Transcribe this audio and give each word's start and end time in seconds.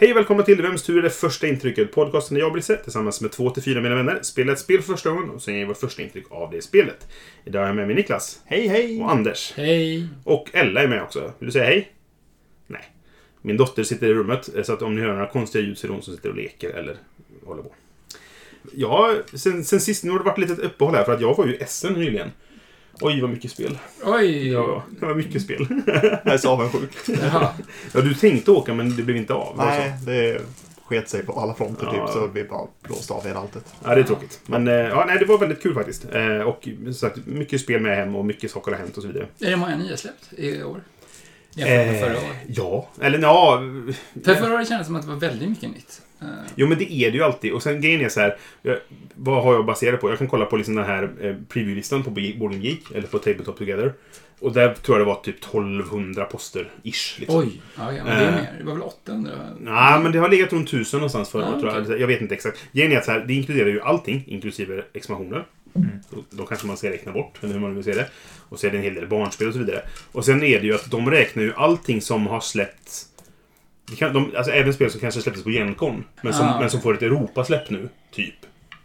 Hej 0.00 0.10
och 0.10 0.16
välkomna 0.16 0.42
till 0.42 0.62
Vems 0.62 0.82
tur 0.82 0.98
är 0.98 1.02
det 1.02 1.10
första 1.10 1.46
intrycket? 1.46 1.92
Podcasten 1.92 2.34
där 2.34 2.40
jag, 2.42 2.52
Brisse, 2.52 2.76
tillsammans 2.76 3.20
med 3.20 3.32
två 3.32 3.50
till 3.50 3.62
fyra 3.62 3.80
mina 3.80 3.94
vänner 3.94 4.22
spelar 4.22 4.52
ett 4.52 4.58
spel 4.58 4.82
för 4.82 4.92
första 4.92 5.10
gången 5.10 5.30
och 5.30 5.42
sen 5.42 5.54
ger 5.54 5.66
vårt 5.66 5.76
första 5.76 6.02
intryck 6.02 6.24
av 6.30 6.50
det 6.50 6.62
spelet. 6.62 7.08
Idag 7.44 7.60
har 7.60 7.66
jag 7.66 7.76
med 7.76 7.86
mig 7.86 7.96
Niklas. 7.96 8.40
Hej, 8.44 8.68
hej! 8.68 9.02
Och 9.02 9.10
Anders. 9.10 9.52
Hej! 9.56 10.08
Och 10.24 10.48
Ella 10.52 10.82
är 10.82 10.88
med 10.88 11.02
också. 11.02 11.32
Vill 11.38 11.46
du 11.46 11.52
säga 11.52 11.64
hej? 11.64 11.92
Nej. 12.66 12.84
Min 13.42 13.56
dotter 13.56 13.82
sitter 13.82 14.06
i 14.06 14.14
rummet, 14.14 14.50
så 14.62 14.72
att 14.72 14.82
om 14.82 14.94
ni 14.94 15.00
hör 15.00 15.12
några 15.12 15.28
konstiga 15.28 15.64
ljud 15.64 15.78
så 15.78 15.86
är 15.86 15.88
det 15.88 15.94
hon 15.94 16.02
som 16.02 16.16
sitter 16.16 16.28
och 16.28 16.36
leker 16.36 16.70
eller 16.70 16.96
håller 17.44 17.62
på. 17.62 17.74
Ja, 18.72 19.14
sen, 19.34 19.64
sen 19.64 19.80
sist, 19.80 20.04
nu 20.04 20.10
har 20.10 20.18
det 20.18 20.24
varit 20.24 20.38
lite 20.38 20.62
uppehåll 20.62 20.94
här 20.94 21.04
för 21.04 21.12
att 21.12 21.20
jag 21.20 21.36
var 21.36 21.46
ju 21.46 21.54
i 21.54 21.62
Essen 21.62 21.92
nyligen. 21.92 22.30
Oj, 23.00 23.20
vad 23.20 23.30
mycket 23.30 23.50
spel. 23.50 23.78
Oj! 24.04 24.48
Ja, 24.52 24.82
det 25.00 25.06
var 25.06 25.14
mycket 25.14 25.42
spel. 25.42 25.66
Jag 26.24 26.34
är 26.34 26.38
så 26.38 26.50
avundsjuk. 26.50 26.90
Jaha. 27.06 27.48
Ja, 27.94 28.00
du 28.00 28.14
tänkte 28.14 28.50
åka 28.50 28.74
men 28.74 28.96
det 28.96 29.02
blev 29.02 29.16
inte 29.16 29.34
av. 29.34 29.54
Nej, 29.56 29.92
det 30.06 30.40
sket 30.84 31.08
sig 31.08 31.22
på 31.26 31.32
alla 31.40 31.54
fronter 31.54 31.86
Ja. 31.92 32.06
typ, 32.06 32.14
så 32.14 32.26
vi 32.26 32.44
bara 32.44 32.66
blåste 32.82 33.12
av 33.12 33.26
hela 33.26 33.40
alltet. 33.40 33.64
Ja, 33.84 33.94
det 33.94 34.00
är 34.00 34.04
tråkigt. 34.04 34.40
Men 34.46 34.68
eh, 34.68 34.74
ja, 34.74 35.04
nej, 35.06 35.18
det 35.18 35.24
var 35.24 35.38
väldigt 35.38 35.62
kul 35.62 35.74
faktiskt. 35.74 36.04
Eh, 36.14 36.38
och 36.40 36.68
som 36.84 36.94
sagt, 36.94 37.26
mycket 37.26 37.60
spel 37.60 37.80
med 37.80 37.96
hem 37.96 38.16
och 38.16 38.24
mycket 38.24 38.50
saker 38.50 38.72
har 38.72 38.78
hänt 38.78 38.96
och 38.96 39.02
så 39.02 39.08
vidare. 39.08 39.26
Är 39.40 39.50
det 39.50 39.56
många 39.56 39.76
nya 39.76 39.96
släppt 39.96 40.32
i 40.32 40.62
år? 40.62 40.80
Jämfört 41.54 41.86
med 41.86 42.00
förra 42.00 42.10
Eh, 42.12 42.16
året. 42.24 42.36
ja, 42.46 42.88
eller 43.00 43.18
ja. 43.18 43.62
För 44.24 44.34
förra 44.34 44.54
året 44.54 44.68
kändes 44.68 44.78
det 44.78 44.84
som 44.86 44.96
att 44.96 45.02
det 45.02 45.08
var 45.08 45.16
väldigt 45.20 45.48
mycket 45.48 45.70
nytt. 45.70 46.02
Eh, 46.22 46.26
Jo, 46.54 46.66
men 46.66 46.78
det 46.78 46.92
är 46.92 47.10
det 47.10 47.16
ju 47.16 47.22
alltid. 47.24 47.52
Och 47.52 47.62
sen 47.62 47.80
grejen 47.80 48.00
är 48.00 48.08
så 48.08 48.20
här. 48.20 48.36
Jag, 48.62 48.78
vad 49.14 49.42
har 49.44 49.54
jag 49.54 49.66
baserat 49.66 50.00
på? 50.00 50.10
Jag 50.10 50.18
kan 50.18 50.28
kolla 50.28 50.44
på 50.44 50.56
liksom 50.56 50.74
den 50.74 50.84
här 50.84 51.02
eh, 51.20 51.34
preview-listan 51.48 52.02
på 52.02 52.10
Boarding 52.10 52.62
Geek. 52.62 52.82
Eller 52.94 53.06
på 53.06 53.18
Tabletop 53.18 53.58
Together. 53.58 53.92
Och 54.40 54.52
där 54.52 54.74
tror 54.74 54.98
jag 54.98 55.06
det 55.06 55.12
var 55.14 55.20
typ 55.20 55.36
1200 55.44 56.24
poster, 56.24 56.70
ish. 56.82 57.18
Liksom. 57.20 57.38
Oj! 57.40 57.60
Ja, 57.78 57.92
ja, 57.92 58.04
men 58.04 58.18
det 58.18 58.24
är 58.24 58.28
Eh. 58.28 58.34
mer. 58.34 58.54
Det 58.58 58.64
var 58.64 58.72
väl 58.72 58.82
800? 58.82 59.32
Nej, 59.60 60.00
men 60.00 60.12
det 60.12 60.18
har 60.18 60.28
legat 60.28 60.52
runt 60.52 60.68
1000 60.68 60.98
någonstans 60.98 61.28
förra 61.30 61.48
året, 61.48 61.60
tror 61.60 61.72
jag. 61.90 62.00
Jag 62.00 62.06
vet 62.06 62.20
inte 62.20 62.34
exakt. 62.34 62.58
Grejen 62.72 62.92
är 62.92 62.96
att 62.96 63.04
så 63.04 63.10
här, 63.10 63.20
det 63.20 63.34
inkluderar 63.34 63.68
ju 63.68 63.80
allting, 63.80 64.24
inklusive 64.26 64.82
expansioner. 64.92 65.44
Då, 66.10 66.24
då 66.30 66.46
kanske 66.46 66.66
man 66.66 66.76
ska 66.76 66.90
räkna 66.90 67.12
bort, 67.12 67.38
eller 67.42 67.52
hur 67.52 67.60
man 67.60 67.74
vill 67.74 67.84
se 67.84 67.92
det. 67.92 68.08
Och 68.48 68.60
så 68.60 68.66
är 68.66 68.70
det 68.70 68.76
en 68.76 68.82
hel 68.82 68.94
del 68.94 69.06
barnspel 69.08 69.46
och 69.48 69.52
så 69.52 69.58
vidare. 69.58 69.82
Och 70.12 70.24
sen 70.24 70.42
är 70.42 70.60
det 70.60 70.66
ju 70.66 70.74
att 70.74 70.90
de 70.90 71.10
räknar 71.10 71.42
ju 71.42 71.54
allting 71.54 72.00
som 72.02 72.26
har 72.26 72.40
släppts... 72.40 73.06
Det 73.90 73.96
kan, 73.96 74.12
de, 74.14 74.32
alltså 74.36 74.52
även 74.52 74.74
spel 74.74 74.90
som 74.90 75.00
kanske 75.00 75.20
släpptes 75.22 75.44
på 75.44 75.50
Gencon, 75.50 76.04
men 76.22 76.32
som, 76.34 76.46
Ah, 76.46 76.60
men 76.60 76.70
som 76.70 76.80
får 76.80 76.94
ett 76.94 77.02
Europasläpp 77.02 77.70
nu, 77.70 77.88
typ. 78.12 78.34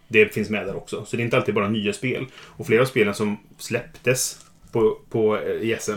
Det 0.07 0.33
finns 0.33 0.49
med 0.49 0.67
där 0.67 0.75
också. 0.75 1.05
Så 1.05 1.15
det 1.17 1.21
är 1.21 1.25
inte 1.25 1.37
alltid 1.37 1.55
bara 1.55 1.69
nya 1.69 1.93
spel. 1.93 2.25
Och 2.35 2.65
flera 2.67 2.81
av 2.81 2.85
spelen 2.85 3.13
som 3.13 3.37
släpptes 3.57 4.45
på, 4.71 4.97
på 5.09 5.37
eh, 5.37 5.43
i 5.51 5.77
SM 5.79 5.91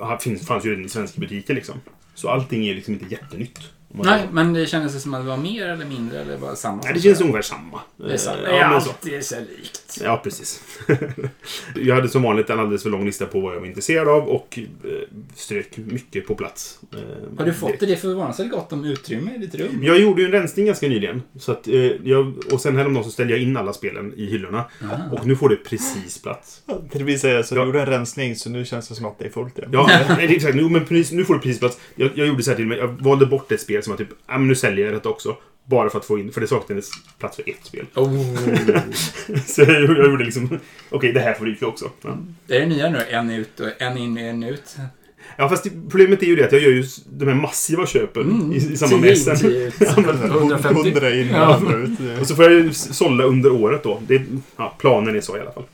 har- 0.00 0.18
finns, 0.18 0.46
fanns 0.46 0.64
ju 0.66 0.70
redan 0.70 0.84
i 0.84 0.88
svenska 0.88 1.20
butiker 1.20 1.54
liksom. 1.54 1.74
Så 2.14 2.28
allting 2.28 2.66
är 2.66 2.74
liksom 2.74 2.94
inte 2.94 3.06
jättenytt. 3.14 3.58
Nej, 4.04 4.18
säger. 4.18 4.32
men 4.32 4.52
det 4.52 4.66
kändes 4.66 5.02
som 5.02 5.14
att 5.14 5.22
det 5.22 5.28
var 5.28 5.36
mer 5.36 5.66
eller 5.66 5.84
mindre 5.84 6.20
eller 6.20 6.38
bara 6.38 6.56
samma? 6.56 6.82
Nej, 6.84 6.92
det 6.94 7.00
känns 7.00 7.20
ungefär 7.20 7.42
samma. 7.42 7.80
Det 7.96 8.12
är 8.12 8.16
samma. 8.16 8.36
Eh, 8.36 8.42
Det 8.42 8.50
är 8.50 8.60
Ja, 8.60 8.70
men 8.70 8.80
så. 8.80 8.90
alltid 8.90 9.24
så 9.24 9.34
likt. 9.40 10.00
Ja, 10.04 10.20
precis. 10.24 10.62
jag 11.74 11.94
hade 11.94 12.08
som 12.08 12.22
vanligt 12.22 12.50
en 12.50 12.60
alldeles 12.60 12.82
för 12.82 12.90
lång 12.90 13.04
lista 13.06 13.26
på 13.26 13.40
vad 13.40 13.54
jag 13.54 13.60
var 13.60 13.66
intresserad 13.66 14.08
av 14.08 14.28
och 14.28 14.58
eh, 14.84 14.90
strök 15.34 15.76
mycket 15.76 16.26
på 16.26 16.34
plats. 16.34 16.78
Eh, 16.92 17.38
Har 17.38 17.44
du 17.46 17.52
fått 17.52 17.80
det? 17.80 17.86
Det 17.86 17.92
är 17.92 17.96
förvånansvärt 17.96 18.50
gott 18.50 18.72
om 18.72 18.84
utrymme 18.84 19.34
i 19.34 19.38
ditt 19.38 19.54
rum. 19.54 19.78
Jag 19.82 19.98
gjorde 20.00 20.20
ju 20.22 20.26
en 20.26 20.32
rensning 20.32 20.66
ganska 20.66 20.88
nyligen. 20.88 21.22
Så 21.38 21.52
att, 21.52 21.68
eh, 21.68 21.74
jag, 22.04 22.34
och 22.52 22.60
sen 22.60 22.76
häromdagen 22.76 23.04
så 23.04 23.10
ställde 23.10 23.32
jag 23.32 23.42
in 23.42 23.56
alla 23.56 23.72
spelen 23.72 24.12
i 24.16 24.26
hyllorna. 24.26 24.64
Ah. 24.82 25.12
Och 25.14 25.26
nu 25.26 25.36
får 25.36 25.48
det 25.48 25.56
precis 25.56 26.22
plats. 26.22 26.62
Det 26.92 27.02
vill 27.02 27.20
säga, 27.20 27.42
så 27.42 27.54
Ja. 27.54 27.60
du 27.60 27.66
gjorde 27.66 27.80
en 27.80 27.86
rensning, 27.86 28.36
så 28.36 28.50
nu 28.50 28.64
känns 28.64 28.88
det 28.88 28.94
som 28.94 29.06
att 29.06 29.18
det 29.18 29.24
är 29.26 29.30
fullt 29.30 29.58
igen. 29.58 29.70
Ja, 29.72 29.86
nej, 30.08 30.26
det 30.26 30.32
är 30.32 30.36
exakt. 30.36 30.54
Nu, 30.56 30.68
men 30.68 30.84
precis, 30.84 31.12
nu 31.12 31.24
får 31.24 31.34
det 31.34 31.40
precis 31.40 31.58
plats. 31.58 31.78
Jag, 31.94 32.10
jag 32.14 32.26
gjorde 32.26 32.42
så 32.42 32.50
här 32.50 32.56
till 32.56 32.66
mig. 32.66 32.78
Jag 32.78 32.88
valde 32.88 33.26
bort 33.26 33.52
ett 33.52 33.60
spel 33.60 33.82
som 33.86 33.90
jag 33.98 34.08
typ, 34.08 34.18
ja 34.26 34.38
men 34.38 34.48
nu 34.48 34.54
säljer 34.54 34.84
jag 34.84 34.94
detta 34.94 35.08
också. 35.08 35.36
Bara 35.64 35.90
för 35.90 35.98
att 35.98 36.04
få 36.04 36.18
in, 36.18 36.32
för 36.32 36.40
det 36.40 36.46
saknades 36.46 36.90
plats 37.18 37.36
för 37.36 37.50
ett 37.50 37.64
spel. 37.64 37.86
Oh. 37.94 38.36
Så 39.46 39.60
jag, 39.62 39.70
jag 39.82 40.10
gjorde 40.10 40.24
liksom, 40.24 40.58
okej 40.90 41.12
det 41.12 41.20
här 41.20 41.34
får 41.34 41.44
ryka 41.46 41.66
också. 41.66 41.90
Ja. 42.02 42.18
Det 42.46 42.56
är 42.56 42.60
det 42.60 42.66
nya 42.66 42.90
nu. 42.90 42.98
En 43.10 43.30
ut 43.30 43.60
och 43.60 43.82
en 43.82 43.98
in, 43.98 44.18
en 44.18 44.42
ut. 44.42 44.76
Ja, 45.38 45.48
fast 45.48 45.66
problemet 45.90 46.22
är 46.22 46.26
ju 46.26 46.36
det 46.36 46.44
att 46.44 46.52
jag 46.52 46.62
gör 46.62 46.70
ju 46.70 46.84
de 47.06 47.26
här 47.28 47.34
massiva 47.34 47.86
köpen 47.86 48.22
Mm. 48.22 48.52
i, 48.52 48.56
i 48.56 48.76
samband 48.76 49.02
med 49.02 49.18
SM. 49.18 49.30
150. 49.84 50.88
100 50.90 51.14
in, 51.14 51.28
Ja. 51.32 51.54
100 51.56 51.76
ut. 51.78 52.20
Och 52.20 52.26
så 52.26 52.34
får 52.34 52.44
jag 52.44 52.52
ju 52.52 52.72
sålla 52.72 53.24
under 53.24 53.52
året 53.52 53.82
då. 53.82 54.02
Det, 54.06 54.22
ja, 54.56 54.74
planen 54.78 55.16
är 55.16 55.20
så 55.20 55.36
i 55.36 55.40
alla 55.40 55.52
fall. 55.52 55.64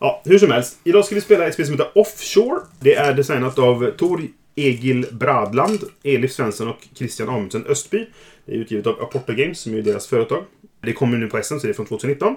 Ja, 0.00 0.22
hur 0.24 0.38
som 0.38 0.50
helst. 0.50 0.78
Idag 0.84 1.04
ska 1.04 1.14
vi 1.14 1.20
spela 1.20 1.46
ett 1.46 1.54
spel 1.54 1.66
som 1.66 1.74
heter 1.74 1.90
Offshore. 1.98 2.60
Det 2.80 2.94
är 2.94 3.14
designat 3.14 3.58
av 3.58 3.90
Tor 3.90 4.22
Egil 4.58 5.06
Bradland, 5.12 5.80
Elif 6.02 6.32
Svensson 6.32 6.68
och 6.68 6.88
Christian 6.94 7.28
Amundsen 7.28 7.66
Östby. 7.66 8.06
Det 8.44 8.52
är 8.52 8.56
utgivet 8.56 8.86
av 8.86 9.02
Aporta 9.02 9.32
Games, 9.32 9.60
som 9.60 9.74
är 9.74 9.82
deras 9.82 10.06
företag. 10.06 10.44
Det 10.80 10.92
kommer 10.92 11.18
nu 11.18 11.28
på 11.28 11.42
SM, 11.42 11.58
så 11.58 11.66
det 11.66 11.72
är 11.72 11.74
från 11.74 11.86
2019. 11.86 12.36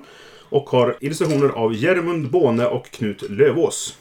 Och 0.50 0.70
har 0.70 0.98
illustrationer 1.00 1.50
av 1.50 1.74
Jermund 1.76 2.30
Båne 2.30 2.66
och 2.66 2.92
Knut 2.92 3.30
Lövås. 3.30 3.98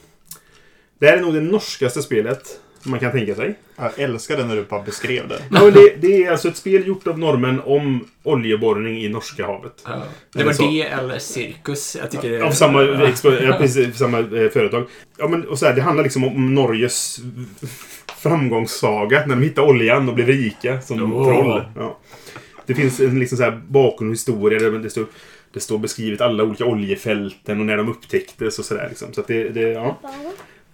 Det 0.99 1.05
här 1.07 1.17
är 1.17 1.21
nog 1.21 1.33
det 1.33 1.41
norskaste 1.41 2.01
spelet 2.01 2.59
man 2.83 2.99
kan 2.99 3.11
tänka 3.11 3.35
sig. 3.35 3.55
Jag 3.75 3.99
älskade 3.99 4.45
när 4.45 4.55
du 4.55 4.63
bara 4.63 4.81
beskrev 4.81 5.27
det. 5.27 5.41
Ja, 5.51 5.71
det, 5.71 5.95
det 6.01 6.23
är 6.23 6.31
alltså 6.31 6.47
ett 6.47 6.57
spel 6.57 6.87
gjort 6.87 7.07
av 7.07 7.19
norrmän 7.19 7.61
om 7.65 8.07
oljeborrning 8.23 8.97
i 8.97 9.09
Norska 9.09 9.45
havet. 9.45 9.81
Ja. 9.85 10.03
Det 10.33 10.43
var 10.43 10.71
det 10.71 10.81
eller 10.81 11.19
cirkus. 11.19 11.95
Jag 11.95 12.11
tycker 12.11 12.29
det 12.29 12.43
Av 12.43 12.51
samma, 12.51 12.83
ja, 12.83 13.57
precis, 13.57 13.97
samma 13.97 14.19
eh, 14.19 14.49
företag. 14.49 14.87
Ja, 15.17 15.27
men, 15.27 15.47
och 15.47 15.59
så 15.59 15.65
här, 15.65 15.73
det 15.73 15.81
handlar 15.81 16.03
liksom 16.03 16.23
om 16.23 16.55
Norges 16.55 17.19
framgångssaga. 18.21 19.25
När 19.25 19.35
de 19.35 19.41
hittar 19.43 19.61
oljan 19.61 20.09
och 20.09 20.15
blir 20.15 20.25
rika 20.25 20.81
som 20.81 21.13
Åh. 21.13 21.25
troll. 21.25 21.63
Ja. 21.75 21.97
Det 22.65 22.75
finns 22.75 22.99
en 22.99 23.19
liksom 23.19 23.37
så 23.37 23.43
här 23.43 23.61
bakgrundshistoria 23.67 24.59
där 24.59 24.71
det 24.79 24.89
står, 24.89 25.05
det 25.53 25.59
står 25.59 25.77
beskrivet 25.77 26.21
alla 26.21 26.43
olika 26.43 26.65
oljefälten 26.65 27.59
och 27.59 27.65
när 27.65 27.77
de 27.77 27.89
upptäcktes 27.89 28.59
och 28.59 28.65
sådär. 28.65 28.85
Liksom. 28.89 29.13
Så 29.13 29.21
att 29.21 29.27
det, 29.27 29.49
det, 29.49 29.61
ja. 29.61 29.97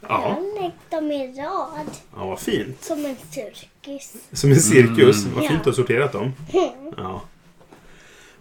Ja, 0.10 0.38
Jag 0.56 0.64
lägger 0.64 0.72
dem 0.90 1.12
i 1.12 1.42
rad 1.42 1.88
ja, 2.16 2.26
vad 2.28 2.40
fint. 2.40 2.84
som 2.84 3.06
en 3.06 3.16
cirkus. 3.32 4.14
Som 4.32 4.50
en 4.52 4.60
cirkus. 4.60 5.24
Mm. 5.26 5.36
Vad 5.36 5.44
fint 5.48 5.54
Ja. 5.54 5.60
du 5.64 5.70
har 5.70 5.76
sorterat 5.76 6.12
dem. 6.12 6.32
Ja. 6.98 7.22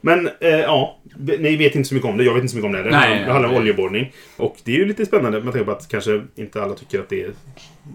Men, 0.01 0.27
eh, 0.41 0.49
ja. 0.51 0.99
Ni 1.19 1.57
vet 1.57 1.75
inte 1.75 1.89
så 1.89 1.95
mycket 1.95 2.11
om 2.11 2.17
det. 2.17 2.25
Jag 2.25 2.35
vet 2.35 2.41
inte 2.43 2.51
så 2.51 2.57
mycket 2.57 2.67
om 2.67 2.73
det. 2.73 2.83
Det, 2.83 2.91
Nej, 2.91 3.25
det 3.25 3.33
handlar 3.33 3.49
om 3.49 3.55
nej. 3.55 3.61
oljeborrning. 3.63 4.13
Och 4.37 4.57
det 4.65 4.73
är 4.73 4.77
ju 4.77 4.85
lite 4.85 5.07
spännande 5.07 5.41
med 5.41 5.53
tanke 5.53 5.65
på 5.65 5.73
att 5.73 5.89
kanske 5.89 6.23
inte 6.37 6.63
alla 6.63 6.75
tycker 6.75 7.01
att 7.01 7.09
det 7.09 7.23
är 7.23 7.33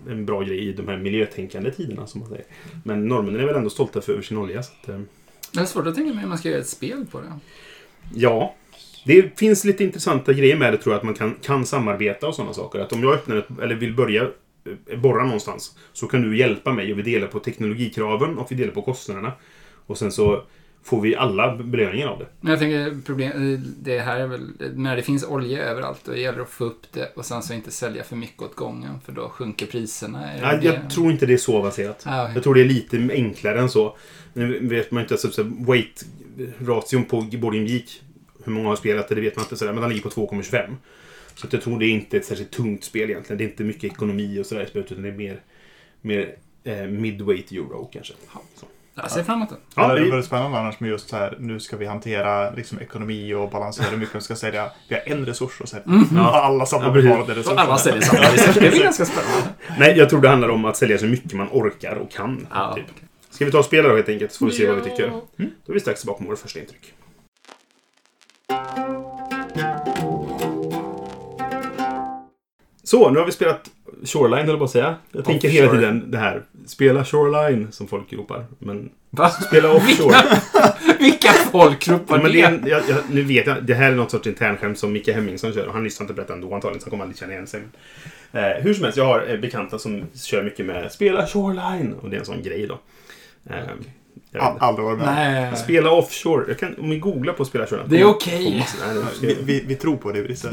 en 0.09 0.25
bra 0.25 0.41
grej 0.41 0.59
i 0.59 0.73
de 0.73 0.87
här 0.87 0.97
miljötänkande 0.97 1.71
tiderna. 1.71 2.07
Som 2.07 2.21
man 2.21 2.29
säger. 2.29 2.45
Men 2.83 3.07
norrmännen 3.07 3.41
är 3.41 3.45
väl 3.45 3.55
ändå 3.55 3.69
stolta 3.69 4.01
för 4.01 4.21
sin 4.21 4.37
olja. 4.37 4.63
Så 4.63 4.71
att, 4.81 4.89
eh, 4.89 4.99
Det 5.53 5.59
är 5.59 5.65
svårt 5.65 5.87
att 5.87 5.95
tänka 5.95 6.13
mig 6.13 6.21
hur 6.21 6.29
man 6.29 6.37
ska 6.37 6.49
göra 6.49 6.59
ett 6.59 6.67
spel 6.67 7.05
på 7.11 7.21
det. 7.21 7.33
ja. 8.13 8.55
Det 9.05 9.39
finns 9.39 9.65
lite 9.65 9.83
intressanta 9.83 10.33
grejer 10.33 10.57
med 10.57 10.73
det 10.73 10.77
tror 10.77 10.93
jag. 10.93 10.97
Att 10.97 11.03
man 11.05 11.13
kan, 11.13 11.35
kan 11.41 11.65
samarbeta 11.65 12.27
och 12.27 12.35
sådana 12.35 12.53
saker. 12.53 12.79
Att 12.79 12.93
om 12.93 13.03
jag 13.03 13.13
öppnar 13.13 13.35
ett, 13.35 13.45
eller 13.61 13.75
vill 13.75 13.95
börja 13.95 14.29
eh, 14.87 14.99
borra 14.99 15.23
någonstans. 15.23 15.77
Så 15.93 16.07
kan 16.07 16.21
du 16.21 16.37
hjälpa 16.37 16.73
mig 16.73 16.91
och 16.91 16.97
vi 16.99 17.03
delar 17.03 17.27
på 17.27 17.39
teknologikraven 17.39 18.37
och 18.37 18.51
vi 18.51 18.55
delar 18.55 18.71
på 18.73 18.81
kostnaderna. 18.81 19.31
Och 19.85 19.97
sen 19.97 20.11
så 20.11 20.43
får 20.83 21.01
vi 21.01 21.15
alla 21.15 21.55
belöningen 21.57 22.07
av 22.07 22.19
det. 22.19 22.25
Men 22.41 22.49
jag 22.51 22.59
tänker, 22.59 23.01
problem, 23.05 23.63
det 23.79 23.99
här 23.99 24.19
är 24.19 24.27
väl, 24.27 24.49
när 24.75 24.95
det 24.95 25.01
finns 25.01 25.23
olja 25.23 25.63
överallt, 25.63 26.01
då 26.05 26.15
gäller 26.15 26.37
det 26.37 26.43
att 26.43 26.49
få 26.49 26.63
upp 26.65 26.81
det 26.91 27.11
och 27.15 27.25
sen 27.25 27.41
så 27.43 27.53
inte 27.53 27.71
sälja 27.71 28.03
för 28.03 28.15
mycket 28.15 28.41
åt 28.41 28.55
gången, 28.55 28.99
för 29.05 29.11
då 29.11 29.29
sjunker 29.29 29.65
priserna. 29.65 30.31
Är 30.31 30.41
Ja, 30.53 30.57
det- 30.57 30.65
jag 30.65 30.89
tror 30.89 31.11
inte 31.11 31.25
det 31.25 31.33
är 31.33 31.37
så 31.37 31.57
avancerat. 31.57 32.03
Ah, 32.05 32.23
okej. 32.23 32.33
Jag 32.35 32.43
tror 32.43 32.53
det 32.55 32.61
är 32.61 32.65
lite 32.65 32.97
enklare 33.11 33.59
än 33.59 33.69
så. 33.69 33.97
Nu 34.33 34.67
vet 34.67 34.91
man 34.91 35.01
inte, 35.03 35.13
alltså, 35.13 35.43
weight-ration 35.43 37.05
på 37.05 37.21
Boarding 37.21 37.65
Geek, 37.65 38.01
hur 38.43 38.51
många 38.53 38.67
har 38.69 38.75
spelat 38.75 39.09
det, 39.09 39.15
det 39.15 39.21
vet 39.21 39.35
man 39.35 39.45
inte. 39.45 39.55
Sådär, 39.57 39.73
men 39.73 39.81
den 39.81 39.89
ligger 39.89 40.03
på 40.03 40.09
2,25. 40.09 40.75
Så 41.35 41.47
jag 41.51 41.61
tror 41.61 41.79
det 41.79 41.85
är 41.85 41.89
inte 41.91 42.17
ett 42.17 42.25
särskilt 42.25 42.51
tungt 42.51 42.83
spel 42.83 43.09
egentligen. 43.09 43.37
Det 43.37 43.43
är 43.43 43.49
inte 43.49 43.63
mycket 43.63 43.83
ekonomi 43.83 44.39
och 44.41 44.45
sådär 44.45 44.63
i 44.63 44.65
spelet, 44.67 44.91
utan 44.91 45.03
det 45.03 45.09
är 45.09 45.13
mer, 45.13 45.39
mer 46.01 46.35
eh, 46.63 46.85
midweight 46.87 47.51
euro 47.51 47.89
kanske. 47.93 48.13
Så. 48.55 48.65
Jag 49.01 49.11
ser 49.11 49.23
fram 49.23 49.35
emot 49.35 49.49
den. 49.49 49.57
Ja, 49.75 49.93
det 49.93 50.11
vore 50.11 50.23
spännande 50.23 50.57
annars 50.57 50.79
med 50.79 50.89
just 50.89 51.09
så 51.09 51.15
här, 51.15 51.37
nu 51.39 51.59
ska 51.59 51.77
vi 51.77 51.85
hantera 51.85 52.51
liksom, 52.51 52.79
ekonomi 52.79 53.33
och 53.33 53.49
balansera 53.49 53.87
hur 53.89 53.97
mycket 53.97 54.15
vi 54.15 54.21
ska 54.21 54.35
sälja. 54.35 54.71
Vi 54.87 54.95
har 54.95 55.01
en 55.05 55.25
resurs 55.25 55.61
och 55.61 55.69
så 55.69 55.75
här, 55.75 55.83
mm 55.85 56.19
alla 56.19 56.65
samma 56.65 56.83
ja, 56.85 56.91
betalade 56.91 57.33
resurser. 57.35 57.57
Alla 57.57 57.77
säljer 57.77 58.01
samma 58.01 58.21
resurs. 58.21 58.55
Det 58.55 58.67
är 58.67 58.83
ganska 58.83 59.05
spännande. 59.05 59.49
Nej, 59.79 59.97
jag 59.97 60.09
tror 60.09 60.21
det 60.21 60.29
handlar 60.29 60.49
om 60.49 60.65
att 60.65 60.77
sälja 60.77 60.97
så 60.97 61.05
mycket 61.05 61.33
man 61.33 61.47
orkar 61.51 61.95
och 61.95 62.11
kan. 62.11 62.47
Ja. 62.53 62.73
Typ. 62.75 62.85
Ska 63.29 63.45
vi 63.45 63.51
ta 63.51 63.59
och 63.59 63.65
spela 63.65 63.89
då 63.89 63.95
helt 63.95 64.09
enkelt, 64.09 64.31
så 64.31 64.37
får 64.37 64.45
vi 64.45 64.51
se 64.51 64.63
ja. 64.63 64.73
vad 64.73 64.83
vi 64.83 64.89
tycker. 64.89 65.07
Mm. 65.07 65.51
Då 65.65 65.71
är 65.71 65.73
vi 65.73 65.79
strax 65.79 66.01
tillbaka 66.01 66.23
med 66.23 66.29
vårt 66.29 66.39
första 66.39 66.59
intryck. 66.59 66.93
Så, 72.83 73.09
nu 73.09 73.19
har 73.19 73.25
vi 73.25 73.31
spelat 73.31 73.69
Shoreline, 74.05 74.49
eller 74.49 74.57
bara 74.57 74.67
säga. 74.69 74.95
Jag 75.11 75.25
tänker 75.25 75.49
hela 75.49 75.67
Offshore. 75.67 75.81
tiden 75.81 76.11
det 76.11 76.17
här. 76.17 76.43
Spela 76.65 77.05
Shoreline, 77.05 77.71
som 77.71 77.87
folk 77.87 78.13
ropar. 78.13 78.45
Men 78.59 78.89
Va? 79.09 79.29
spela 79.29 79.71
Offshore. 79.75 80.15
Vilka 80.99 81.29
folk 81.31 81.87
ropar 81.87 82.17
Ja, 82.17 82.23
men 82.23 82.31
det? 82.31 82.41
en, 82.41 82.63
jag, 82.67 82.81
jag, 82.89 82.97
nu 83.11 83.21
vet 83.23 83.47
jag, 83.47 83.63
det 83.63 83.73
här 83.73 83.91
är 83.91 83.95
något 83.95 84.11
sorts 84.11 84.27
internskämt 84.27 84.79
som 84.79 84.91
Micke 84.93 85.07
Hemmingsson 85.07 85.53
kör 85.53 85.67
och 85.67 85.73
han 85.73 85.83
lyssnar 85.83 86.03
inte 86.03 86.13
på 86.13 86.21
detta 86.21 86.33
ändå 86.33 86.53
antagligen 86.53 86.79
så 86.81 86.85
han 86.85 86.89
kommer 86.91 87.03
aldrig 87.03 87.19
känna 87.19 87.33
igen 87.33 87.47
sig. 87.47 87.61
Eh, 88.31 88.41
hur 88.63 88.73
som 88.73 88.83
helst, 88.83 88.97
jag 88.97 89.05
har 89.05 89.25
eh, 89.29 89.39
bekanta 89.39 89.79
som 89.79 90.05
kör 90.13 90.43
mycket 90.43 90.65
med 90.65 90.91
Spela 90.91 91.27
Shoreline 91.27 91.93
och 92.01 92.09
det 92.09 92.15
är 92.15 92.19
en 92.19 92.25
sån 92.25 92.43
grej 92.43 92.67
då. 92.67 92.79
Eh, 93.49 93.55
jag 94.31 94.57
aldrig 94.59 94.85
varit 94.85 94.97
med. 94.97 95.07
Nej. 95.07 95.55
Spela 95.55 95.91
Offshore. 95.91 96.45
Jag 96.47 96.59
kan, 96.59 96.75
om 96.79 96.89
vi 96.89 96.99
googlar 96.99 97.33
på 97.33 97.45
Spela 97.45 97.65
Shoreline. 97.65 97.89
Det 97.89 98.01
är 98.01 98.05
okej. 98.05 98.49
nej, 98.51 99.03
ska 99.13 99.27
Vi, 99.27 99.37
vi, 99.43 99.63
vi 99.67 99.75
tror 99.75 99.97
på 99.97 100.11
dig, 100.11 100.23
Brisse. 100.23 100.49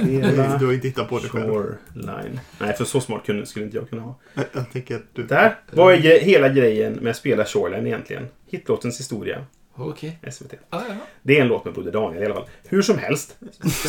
Du 0.60 0.66
har 0.66 0.72
inte 0.72 0.88
hittat 0.88 1.08
på 1.08 1.18
det 1.18 1.28
själv. 1.28 1.48
Shoreline. 1.48 2.40
Nej, 2.58 2.72
för 2.76 2.84
så 2.84 3.00
smart 3.00 3.26
kunde, 3.26 3.46
skulle 3.46 3.64
inte 3.64 3.76
jag 3.76 3.90
kunna 3.90 4.02
vara. 4.02 4.14
Jag, 4.34 4.44
jag 4.52 4.72
tänker 4.72 4.96
att 4.96 5.06
du... 5.12 5.22
Där. 5.22 5.58
Vad 5.70 5.94
är 5.94 6.20
hela 6.20 6.48
grejen 6.48 6.92
med 6.92 7.16
Spela 7.16 7.44
Shoreline 7.44 7.86
egentligen? 7.86 8.28
Hitlåtens 8.46 9.00
historia. 9.00 9.44
Okej. 9.78 10.18
SVT. 10.32 10.54
Ah, 10.70 10.80
ja. 10.88 10.94
Det 11.22 11.38
är 11.38 11.42
en 11.42 11.48
låt 11.48 11.64
med 11.64 11.74
Broder 11.74 11.92
Daniel 11.92 12.22
i 12.22 12.26
alla 12.26 12.34
fall. 12.34 12.48
Hur 12.68 12.82
som 12.82 12.98
helst. 12.98 13.36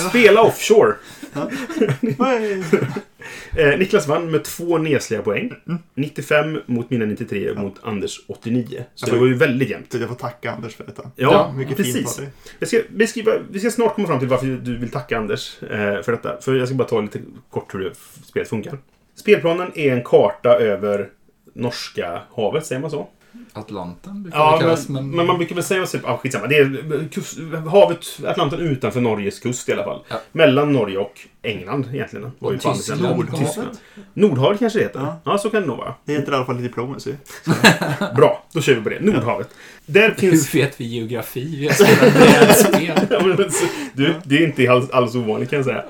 Spela 0.09 0.41
Offshore. 0.41 0.93
Eh, 3.57 3.79
Niklas 3.79 4.07
vann 4.07 4.31
med 4.31 4.43
två 4.43 4.77
nesliga 4.77 5.21
poäng. 5.21 5.53
95 5.93 6.59
mot 6.65 6.89
mina 6.89 7.05
93 7.05 7.53
mot 7.55 7.75
Anders 7.83 8.19
89. 8.27 8.85
Så 8.95 9.05
det 9.05 9.17
var 9.17 9.27
ju 9.27 9.33
väldigt 9.33 9.69
jämnt. 9.69 9.93
Jag 9.93 10.07
får 10.09 10.15
tacka 10.15 10.51
Anders 10.51 10.75
för 10.75 10.83
detta. 10.85 11.11
Ja, 11.15 11.53
Mycket 11.57 11.77
precis. 11.77 12.17
fint. 12.17 12.29
Jag 12.59 12.67
ska, 12.67 12.81
beskriva, 12.89 13.31
vi 13.51 13.59
ska 13.59 13.71
snart 13.71 13.95
komma 13.95 14.07
fram 14.07 14.19
till 14.19 14.27
varför 14.27 14.45
du 14.47 14.77
vill 14.77 14.91
tacka 14.91 15.17
Anders 15.17 15.63
eh, 15.63 16.01
för 16.01 16.11
detta. 16.11 16.41
För 16.41 16.55
jag 16.55 16.67
ska 16.67 16.75
bara 16.77 16.87
ta 16.87 17.01
lite 17.01 17.19
kort 17.49 17.75
hur 17.75 17.93
spelet 18.25 18.49
funkar. 18.49 18.77
Spelplanen 19.15 19.71
är 19.75 19.93
en 19.93 20.03
karta 20.03 20.49
över 20.49 21.09
norska 21.53 22.21
havet, 22.35 22.65
säger 22.65 22.81
man 22.81 22.91
så? 22.91 23.07
Atlanten 23.53 24.23
brukar 24.23 24.39
Ja, 24.39 24.51
det 24.51 24.59
kallas, 24.59 24.89
men, 24.89 25.07
men... 25.07 25.17
men 25.17 25.27
man 25.27 25.37
brukar 25.37 25.55
väl 25.55 25.63
säga... 25.63 25.85
Ja, 26.03 26.17
skitsamma. 26.17 26.47
Det 26.47 26.57
är 26.57 27.07
kust, 27.11 27.39
havet, 27.71 28.05
Atlanten 28.25 28.59
utanför 28.59 29.01
Norges 29.01 29.39
kust 29.39 29.69
i 29.69 29.73
alla 29.73 29.83
fall. 29.83 30.01
Ja. 30.07 30.21
Mellan 30.31 30.73
Norge 30.73 30.97
och 30.97 31.19
England 31.41 31.89
egentligen. 31.93 32.31
Och 32.39 32.51
andra 32.51 32.73
sidan. 32.73 33.27
Tyskland. 33.37 33.69
Nordhavet 34.13 34.59
kanske 34.59 34.79
det 34.79 34.83
heter. 34.83 34.99
Ja. 34.99 35.21
Ja. 35.23 35.37
så 35.37 35.49
kan 35.49 35.61
det 35.61 35.67
nog 35.67 35.77
vara. 35.77 35.93
Det 36.05 36.13
heter 36.13 36.31
i 36.31 36.35
alla 36.35 36.45
fall 36.45 36.61
diplomacy. 36.61 37.13
Bra, 38.15 38.43
då 38.51 38.61
kör 38.61 38.75
vi 38.75 38.81
på 38.81 38.89
det. 38.89 38.99
Nordhavet. 38.99 39.49
Där 39.85 40.11
finns... 40.11 40.55
Hur 40.55 40.59
vet 40.59 40.81
vi 40.81 40.85
geografi? 40.85 41.55
Vi 41.59 41.67
har 41.67 41.73
spelat 41.73 43.07
brädspel. 43.09 43.49
Du, 43.93 44.13
det 44.23 44.35
är 44.35 44.47
inte 44.47 44.71
alls, 44.71 44.89
alls 44.89 45.15
ovanligt 45.15 45.49
kan 45.49 45.57
jag 45.57 45.65
säga. 45.65 45.83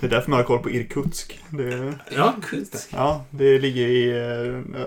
Det 0.00 0.06
är 0.06 0.10
därför 0.10 0.30
man 0.30 0.36
har 0.38 0.44
koll 0.44 0.58
på 0.58 0.70
Irkutsk. 0.70 1.38
Det, 1.50 1.94
Ja, 2.16 2.34
ja, 2.92 3.24
det 3.30 3.58
ligger 3.58 3.86
i 3.86 4.10
eh, 4.10 4.78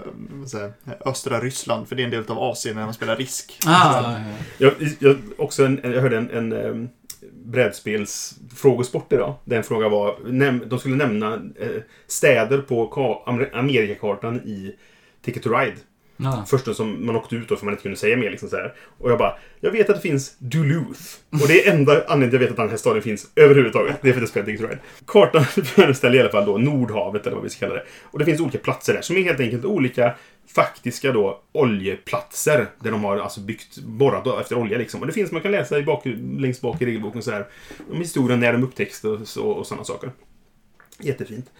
jag, 0.53 0.71
östra 1.07 1.39
Ryssland, 1.39 1.87
för 1.87 1.95
det 1.95 2.01
är 2.01 2.05
en 2.05 2.11
del 2.11 2.23
av 2.27 2.39
Asien 2.39 2.75
när 2.75 2.85
man 2.85 2.93
spelar 2.93 3.15
risk. 3.15 3.59
Ah, 3.65 4.01
ja, 4.01 4.17
ja. 4.19 4.35
Jag, 4.57 4.73
jag, 4.99 5.17
också 5.37 5.65
en, 5.65 5.79
jag 5.83 6.01
hörde 6.01 6.17
en, 6.17 6.29
en 6.29 6.53
um, 6.53 6.89
brädspelsfrågesport 7.45 9.13
idag. 9.13 9.33
Den 9.45 9.63
frågan 9.63 9.91
var, 9.91 10.17
näm, 10.25 10.63
de 10.67 10.79
skulle 10.79 10.95
nämna 10.95 11.33
eh, 11.59 11.81
städer 12.07 12.57
på 12.57 12.87
ka, 12.87 13.23
Amer- 13.25 13.49
Amerikakartan 13.53 14.35
i 14.35 14.75
Ticket 15.21 15.43
to 15.43 15.49
Ride. 15.49 15.77
Ja. 16.17 16.45
Första 16.47 16.73
som 16.73 17.05
man 17.05 17.15
åkte 17.15 17.35
ut 17.35 17.49
då 17.49 17.55
för 17.55 17.65
man 17.65 17.73
inte 17.73 17.83
kunde 17.83 17.97
säga 17.97 18.17
mer. 18.17 18.31
Liksom 18.31 18.49
så 18.49 18.55
här. 18.55 18.73
Och 18.97 19.11
jag 19.11 19.17
bara, 19.17 19.37
jag 19.59 19.71
vet 19.71 19.89
att 19.89 19.95
det 19.95 20.01
finns 20.01 20.35
Duluth. 20.37 21.01
Och 21.31 21.47
det 21.47 21.67
är 21.67 21.73
enda 21.73 22.03
anledningen 22.07 22.31
jag 22.33 22.39
vet 22.39 22.51
att 22.51 22.57
den 22.57 22.69
här 22.69 22.77
staden 22.77 23.01
finns 23.01 23.27
överhuvudtaget. 23.35 23.95
Det 24.01 24.09
är 24.09 24.13
för 24.13 24.19
att 24.19 24.21
jag 24.21 24.29
spelar 24.29 24.45
Ticket 24.45 24.61
Ride. 24.61 24.79
Kartan 25.05 25.45
föreställer 25.65 26.15
i 26.15 26.19
alla 26.21 26.29
fall 26.29 26.45
då 26.45 26.57
Nordhavet 26.57 27.27
eller 27.27 27.35
vad 27.35 27.43
vi 27.43 27.49
ska 27.49 27.59
kalla 27.59 27.75
det. 27.75 27.85
Och 28.03 28.19
det 28.19 28.25
finns 28.25 28.41
olika 28.41 28.57
platser 28.57 28.93
där 28.93 29.01
som 29.01 29.17
är 29.17 29.21
helt 29.21 29.39
enkelt 29.39 29.65
olika 29.65 30.13
faktiska 30.47 31.11
då 31.11 31.41
oljeplatser. 31.51 32.67
Där 32.79 32.91
de 32.91 33.03
har 33.03 33.17
alltså 33.17 33.39
byggt, 33.39 33.77
borrat 33.77 34.41
efter 34.41 34.57
olja 34.57 34.77
liksom. 34.77 35.01
Och 35.01 35.07
det 35.07 35.13
finns, 35.13 35.31
man 35.31 35.41
kan 35.41 35.51
läsa 35.51 35.79
i 35.79 35.83
bak, 35.83 36.03
längst 36.37 36.61
bak 36.61 36.81
i 36.81 36.85
regelboken 36.85 37.21
så 37.21 37.31
här. 37.31 37.47
Om 37.91 37.97
historien 37.97 38.39
när 38.39 38.53
de 38.53 38.63
upptäcktes 38.63 39.37
och, 39.37 39.57
och 39.57 39.67
sådana 39.67 39.83
saker. 39.83 40.11
Jättefint. 40.99 41.51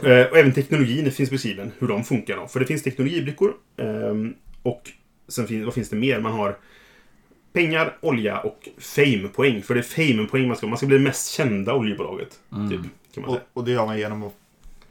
och, 0.00 0.06
eh, 0.06 0.26
och 0.30 0.36
även 0.38 0.52
teknologin 0.52 1.12
finns 1.12 1.30
beskriven, 1.30 1.72
hur 1.78 1.88
de 1.88 2.04
funkar. 2.04 2.36
Då. 2.36 2.46
För 2.48 2.60
det 2.60 2.66
finns 2.66 2.82
teknologibrickor. 2.82 3.54
ehm, 3.76 4.34
och 4.62 4.90
sen 5.28 5.46
finns, 5.46 5.64
vad 5.64 5.74
finns 5.74 5.88
det 5.90 5.96
mer? 5.96 6.20
Man 6.20 6.32
har 6.32 6.58
pengar, 7.52 7.96
olja 8.00 8.38
och 8.40 8.68
fame-poäng. 8.78 9.62
För 9.62 9.74
det 9.74 9.80
är 9.80 9.82
fame-poäng 9.82 10.48
man 10.48 10.56
ska 10.56 10.66
Man 10.66 10.76
ska 10.78 10.86
bli 10.86 10.96
det 10.98 11.04
mest 11.04 11.30
kända 11.30 11.74
oljebolaget. 11.74 12.28
Typ, 12.70 12.80
kan 13.14 13.22
man 13.22 13.24
Och, 13.24 13.34
säga. 13.36 13.44
och 13.52 13.64
det 13.64 13.70
gör 13.70 13.86
man 13.86 13.98
genom 13.98 14.22
att 14.22 14.32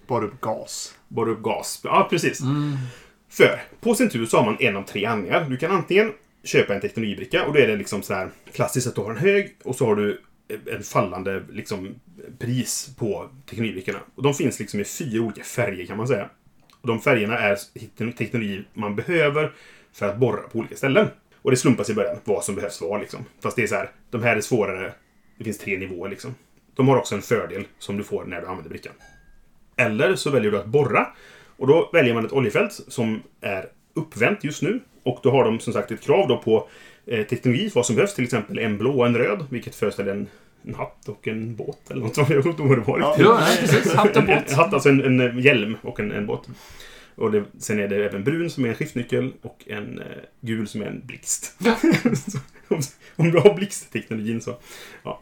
borra 0.08 0.26
upp 0.26 0.42
gas. 0.42 0.96
Borra 1.08 1.32
upp 1.32 1.42
gas. 1.42 1.82
Ja, 1.84 2.08
precis. 2.10 2.42
Mm. 2.42 2.78
För 3.30 3.62
på 3.82 3.96
sin 3.96 4.10
tur 4.10 4.26
så 4.26 4.38
har 4.38 4.46
man 4.46 4.58
en 4.60 4.76
av 4.76 4.84
tre 4.84 5.06
handlingar. 5.06 5.46
Du 5.50 5.58
kan 5.58 5.72
antingen 5.72 6.14
köpa 6.44 6.76
en 6.76 6.82
teknologibricka 6.82 7.46
och 7.46 7.54
då 7.54 7.60
är 7.60 7.68
det 7.68 7.76
liksom 7.76 8.02
så 8.02 8.14
här 8.14 8.30
klassiskt 8.54 8.88
att 8.88 8.96
du 8.96 9.02
har 9.02 9.12
en 9.12 9.18
hög 9.18 9.56
och 9.64 9.76
så 9.76 9.86
har 9.86 9.96
du 9.96 10.22
en 10.72 10.84
fallande 10.84 11.44
liksom, 11.52 11.96
pris 12.40 12.96
på 12.98 13.30
teknikbrickorna. 13.50 14.00
Och 14.16 14.24
de 14.24 14.34
finns 14.34 14.60
liksom 14.60 14.80
i 14.80 14.84
fyra 14.84 15.24
olika 15.24 15.44
färger 15.44 15.86
kan 15.86 15.98
man 15.98 16.08
säga. 16.08 16.30
Och 16.82 16.88
de 16.88 17.02
färgerna 17.02 17.40
är 17.40 18.12
teknologi 18.12 18.64
man 18.74 18.96
behöver 18.96 19.54
för 19.94 20.10
att 20.10 20.18
borra 20.18 20.42
på 20.42 20.60
olika 20.60 20.76
ställen. 20.76 21.08
Och 21.42 21.52
det 21.52 21.58
slumpas 21.58 21.90
i 21.90 21.94
början 21.94 22.18
vad 22.24 22.44
som 22.44 22.56
behövs 22.56 22.82
var 22.82 23.00
liksom. 23.00 23.26
Fast 23.44 23.56
det 23.56 23.64
är 23.64 23.68
så 23.68 23.76
här, 23.76 23.92
de 24.10 24.24
här 24.24 24.36
är 24.36 24.42
svårare. 24.42 24.94
Det 25.38 25.44
finns 25.44 25.58
tre 25.58 25.78
nivåer 25.78 26.10
liksom. 26.10 26.36
De 26.76 26.88
har 26.88 26.98
också 26.98 27.16
en 27.16 27.22
fördel 27.22 27.68
som 27.80 27.98
du 27.98 28.04
får 28.04 28.26
när 28.26 28.42
du 28.42 28.48
använder 28.48 28.70
brickan. 28.70 28.94
Eller 29.76 30.16
så 30.16 30.30
väljer 30.30 30.52
du 30.52 30.58
att 30.58 30.66
borra. 30.66 31.08
Och 31.58 31.68
då 31.68 31.90
väljer 31.94 32.14
man 32.14 32.26
ett 32.26 32.34
oljefält 32.34 32.72
som 32.88 33.24
är 33.42 33.70
uppvänt 33.94 34.44
just 34.44 34.62
nu. 34.62 34.80
Och 35.04 35.20
då 35.24 35.32
har 35.32 35.44
de 35.44 35.60
som 35.60 35.74
sagt 35.74 35.92
ett 35.92 36.02
krav 36.02 36.28
då 36.28 36.38
på 36.38 36.70
eh, 37.08 37.24
teknologi, 37.28 37.72
vad 37.76 37.86
som 37.86 37.96
behövs. 37.96 38.16
Till 38.16 38.24
exempel 38.24 38.60
en 38.60 38.78
blå 38.78 39.00
och 39.00 39.08
en 39.08 39.18
röd, 39.18 39.46
vilket 39.50 39.76
föreställer 39.76 40.12
en, 40.12 40.28
en 40.66 40.76
hatt 40.76 41.10
och 41.10 41.28
en 41.28 41.56
båt. 41.56 41.92
Eller 41.92 42.02
något. 42.02 42.18
Jag 42.18 42.26
vet 42.28 42.46
inte 42.46 42.62
vad 42.62 42.78
det 42.78 42.84
var. 42.84 43.00
Ja. 43.00 43.16
Ja, 43.20 43.38
nej, 43.42 43.58
precis. 43.58 43.94
Hatt 43.94 44.10
och 44.10 44.24
En, 44.24 44.30
en, 44.30 44.36
båt. 44.36 44.52
hatt, 44.52 44.74
alltså 44.74 44.90
en, 44.90 45.22
en 45.22 45.40
hjälm 45.40 45.78
och 45.82 46.00
en, 46.00 46.12
en 46.12 46.26
båt. 46.26 46.42
Och 47.16 47.32
det, 47.32 47.44
sen 47.60 47.80
är 47.80 47.88
det 47.88 48.06
även 48.06 48.24
brun 48.24 48.50
som 48.50 48.66
är 48.66 48.70
en 48.70 48.76
skiftnyckel 48.76 49.34
och 49.42 49.64
en 49.68 50.00
eh, 50.00 50.06
gul 50.42 50.68
som 50.68 50.82
är 50.82 50.86
en 50.86 51.02
blixt. 51.06 51.56
Om, 52.68 52.82
om 53.16 53.32
du 53.32 53.40
har 53.40 53.54
blixtteknologin 53.54 54.42
så... 54.42 54.58
Ja. 55.04 55.22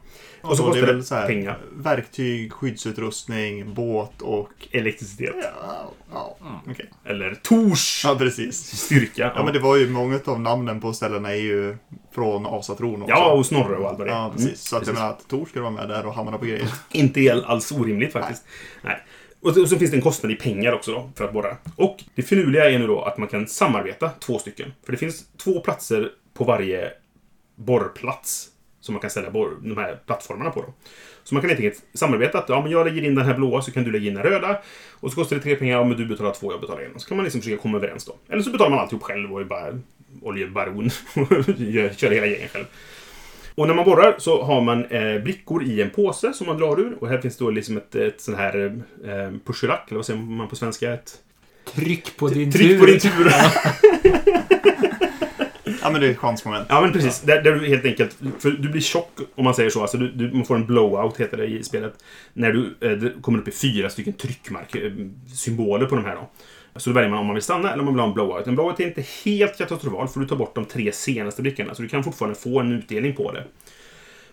Och 0.49 0.57
så 0.57 0.63
då 0.63 0.69
är 0.69 0.71
kostar 0.71 0.87
det 0.87 0.93
väl 0.93 1.05
så 1.05 1.15
här, 1.15 1.27
pengar. 1.27 1.59
verktyg, 1.75 2.53
skyddsutrustning, 2.53 3.73
båt 3.73 4.21
och... 4.21 4.49
Elektricitet. 4.71 5.35
Ja, 5.61 5.91
ja 6.11 6.37
okej. 6.67 6.89
Eller 7.05 7.35
Tors 7.43 8.01
Ja, 8.05 8.15
precis. 8.19 8.57
styrka. 8.65 9.31
Ja, 9.35 9.43
men 9.43 9.53
det 9.53 9.59
var 9.59 9.75
ju 9.75 9.89
många 9.89 10.19
av 10.25 10.39
namnen 10.39 10.81
på 10.81 10.93
ställena 10.93 11.31
är 11.31 11.35
ju 11.41 11.77
från 12.15 12.45
asatron 12.45 13.01
också. 13.01 13.13
Ja, 13.15 13.31
och 13.31 13.45
Snorre 13.45 13.75
och 13.75 13.89
allt 13.89 13.97
vad 13.97 14.07
det. 14.07 14.11
Ja, 14.13 14.31
precis. 14.35 14.47
Mm, 14.47 14.57
så 14.57 14.75
att 14.75 14.81
precis. 14.81 14.95
jag 14.95 15.01
menar 15.01 15.13
att 15.13 15.27
Tor 15.27 15.45
ska 15.45 15.61
vara 15.61 15.71
med 15.71 15.89
där 15.89 16.05
och 16.05 16.13
hamna 16.13 16.37
på 16.37 16.45
grejer. 16.45 16.69
Inte 16.91 17.43
alls 17.45 17.71
orimligt 17.71 18.13
faktiskt. 18.13 18.43
Nej. 18.81 18.97
Och 19.41 19.53
så, 19.53 19.61
och 19.61 19.69
så 19.69 19.77
finns 19.77 19.91
det 19.91 19.97
en 19.97 20.01
kostnad 20.03 20.31
i 20.31 20.35
pengar 20.35 20.71
också 20.71 20.91
då, 20.91 21.09
för 21.15 21.25
att 21.25 21.33
borra. 21.33 21.57
Och 21.75 22.03
det 22.15 22.21
finurliga 22.21 22.69
är 22.69 22.79
nu 22.79 22.87
då 22.87 23.01
att 23.01 23.17
man 23.17 23.27
kan 23.27 23.47
samarbeta 23.47 24.09
två 24.09 24.39
stycken. 24.39 24.73
För 24.85 24.91
det 24.91 24.97
finns 24.97 25.25
två 25.37 25.59
platser 25.59 26.11
på 26.33 26.43
varje 26.43 26.91
borrplats 27.55 28.49
som 28.85 28.93
man 28.93 29.01
kan 29.01 29.09
ställa 29.09 29.29
de 29.61 29.77
här 29.77 29.99
plattformarna 30.05 30.49
på. 30.49 30.61
Då. 30.61 30.73
Så 31.23 31.35
man 31.35 31.41
kan 31.41 31.49
helt 31.49 31.61
enkelt 31.61 31.83
samarbeta 31.93 32.37
att 32.37 32.49
ja, 32.49 32.61
men 32.61 32.71
jag 32.71 32.87
lägger 32.87 33.03
in 33.03 33.15
den 33.15 33.25
här 33.25 33.33
blåa 33.33 33.61
så 33.61 33.71
kan 33.71 33.83
du 33.83 33.91
lägga 33.91 34.07
in 34.07 34.13
den 34.13 34.23
röda. 34.23 34.57
Och 34.91 35.11
så 35.11 35.15
kostar 35.15 35.35
det 35.35 35.41
tre 35.41 35.55
pengar, 35.55 35.77
ja, 35.77 35.83
men 35.83 35.97
du 35.97 36.05
betalar 36.05 36.31
två, 36.31 36.51
jag 36.53 36.61
betalar 36.61 36.81
en. 36.81 36.91
Och 36.91 37.01
så 37.01 37.07
kan 37.07 37.17
man 37.17 37.23
liksom 37.23 37.41
försöka 37.41 37.61
komma 37.61 37.77
överens 37.77 38.05
då. 38.05 38.15
Eller 38.29 38.41
så 38.41 38.51
betalar 38.51 38.69
man 38.69 38.79
alltihop 38.79 39.03
själv 39.03 39.33
och 39.33 39.41
är 39.41 39.45
bara 39.45 39.79
oljebaron 40.21 40.85
och 41.13 41.27
kör 41.97 42.11
hela 42.11 42.25
gängen 42.25 42.49
själv. 42.49 42.65
Och 43.55 43.67
när 43.67 43.73
man 43.73 43.85
borrar 43.85 44.15
så 44.17 44.43
har 44.43 44.61
man 44.61 44.85
eh, 44.85 45.21
brickor 45.23 45.63
i 45.63 45.81
en 45.81 45.89
påse 45.89 46.33
som 46.33 46.47
man 46.47 46.57
drar 46.57 46.79
ur. 46.79 46.97
Och 46.99 47.07
här 47.07 47.17
finns 47.17 47.37
då 47.37 47.49
liksom 47.49 47.77
ett, 47.77 47.95
ett 47.95 48.21
sånt 48.21 48.37
här 48.37 48.81
eh, 49.05 49.31
pushelack, 49.45 49.83
eller 49.87 49.97
vad 49.97 50.05
säger 50.05 50.19
man 50.19 50.47
på 50.47 50.55
svenska? 50.55 50.93
Ett 50.93 51.21
Tryck 51.73 52.17
på 52.17 52.27
din 52.27 52.51
tryck 52.51 52.67
tur. 52.67 52.79
på 52.79 52.85
din 52.85 52.99
tur. 52.99 53.11
Ja, 55.85 55.91
men 55.91 56.01
det 56.01 56.07
är 56.07 56.11
ett 56.11 56.17
chansmoment. 56.17 56.65
Ja, 56.69 56.81
men 56.81 56.91
precis. 56.91 57.21
Där, 57.21 57.41
där 57.41 57.51
du 57.51 57.67
helt 57.67 57.85
enkelt... 57.85 58.17
För 58.39 58.51
du 58.51 58.69
blir 58.69 58.81
tjock, 58.81 59.19
om 59.35 59.43
man 59.43 59.53
säger 59.53 59.69
så. 59.69 59.81
Alltså, 59.81 59.97
du, 59.97 60.11
du, 60.11 60.31
man 60.31 60.45
får 60.45 60.55
en 60.55 60.65
blowout, 60.65 61.17
heter 61.17 61.37
det 61.37 61.45
i 61.45 61.63
spelet. 61.63 61.93
När 62.33 62.51
du 62.51 62.75
eh, 62.81 63.21
kommer 63.21 63.39
upp 63.39 63.47
i 63.47 63.51
fyra 63.51 63.89
stycken 63.89 64.13
tryckmark, 64.13 64.75
eh, 64.75 64.91
symboler 65.35 65.85
på 65.85 65.95
de 65.95 66.05
här 66.05 66.15
då. 66.15 66.29
Så 66.75 66.89
då 66.89 66.93
väljer 66.93 67.09
man 67.09 67.19
om 67.19 67.25
man 67.25 67.35
vill 67.35 67.43
stanna 67.43 67.73
eller 67.73 67.79
om 67.79 67.85
man 67.85 67.93
vill 67.93 68.01
ha 68.01 68.07
en 68.07 68.13
blowout. 68.13 68.47
En 68.47 68.55
blowout 68.55 68.79
är 68.79 68.87
inte 68.87 69.05
helt 69.25 69.57
katastrofal, 69.57 70.07
för 70.07 70.19
du 70.19 70.27
tar 70.27 70.35
bort 70.35 70.55
de 70.55 70.65
tre 70.65 70.91
senaste 70.91 71.41
brickorna. 71.41 71.75
Så 71.75 71.81
du 71.81 71.87
kan 71.87 72.03
fortfarande 72.03 72.39
få 72.39 72.59
en 72.59 72.71
utdelning 72.71 73.15
på 73.15 73.31
det. 73.31 73.43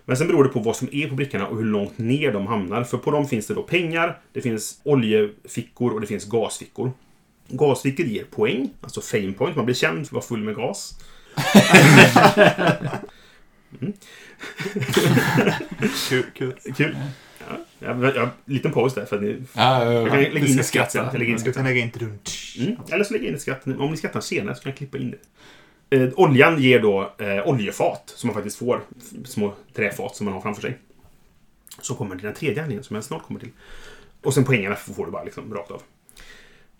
Men 0.04 0.16
sen 0.16 0.26
beror 0.26 0.44
det 0.44 0.50
på 0.50 0.61
vad 0.61 0.76
som 0.76 0.88
är 0.92 1.09
på 1.09 1.14
brickorna 1.14 1.47
och 1.47 1.56
hur 1.56 1.64
långt 1.64 1.99
ner 1.99 2.32
de 2.32 2.47
hamnar. 2.47 2.85
För 2.85 2.99
på 2.99 3.11
dem 3.11 3.28
finns 3.28 3.47
det 3.47 3.54
då 3.54 3.62
pengar, 3.62 4.18
det 4.32 4.40
finns 4.40 4.80
oljefickor 4.85 5.92
och 5.92 6.00
det 6.00 6.06
finns 6.06 6.25
gasfickor. 6.25 6.92
Gasfickor 7.49 8.06
ger 8.06 8.25
poäng, 8.25 8.71
alltså 8.80 9.00
fame 9.00 9.32
point. 9.32 9.56
Man 9.56 9.64
blir 9.64 9.75
känd 9.75 9.97
för 9.97 10.02
att 10.02 10.12
vara 10.12 10.25
full 10.25 10.42
med 10.42 10.54
gas. 10.54 10.94
Kul, 16.09 16.25
kul. 16.35 16.53
Kul. 16.77 16.97
Ja, 17.39 17.57
Jag, 17.79 18.17
jag, 18.17 18.29
liten 18.45 18.73
paus 18.73 18.95
där 18.95 19.05
för 19.05 19.17
att 19.17 19.23
ni... 19.23 19.43
Ja, 19.53 19.85
ja, 19.85 19.93
Jag 19.93 20.09
kan 20.11 20.23
ja. 20.23 20.29
lägga 20.29 20.47
in 20.47 20.53
ska 20.53 20.61
ett 20.61 20.67
skratt. 20.67 20.95
Jag 20.95 21.19
lägger 21.19 21.33
in 21.33 21.39
skratt 21.39 21.55
kan 21.55 21.65
sen. 21.65 21.75
lägga 21.75 21.85
in 21.85 21.91
runt. 21.95 22.31
Mm. 22.59 22.77
Eller 22.93 23.05
så 23.05 23.12
lägger 23.12 23.25
jag 23.27 23.31
in 23.31 23.35
ett 23.35 23.43
skratt. 23.43 23.67
Om 23.67 23.91
ni 23.91 23.97
skrattar 23.97 24.21
senare 24.21 24.55
så 24.55 24.62
kan 24.62 24.71
jag 24.71 24.79
klippa 24.79 24.99
in 24.99 25.11
det. 25.11 25.19
Eh, 25.97 26.09
oljan 26.17 26.62
ger 26.62 26.81
då 26.81 27.15
eh, 27.19 27.49
oljefat 27.49 28.12
som 28.17 28.27
man 28.29 28.35
faktiskt 28.35 28.59
får. 28.59 28.81
Små 29.25 29.55
träfat 29.75 30.17
som 30.17 30.25
man 30.25 30.35
har 30.35 30.41
framför 30.41 30.62
sig. 30.62 30.79
Så 31.81 31.95
kommer 31.95 32.17
den 32.17 32.35
tredje 32.35 32.61
handlingen 32.61 32.85
som 32.85 32.97
jag 32.97 33.05
snart 33.05 33.23
kommer 33.23 33.41
till. 33.41 33.51
Och 34.23 34.35
sen 34.35 34.45
poängerna 34.45 34.77
får 34.77 35.07
du 35.07 35.12
bara 35.12 35.25
liksom 35.25 35.55
rakt 35.55 35.71
av. 35.71 35.83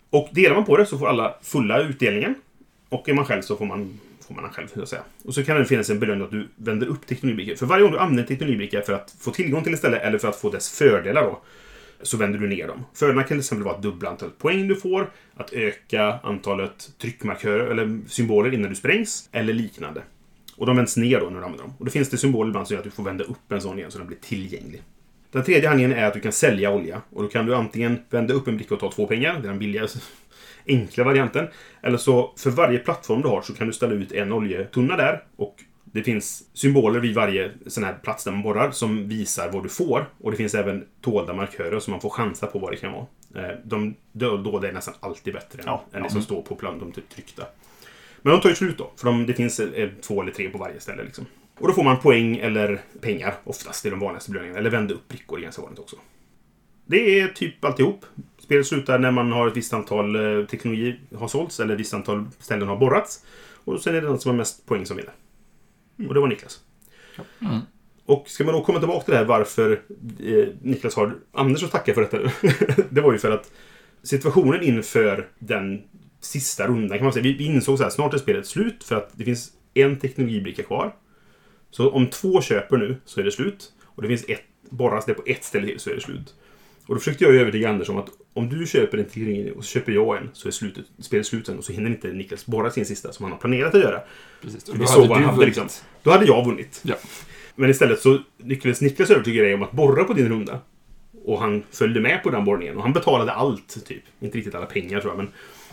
Och 0.09 0.29
delar 0.31 0.55
man 0.55 0.65
på 0.65 0.77
det 0.77 0.85
så 0.85 0.97
får 0.97 1.07
alla 1.07 1.35
fulla 1.41 1.79
utdelningen. 1.81 2.35
Och 2.89 3.09
är 3.09 3.13
man 3.13 3.25
själv 3.25 3.41
så 3.41 3.55
får 3.55 3.65
man, 3.65 3.99
får 4.27 4.35
man 4.35 4.43
den 4.43 4.53
själv, 4.53 4.67
så 4.67 4.85
säga. 4.85 5.03
Och 5.25 5.33
så 5.33 5.43
kan 5.43 5.57
det 5.57 5.65
finnas 5.65 5.89
en 5.89 5.99
belöning 5.99 6.23
att 6.23 6.31
du 6.31 6.47
vänder 6.55 6.87
upp 6.87 7.07
teknologibrickor. 7.07 7.55
För 7.55 7.65
varje 7.65 7.83
gång 7.83 7.91
du 7.91 7.99
använder 7.99 8.23
teknologibricka 8.23 8.81
för 8.81 8.93
att 8.93 9.15
få 9.19 9.31
tillgång 9.31 9.63
till 9.63 9.73
ett 9.73 9.79
ställe 9.79 9.97
eller 9.97 10.17
för 10.17 10.27
att 10.27 10.35
få 10.35 10.49
dess 10.49 10.69
fördelar 10.69 11.21
då, 11.21 11.41
så 12.01 12.17
vänder 12.17 12.39
du 12.39 12.47
ner 12.47 12.67
dem. 12.67 12.85
Fördelarna 12.93 13.21
kan 13.21 13.27
till 13.27 13.39
exempel 13.39 13.63
vara 13.63 13.75
att 13.75 13.81
dubbla 13.81 14.09
antalet 14.09 14.37
poäng 14.37 14.67
du 14.67 14.75
får, 14.75 15.11
att 15.35 15.53
öka 15.53 16.19
antalet 16.23 16.89
tryckmarkörer 16.97 17.67
eller 17.67 17.99
symboler 18.07 18.53
innan 18.53 18.69
du 18.69 18.75
sprängs, 18.75 19.29
eller 19.31 19.53
liknande. 19.53 20.01
Och 20.55 20.65
de 20.65 20.75
vänds 20.75 20.97
ner 20.97 21.19
då 21.19 21.25
när 21.29 21.39
du 21.39 21.45
använder 21.45 21.63
dem. 21.63 21.73
Och 21.77 21.85
då 21.85 21.91
finns 21.91 22.09
det 22.09 22.17
symboler 22.17 22.49
ibland 22.49 22.67
som 22.67 22.73
gör 22.73 22.79
att 22.79 22.85
du 22.85 22.91
får 22.91 23.03
vända 23.03 23.23
upp 23.23 23.51
en 23.51 23.61
sån 23.61 23.77
igen 23.77 23.91
så 23.91 23.97
den 23.97 24.07
blir 24.07 24.17
tillgänglig. 24.17 24.81
Den 25.31 25.43
tredje 25.43 25.67
handlingen 25.67 25.97
är 25.97 26.05
att 26.05 26.13
du 26.13 26.19
kan 26.19 26.31
sälja 26.31 26.71
olja. 26.71 27.01
Och 27.09 27.23
då 27.23 27.29
kan 27.29 27.45
du 27.45 27.55
antingen 27.55 27.99
vända 28.09 28.33
upp 28.33 28.47
en 28.47 28.57
bricka 28.57 28.73
och 28.73 28.79
ta 28.79 28.91
två 28.91 29.07
pengar, 29.07 29.33
det 29.33 29.47
är 29.47 29.49
den 29.49 29.59
billigaste 29.59 29.99
enkla 30.67 31.03
varianten. 31.03 31.47
Eller 31.81 31.97
så, 31.97 32.33
för 32.37 32.49
varje 32.49 32.79
plattform 32.79 33.21
du 33.21 33.27
har 33.27 33.41
så 33.41 33.53
kan 33.53 33.67
du 33.67 33.73
ställa 33.73 33.93
ut 33.93 34.11
en 34.11 34.31
oljetunna 34.31 34.97
där. 34.97 35.23
Och 35.35 35.55
det 35.83 36.03
finns 36.03 36.43
symboler 36.53 36.99
vid 36.99 37.15
varje 37.15 37.51
sån 37.67 37.83
här 37.83 37.93
plats 37.93 38.23
där 38.23 38.31
man 38.31 38.41
borrar 38.41 38.71
som 38.71 39.07
visar 39.07 39.51
vad 39.51 39.63
du 39.63 39.69
får. 39.69 40.09
Och 40.21 40.31
det 40.31 40.37
finns 40.37 40.55
även 40.55 40.85
dolda 41.01 41.33
markörer 41.33 41.79
som 41.79 41.91
man 41.91 42.01
får 42.01 42.09
chansa 42.09 42.47
på 42.47 42.59
vad 42.59 42.71
det 42.71 42.77
kan 42.77 42.91
vara. 42.91 43.05
Eh, 43.35 43.55
De 43.63 43.95
dolda 44.11 44.67
är 44.67 44.71
nästan 44.73 44.93
alltid 44.99 45.33
bättre 45.33 45.59
än, 45.59 45.65
Ja, 45.65 45.83
än 45.93 46.03
det 46.03 46.09
som 46.09 46.21
står 46.21 46.41
på 46.41 46.55
plan, 46.55 46.79
de 46.79 46.91
typ 46.91 47.09
tryckta. 47.09 47.43
Men 48.21 48.31
de 48.33 48.41
tar 48.41 48.49
ju 48.49 48.55
slut 48.55 48.77
då, 48.77 48.91
för 48.97 49.05
de, 49.05 49.25
det 49.25 49.33
finns 49.33 49.59
eh, 49.59 49.89
två 50.01 50.21
eller 50.21 50.31
tre 50.31 50.49
på 50.49 50.57
varje 50.57 50.79
ställe. 50.79 51.03
Liksom. 51.03 51.25
Och 51.59 51.67
då 51.67 51.73
får 51.73 51.83
man 51.83 51.99
poäng 51.99 52.37
eller 52.37 52.81
pengar, 53.01 53.33
oftast. 53.43 53.85
Är 53.85 53.91
de 53.91 53.99
vanligaste 53.99 54.31
belöningarna. 54.31 54.59
Eller 54.59 54.69
vända 54.69 54.93
upp 54.93 55.07
brickor, 55.07 55.37
är 55.39 55.43
ganska 55.43 55.61
vanligt 55.61 55.79
också. 55.79 55.95
Det 56.85 57.19
är 57.19 57.27
typ 57.27 57.65
alltihop. 57.65 58.05
Spelet 58.43 58.67
slutar 58.67 58.99
när 58.99 59.11
man 59.11 59.31
har 59.31 59.47
ett 59.47 59.57
visst 59.57 59.73
antal 59.73 60.15
eh, 60.15 60.45
teknologi 60.45 60.99
har 61.15 61.27
sålts, 61.27 61.59
eller 61.59 61.73
ett 61.73 61.79
visst 61.79 61.93
antal 61.93 62.25
ställen 62.39 62.67
har 62.67 62.77
borrats. 62.77 63.25
Och 63.63 63.81
sen 63.81 63.95
är 63.95 64.01
det 64.01 64.07
den 64.07 64.19
som 64.19 64.29
har 64.29 64.37
mest 64.37 64.65
poäng 64.65 64.85
som 64.85 64.97
vinner. 64.97 65.13
Och 66.07 66.13
det 66.13 66.19
var 66.19 66.27
Niklas. 66.27 66.59
Mm. 67.41 67.59
Och 68.05 68.29
ska 68.29 68.43
man 68.43 68.53
då 68.53 68.63
komma 68.63 68.79
tillbaka 68.79 69.05
till 69.05 69.11
det 69.11 69.17
här 69.17 69.25
varför 69.25 69.71
eh, 70.19 70.47
Niklas 70.61 70.95
har 70.95 71.15
Anders 71.31 71.63
att 71.63 71.71
tacka 71.71 71.93
för 71.93 72.01
detta. 72.01 72.17
det 72.89 73.01
var 73.01 73.11
ju 73.11 73.19
för 73.19 73.31
att 73.31 73.51
situationen 74.03 74.63
inför 74.63 75.27
den 75.39 75.83
sista 76.21 76.67
rundan 76.67 76.97
kan 76.97 77.05
man 77.05 77.13
säga. 77.13 77.23
Vi, 77.23 77.33
vi 77.33 77.45
insåg 77.45 77.77
så 77.77 77.83
här, 77.83 77.91
snart 77.91 78.13
är 78.13 78.17
spelet 78.17 78.47
slut 78.47 78.83
för 78.83 78.95
att 78.95 79.09
det 79.13 79.23
finns 79.23 79.51
en 79.73 79.99
teknologibricka 79.99 80.63
kvar. 80.63 80.95
Så 81.71 81.89
om 81.89 82.07
två 82.07 82.41
köper 82.41 82.77
nu 82.77 82.97
så 83.05 83.19
är 83.19 83.23
det 83.23 83.31
slut. 83.31 83.71
Och 83.83 84.01
det 84.01 84.07
finns 84.07 84.25
ett, 84.27 84.43
borras 84.69 85.05
det 85.05 85.13
på 85.13 85.23
ett 85.25 85.43
ställe 85.43 85.67
till 85.67 85.79
så 85.79 85.89
är 85.89 85.95
det 85.95 86.01
slut. 86.01 86.35
Och 86.87 86.95
då 86.95 86.99
försökte 86.99 87.23
jag 87.23 87.35
övertyga 87.35 87.69
Anders 87.69 87.89
om 87.89 87.97
att 87.97 88.09
om 88.33 88.49
du 88.49 88.67
köper 88.67 88.97
en 88.97 89.05
teknologi 89.05 89.51
och 89.55 89.65
så 89.65 89.69
köper 89.69 89.91
jag 89.91 90.17
en 90.17 90.29
så 90.33 90.47
är 90.47 90.51
slutet, 90.51 90.85
spelet 90.99 91.25
slut 91.25 91.45
sen 91.45 91.57
och 91.57 91.63
så 91.63 91.73
hinner 91.73 91.89
inte 91.89 92.07
Niklas 92.07 92.45
borra 92.45 92.71
sin 92.71 92.85
sista 92.85 93.13
som 93.13 93.23
han 93.23 93.31
har 93.31 93.39
planerat 93.39 93.75
att 93.75 93.81
göra. 93.81 94.01
Precis. 94.41 94.69
Vi 94.69 94.77
Då 94.77 94.85
hade 94.85 95.07
du 95.07 95.13
hade 95.13 95.25
vunnit. 95.27 95.45
liksom. 95.45 95.67
Då 96.03 96.11
hade 96.11 96.25
jag 96.25 96.45
vunnit. 96.45 96.81
Ja. 96.83 96.95
Men 97.55 97.69
istället 97.69 97.99
så 97.99 98.19
lyckades 98.37 98.81
Niklas 98.81 99.09
övertyga 99.09 99.43
dig 99.43 99.53
om 99.53 99.63
att 99.63 99.71
borra 99.71 100.03
på 100.03 100.13
din 100.13 100.29
runda. 100.29 100.59
Och 101.25 101.39
han 101.39 101.63
följde 101.71 101.99
med 101.99 102.23
på 102.23 102.29
den 102.29 102.45
borrningen. 102.45 102.77
Och 102.77 102.83
han 102.83 102.93
betalade 102.93 103.31
allt, 103.31 103.85
typ. 103.85 104.03
Inte 104.19 104.37
riktigt 104.37 104.55
alla 104.55 104.65
pengar 104.65 104.99
tror 104.99 105.11
jag, 105.11 105.17
men... 105.17 105.27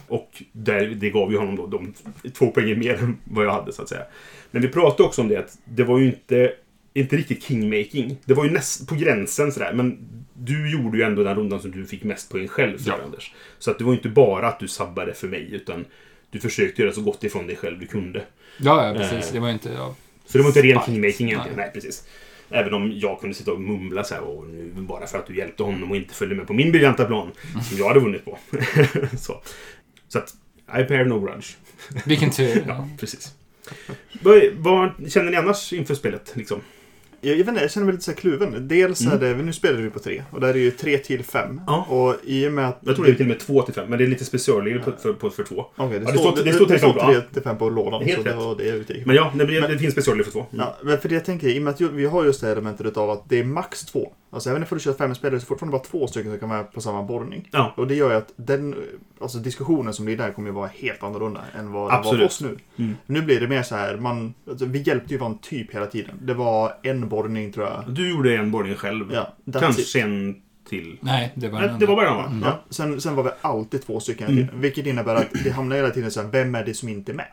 Och 0.09 0.43
där, 0.53 0.87
det 0.87 1.11
gav 1.11 1.33
ju 1.33 1.39
honom 1.39 1.57
då 1.57 1.67
de 1.67 1.95
två 2.33 2.51
poäng 2.51 2.79
mer 2.79 2.95
än 2.95 3.17
vad 3.25 3.45
jag 3.45 3.53
hade, 3.53 3.73
så 3.73 3.83
att 3.83 3.89
säga. 3.89 4.03
Men 4.51 4.63
vi 4.63 4.69
pratade 4.69 5.03
också 5.03 5.23
om 5.23 5.29
det 5.29 5.37
att 5.37 5.59
det 5.65 5.85
var 5.85 5.99
ju 5.99 6.07
inte, 6.07 6.53
inte 7.01 7.17
riktigt 7.17 7.43
kingmaking. 7.43 8.17
Det 8.25 8.35
var 8.35 8.45
ju 8.45 8.51
näst 8.51 8.89
på 8.89 8.95
gränsen 8.95 9.53
sådär, 9.53 9.73
men 9.73 9.99
du 10.35 10.71
gjorde 10.73 10.99
ju 10.99 11.05
ändå 11.05 11.25
den 11.25 11.35
rundan 11.37 11.61
som 11.61 11.71
du 11.71 11.87
fick 11.87 12.03
mest 12.05 12.31
poäng 12.31 12.49
själv 12.49 12.79
för, 12.79 12.91
Ja. 12.91 12.99
Anders. 13.05 13.33
Så 13.59 13.71
att 13.71 13.79
det 13.79 13.85
var 13.85 13.93
ju 13.93 13.97
inte 13.97 14.09
bara 14.09 14.49
att 14.49 14.61
du 14.61 14.69
sabbade 14.69 15.15
för 15.15 15.29
mig, 15.29 15.49
utan 15.53 15.85
du 16.31 16.41
försökte 16.41 16.83
göra 16.83 16.93
så 16.93 17.01
gott 17.03 17.25
ifrån 17.25 17.47
dig 17.47 17.57
själv 17.57 17.79
du 17.81 17.87
kunde. 17.87 18.23
Ja, 18.59 18.87
ja, 18.89 18.95
precis. 18.95 19.29
Eh. 19.29 19.33
Det 19.33 19.41
var 19.41 19.51
inte... 19.51 19.69
Ja. 19.73 19.95
Så 20.27 20.39
det 20.39 20.43
var 20.45 20.49
inte 20.51 20.63
ren 20.63 20.81
kingmaking 20.87 21.29
egentligen. 21.29 21.57
Nej. 21.57 21.65
Nej. 21.67 21.71
precis. 21.75 22.05
Även 22.51 22.75
om 22.75 22.93
jag 22.95 23.21
kunde 23.21 23.35
sitta 23.35 23.53
och 23.53 23.61
mumla 23.61 24.05
så 24.05 24.15
här, 24.15 24.23
"Åh, 24.25 24.45
nu 24.47 24.73
bara 24.77 25.07
för 25.07 25.19
att 25.19 25.27
du 25.27 25.37
hjälpte 25.37 25.63
honom 25.63 25.91
och 25.91 25.97
inte 25.97 26.15
följde 26.15 26.37
med 26.37 26.47
på 26.47 26.53
min 26.53 26.73
briljanta 26.73 27.05
plan. 27.05 27.31
Som 27.69 27.79
jag 27.79 27.89
hade 27.89 28.01
vunnit 28.01 28.25
på. 28.25 28.39
så. 29.19 29.43
så 30.09 30.19
att, 30.19 30.35
I 30.81 30.85
bear 30.85 31.05
no 31.05 31.21
grudge. 31.21 31.47
Vilken 32.07 32.31
tur. 32.31 32.65
Ja, 32.69 32.89
precis. 33.01 33.35
Vad, 34.23 34.43
vad 34.53 35.13
känner 35.13 35.31
ni 35.31 35.37
annars 35.37 35.73
inför 35.73 35.95
spelet? 35.95 36.33
Liksom? 36.37 36.61
Jag, 37.21 37.33
jag 37.33 37.39
vet 37.39 37.49
inte, 37.49 37.61
jag 37.61 37.71
känner 37.71 37.85
mig 37.85 37.93
lite 37.93 38.05
så 38.05 38.13
kluven. 38.13 38.69
Dels 38.69 39.07
är 39.07 39.19
det, 39.19 39.35
nu 39.35 39.53
spelar 39.53 39.81
vi 39.81 39.91
på 39.91 39.99
tre. 39.99 40.23
Och 40.31 40.41
där 40.41 40.49
är 40.49 40.53
det 40.53 40.59
ju 40.61 40.71
tre 40.71 40.99
till 40.99 41.25
fem. 41.25 41.61
Ja. 41.67 41.87
Och 41.89 42.17
i 42.25 42.49
och 42.49 42.53
med 42.53 42.69
att... 42.69 42.79
Jag 42.81 42.95
tror 42.97 43.05
det 43.05 43.11
är 43.11 43.15
till 43.15 43.25
och 43.25 43.29
med 43.29 43.41
två 43.41 43.63
till 43.63 43.75
fem, 43.75 43.87
men 43.89 43.99
det 43.99 44.05
är 44.05 44.09
lite 44.09 44.25
specialregler 44.25 44.83
på, 44.83 44.93
för, 45.03 45.13
på, 45.13 45.31
för 45.31 45.45
två. 45.45 45.67
Okej, 45.77 45.99
det, 45.99 46.05
Ja, 46.05 46.19
står, 46.19 46.37
det, 46.37 46.43
det 46.43 46.53
står 46.53 46.67
det, 46.67 46.79
står 46.79 46.93
tre 46.93 47.21
till 47.33 47.43
fem 47.43 47.59
på 47.59 47.71
lådan. 47.71 48.03
Helt 48.05 48.25
det 48.25 48.55
det 48.59 48.65
jag 48.69 48.77
utgick 48.77 49.07
Men 49.07 49.17
ja, 49.17 49.33
det, 49.35 49.45
Men- 49.61 49.71
det 49.71 49.79
finns 49.79 49.93
specialregler 49.93 50.25
för 50.25 50.33
två. 50.33 50.47
Mm. 50.53 50.65
Ja, 50.67 50.79
men 50.83 50.99
för 50.99 51.09
det 51.09 51.15
jag 51.15 51.25
tänker, 51.25 51.49
i 51.49 51.59
och 51.59 51.63
med 51.63 51.75
att 51.75 51.81
vi 51.81 52.07
har 52.07 52.25
just 52.25 52.41
det 52.41 52.47
här 52.47 52.53
elementet 52.53 52.97
av 52.97 53.11
att 53.11 53.29
det 53.29 53.39
är 53.39 53.45
max 53.45 53.85
två. 53.85 54.13
Alltså 54.33 54.51
även 54.51 54.63
om 54.63 54.69
du 54.71 54.81
kör 54.81 54.93
fem 54.93 55.15
spelare 55.15 55.41
så 55.41 55.45
är 55.45 55.47
det 55.47 55.47
fortfarande 55.47 55.79
bara 55.79 55.85
två 55.85 56.07
stycken 56.07 56.31
som 56.31 56.41
kan 56.41 56.49
vara 56.49 56.65
på 56.65 56.81
samma 56.81 57.03
borrning. 57.03 57.49
Ja. 57.53 57.75
Och 57.77 57.87
det 57.87 57.95
gör 57.95 58.11
ju 58.11 58.17
att 58.17 58.33
den 58.37 58.75
alltså 59.21 59.39
diskussionen 59.39 59.95
som 59.95 60.05
blir 60.05 60.17
där 60.17 60.33
kommer 60.33 60.49
ju 60.49 60.55
vara 60.55 60.71
helt 60.75 61.03
annorlunda 61.03 61.41
än 61.59 61.73
vad 61.73 61.91
det 61.91 61.93
var 61.93 61.99
Absolut. 61.99 62.19
för 62.19 62.27
oss 62.27 62.41
nu. 62.41 62.59
Mm. 62.77 62.97
Nu 63.07 63.23
blir 63.23 63.41
det 63.41 63.49
mer 63.49 63.63
så 63.63 63.75
här, 63.75 63.97
man, 63.97 64.35
alltså, 64.51 64.65
vi 64.65 64.83
hjälpte 64.83 65.15
ju 65.15 65.19
varandra 65.19 65.39
typ 65.43 65.75
hela 65.75 65.87
tiden. 65.87 66.15
Det 66.23 66.35
var 66.35 66.75
en 66.83 67.09
borrning 67.09 67.53
tror 67.53 67.67
jag. 67.67 67.85
Du 67.89 68.11
gjorde 68.11 68.37
en 68.37 68.51
borrning 68.51 68.75
själv. 68.75 69.13
Ja. 69.13 69.61
Kanske 69.61 70.01
en 70.01 70.43
till. 70.69 70.99
Nej, 71.01 71.33
det 71.35 71.49
var 71.49 71.61
Nej, 71.61 71.71
det 71.81 71.87
var 71.87 71.97
bara 71.97 72.29
den 72.29 72.41
va? 72.41 72.47
Ja. 72.49 72.65
Sen, 72.71 73.01
sen 73.01 73.17
var 73.17 73.23
vi 73.23 73.31
alltid 73.41 73.87
två 73.87 74.01
stycken 74.01 74.27
tiden. 74.27 74.61
Vilket 74.61 74.87
innebär 74.87 75.15
att 75.15 75.29
det 75.45 75.51
hamnar 75.51 75.77
hela 75.77 75.91
tiden 75.91 76.11
så 76.11 76.23
här, 76.23 76.29
vem 76.29 76.55
är 76.55 76.65
det 76.65 76.75
som 76.75 76.89
inte 76.89 77.13
är 77.13 77.17
med? 77.17 77.29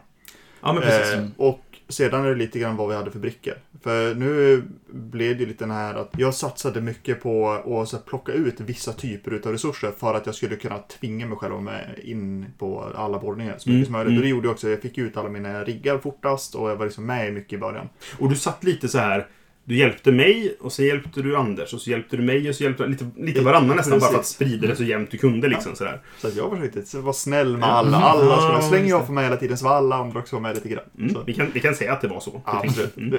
Ja, 0.62 0.74
men 0.74 0.82
precis. 0.82 1.14
Eh, 1.14 1.26
och 1.38 1.60
sedan 1.90 2.26
är 2.26 2.30
det 2.30 2.36
lite 2.36 2.60
grann 2.60 2.76
vad 2.76 2.90
vi 2.90 2.96
hade 2.96 3.12
för 3.12 3.20
brickor. 3.20 3.54
För 3.82 4.16
nu 4.16 4.64
blev 4.92 5.38
det 5.38 5.46
lite 5.46 5.64
den 5.64 5.72
här 5.72 5.94
att 5.94 6.12
jag 6.18 6.34
satsade 6.34 6.82
mycket 6.82 7.24
på 7.24 7.50
att 7.82 7.90
så 7.90 7.98
plocka 7.98 8.32
ut 8.32 8.60
vissa 8.60 8.94
typer 8.94 9.42
av 9.46 9.52
resurser 9.52 9.92
för 9.98 10.14
att 10.14 10.26
jag 10.26 10.36
skulle 10.36 10.56
kunna 10.56 10.78
tvinga 10.78 11.26
mig 11.28 11.38
själv 11.38 11.62
med 11.62 12.00
in 12.04 12.46
på 12.58 12.92
alla 12.96 13.20
borrningar 13.20 13.56
så 13.58 13.70
mycket 13.70 13.76
Mm, 13.78 13.86
som 13.86 13.94
möjligt. 13.94 14.08
mm. 14.10 14.18
Och 14.18 14.24
det 14.24 14.30
gjorde 14.30 14.48
jag 14.48 14.54
också. 14.54 14.70
Jag 14.70 14.82
fick 14.82 14.98
ut 14.98 15.18
alla 15.18 15.30
mina 15.30 15.64
riggar 15.64 15.98
fortast 15.98 16.56
och 16.56 16.70
jag 16.70 16.76
var 16.76 16.86
liksom 16.86 17.06
med 17.06 17.34
mycket 17.34 17.54
i 17.54 17.58
början. 17.58 17.90
Och 18.20 18.30
du 18.30 18.36
satt 18.36 18.64
lite 18.64 18.88
så 18.88 18.98
här. 18.98 19.28
Du 19.68 19.76
hjälpte 19.76 20.12
mig 20.12 20.56
och 20.60 20.72
så 20.74 20.84
hjälpte 20.84 21.22
du 21.22 21.38
Anders 21.38 21.74
och 21.74 21.82
så 21.82 21.90
hjälpte 21.90 22.18
du 22.18 22.24
mig 22.24 22.50
och 22.50 22.56
så 22.56 22.64
hjälpte 22.64 22.88
lite, 22.88 23.06
lite 23.18 23.42
varannan 23.42 23.76
nästan 23.78 24.00
bara 24.00 24.12
för 24.12 24.20
att 24.20 24.26
sprida 24.26 24.68
det 24.68 24.76
så 24.76 24.84
jämnt 24.84 25.12
du 25.12 25.18
kunde 25.18 25.48
liksom 25.48 25.76
sådär. 25.76 26.02
Så 26.18 26.28
att 26.28 26.36
jag 26.36 26.58
försökte 26.58 26.98
vara 26.98 27.14
snäll 27.14 27.58
med 27.58 27.70
alla. 27.70 27.98
Alla 27.98 28.42
skulle, 28.42 28.62
så 28.62 28.72
länge 28.72 28.90
jag 28.90 29.06
får 29.06 29.14
med 29.14 29.24
hela 29.24 29.38
tiden 29.38 29.58
så 29.58 29.66
var 29.66 29.72
alla 29.76 29.96
andra 29.96 30.20
också 30.20 30.40
med 30.40 30.56
lite 30.56 30.70
grann. 30.70 30.84
Mm. 31.00 31.16
Vi, 31.26 31.34
kan, 31.34 31.52
vi 31.54 31.60
kan 31.60 31.76
säga 31.76 31.94
att 31.94 32.02
det 32.02 32.08
var 32.08 32.20
så. 32.20 32.42
Absolut. 32.46 32.98
Mm. 32.98 33.18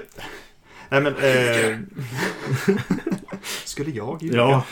Nej 0.91 1.01
men... 1.03 1.15
Eh... 1.17 1.79
Skulle 3.65 3.91
jag 3.91 4.23
ju 4.23 4.33
Ja. 4.33 4.65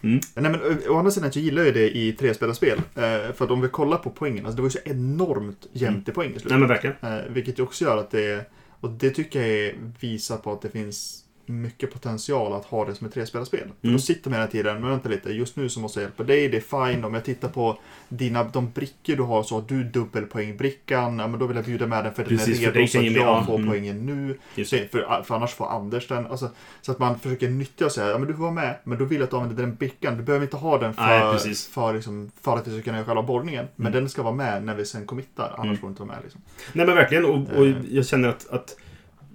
Nej 0.00 0.20
men 0.34 0.54
ö- 0.54 0.76
å 0.88 0.96
andra 0.98 1.10
sidan 1.10 1.32
så 1.32 1.38
gillar 1.38 1.62
jag 1.64 1.74
det 1.74 1.96
i 1.96 2.12
trespelarspel. 2.12 2.78
Eh, 2.78 3.32
för 3.34 3.44
att 3.44 3.50
om 3.50 3.60
vi 3.60 3.68
kollar 3.68 3.98
på 3.98 4.10
poängen, 4.10 4.46
alltså 4.46 4.56
det 4.56 4.62
var 4.62 4.66
ju 4.68 4.70
så 4.72 4.78
enormt 4.84 5.66
jämnt 5.72 6.08
i 6.08 6.12
poäng 6.12 6.28
i 6.28 6.30
Nej 6.30 6.40
slutet. 6.40 6.58
men 6.58 6.68
verkligen. 6.68 6.96
Eh, 7.02 7.18
vilket 7.30 7.58
ju 7.58 7.62
också 7.62 7.84
gör 7.84 7.96
att 7.96 8.10
det, 8.10 8.50
och 8.80 8.90
det 8.90 9.10
tycker 9.10 9.40
jag 9.40 9.48
är- 9.48 9.92
visar 10.00 10.36
på 10.36 10.52
att 10.52 10.62
det 10.62 10.70
finns 10.70 11.24
mycket 11.48 11.92
potential 11.92 12.52
att 12.52 12.64
ha 12.64 12.84
det 12.84 12.94
som 12.94 13.06
ett 13.06 13.14
trespelarspel. 13.14 13.60
För 13.60 13.86
Mm. 13.88 13.96
då 13.96 13.98
sitter 13.98 14.30
man 14.30 14.38
hela 14.38 14.50
tiden, 14.50 14.80
men 14.80 14.90
vänta 14.90 15.08
lite, 15.08 15.30
just 15.32 15.56
nu 15.56 15.68
så 15.68 15.80
måste 15.80 16.00
jag 16.00 16.04
hjälpa 16.04 16.22
dig, 16.24 16.48
det 16.48 16.56
är 16.56 16.86
fine. 16.92 17.04
Om 17.04 17.14
jag 17.14 17.24
tittar 17.24 17.48
på 17.48 17.78
dina, 18.08 18.44
de 18.44 18.70
brickor 18.70 19.16
du 19.16 19.22
har 19.22 19.42
så 19.42 19.54
har 19.54 19.64
du 19.68 19.84
dubbelpoängbrickan, 19.84 21.18
ja 21.18 21.26
men 21.26 21.40
då 21.40 21.46
vill 21.46 21.56
jag 21.56 21.64
bjuda 21.66 21.86
med 21.86 22.04
den 22.04 22.14
för 22.14 22.24
Precis, 22.24 22.46
den 22.46 22.54
för 22.56 22.70
är 22.70 22.72
dig 22.72 22.82
redo 22.82 22.88
så 22.88 22.98
kan 22.98 23.00
att 23.00 23.04
ge 23.04 23.10
mig- 23.10 23.20
jag 23.20 23.36
ja, 23.38 23.44
får 23.46 23.54
mm. 23.54 23.68
poängen 23.68 24.06
nu. 24.06 24.38
Så, 24.64 24.76
det. 24.76 24.90
för, 24.92 25.22
för 25.22 25.34
annars 25.34 25.54
får 25.54 25.66
Anders 25.70 26.08
den. 26.08 26.26
Alltså, 26.26 26.50
så 26.82 26.92
att 26.92 26.98
man 26.98 27.18
försöker 27.18 27.48
nyttja 27.48 27.86
och 27.86 27.92
säga, 27.92 28.08
ja 28.10 28.18
men 28.18 28.28
du 28.28 28.34
får 28.34 28.42
vara 28.42 28.52
med, 28.52 28.76
men 28.84 28.98
då 28.98 29.04
vill 29.04 29.18
jag 29.18 29.24
att 29.24 29.30
du 29.30 29.36
använder 29.36 29.62
den 29.62 29.74
brickan. 29.74 30.16
Du 30.16 30.22
behöver 30.22 30.44
inte 30.46 30.56
ha 30.56 30.78
den 30.78 30.94
Nej, 30.98 31.20
för, 31.20 31.32
precis. 31.32 31.66
för, 31.68 31.94
liksom, 31.94 32.30
för 32.40 32.56
att 32.56 32.68
vi 32.68 32.72
ska 32.72 32.82
kunna 32.82 32.96
göra 32.96 33.06
själva 33.06 33.22
borrningen. 33.22 33.66
Men 33.76 33.86
Mm. 33.86 34.00
den 34.00 34.08
ska 34.10 34.22
vara 34.22 34.34
med 34.34 34.64
när 34.64 34.74
vi 34.74 34.84
sen 34.84 35.06
committar, 35.06 35.52
annars 35.54 35.64
Mm. 35.64 35.76
får 35.76 35.86
du 35.86 35.90
inte 35.90 36.02
vara 36.02 36.12
med. 36.14 36.22
Liksom. 36.22 36.40
Nej 36.72 36.86
men 36.86 36.94
verkligen. 36.94 37.24
Och, 37.24 37.36
och 37.56 37.66
Eh. 37.66 37.74
jag 37.90 38.06
känner 38.06 38.28
att, 38.28 38.48
att 38.50 38.76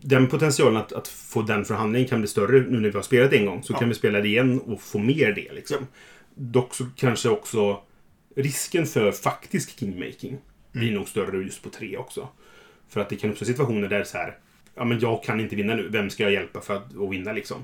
den 0.01 0.27
potentialen 0.27 0.77
att, 0.77 0.93
att 0.93 1.07
få 1.07 1.41
den 1.41 1.65
förhandlingen 1.65 2.07
kan 2.09 2.19
bli 2.19 2.27
större 2.27 2.59
nu 2.59 2.79
när 2.79 2.89
vi 2.89 2.95
har 2.95 3.01
spelat 3.01 3.33
en 3.33 3.45
gång. 3.45 3.63
Så 3.63 3.73
Ja. 3.73 3.77
kan 3.79 3.89
vi 3.89 3.95
spela 3.95 4.19
det 4.21 4.27
igen 4.27 4.59
och 4.59 4.81
få 4.81 4.99
mer 4.99 5.33
det 5.33 5.53
liksom. 5.53 5.77
Dock 6.35 6.73
så 6.73 6.85
kanske 6.95 7.29
också 7.29 7.79
risken 8.35 8.85
för 8.85 9.11
faktisk 9.11 9.79
kingmaking 9.79 10.37
blir 10.71 10.83
Mm. 10.83 10.95
nog 10.95 11.07
större 11.07 11.43
just 11.43 11.63
på 11.63 11.69
tre 11.69 11.97
också. 11.97 12.27
För 12.89 13.01
att 13.01 13.09
det 13.09 13.15
kan 13.15 13.29
uppstå 13.31 13.45
situationer 13.45 13.87
där 13.87 14.03
så 14.03 14.17
här 14.17 14.37
Ja 14.75 14.85
men 14.85 14.99
jag 14.99 15.23
kan 15.23 15.39
inte 15.39 15.55
vinna 15.55 15.75
nu. 15.75 15.89
Vem 15.89 16.09
ska 16.09 16.23
jag 16.23 16.31
hjälpa 16.31 16.61
för 16.61 16.75
att, 16.75 16.97
att 16.97 17.11
vinna 17.11 17.33
liksom? 17.33 17.57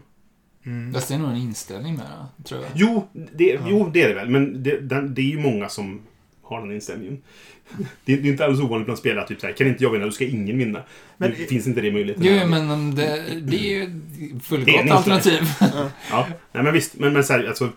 Mm. 0.65 0.93
Fast 0.93 1.07
det 1.07 1.13
är 1.13 1.19
nog 1.19 1.29
en 1.31 1.37
inställning 1.37 1.95
med 1.95 2.05
det, 2.37 2.43
tror 2.43 2.61
jag. 2.61 2.69
Jo, 2.75 3.07
det, 3.13 3.59
jo, 3.67 3.89
det 3.93 4.01
är 4.03 4.07
det 4.09 4.15
väl. 4.15 4.29
Men 4.29 4.63
det, 4.63 4.79
det 5.01 5.21
är 5.21 5.25
ju 5.25 5.39
många 5.39 5.69
som 5.69 6.01
har 6.47 6.61
den 6.61 6.71
inställningen. 6.71 7.21
Det, 8.05 8.15
det 8.15 8.27
är 8.27 8.31
inte 8.31 8.45
alls 8.45 8.59
ovanligt 8.59 8.85
bland 8.85 8.99
spelare 8.99 9.27
typ 9.27 9.41
så 9.41 9.47
här, 9.47 9.53
kan 9.53 9.67
inte 9.67 9.83
jag 9.83 9.91
vinna, 9.91 10.05
då 10.05 10.11
ska 10.11 10.25
ingen 10.25 10.57
vinna. 10.57 10.83
Men- 11.17 11.31
det 11.31 11.35
finns 11.45 11.67
inte 11.67 11.81
det 11.81 11.91
möjligheten. 11.91 12.23
Jo, 12.25 12.33
här. 12.33 12.47
men 12.47 12.95
det, 12.95 13.23
det 13.41 13.57
är 13.57 13.79
ju 13.79 13.85
Det 13.85 14.25
är 14.35 14.39
fullgott 14.39 14.91
alternativ. 14.91 15.39
Ja, 16.11 16.27
nej, 16.51 16.63
men 16.63 16.73
visst. 16.73 16.95
Men, 16.95 17.13
men 17.13 17.23
så 17.23 17.33
här, 17.33 17.47
alltså... 17.47 17.69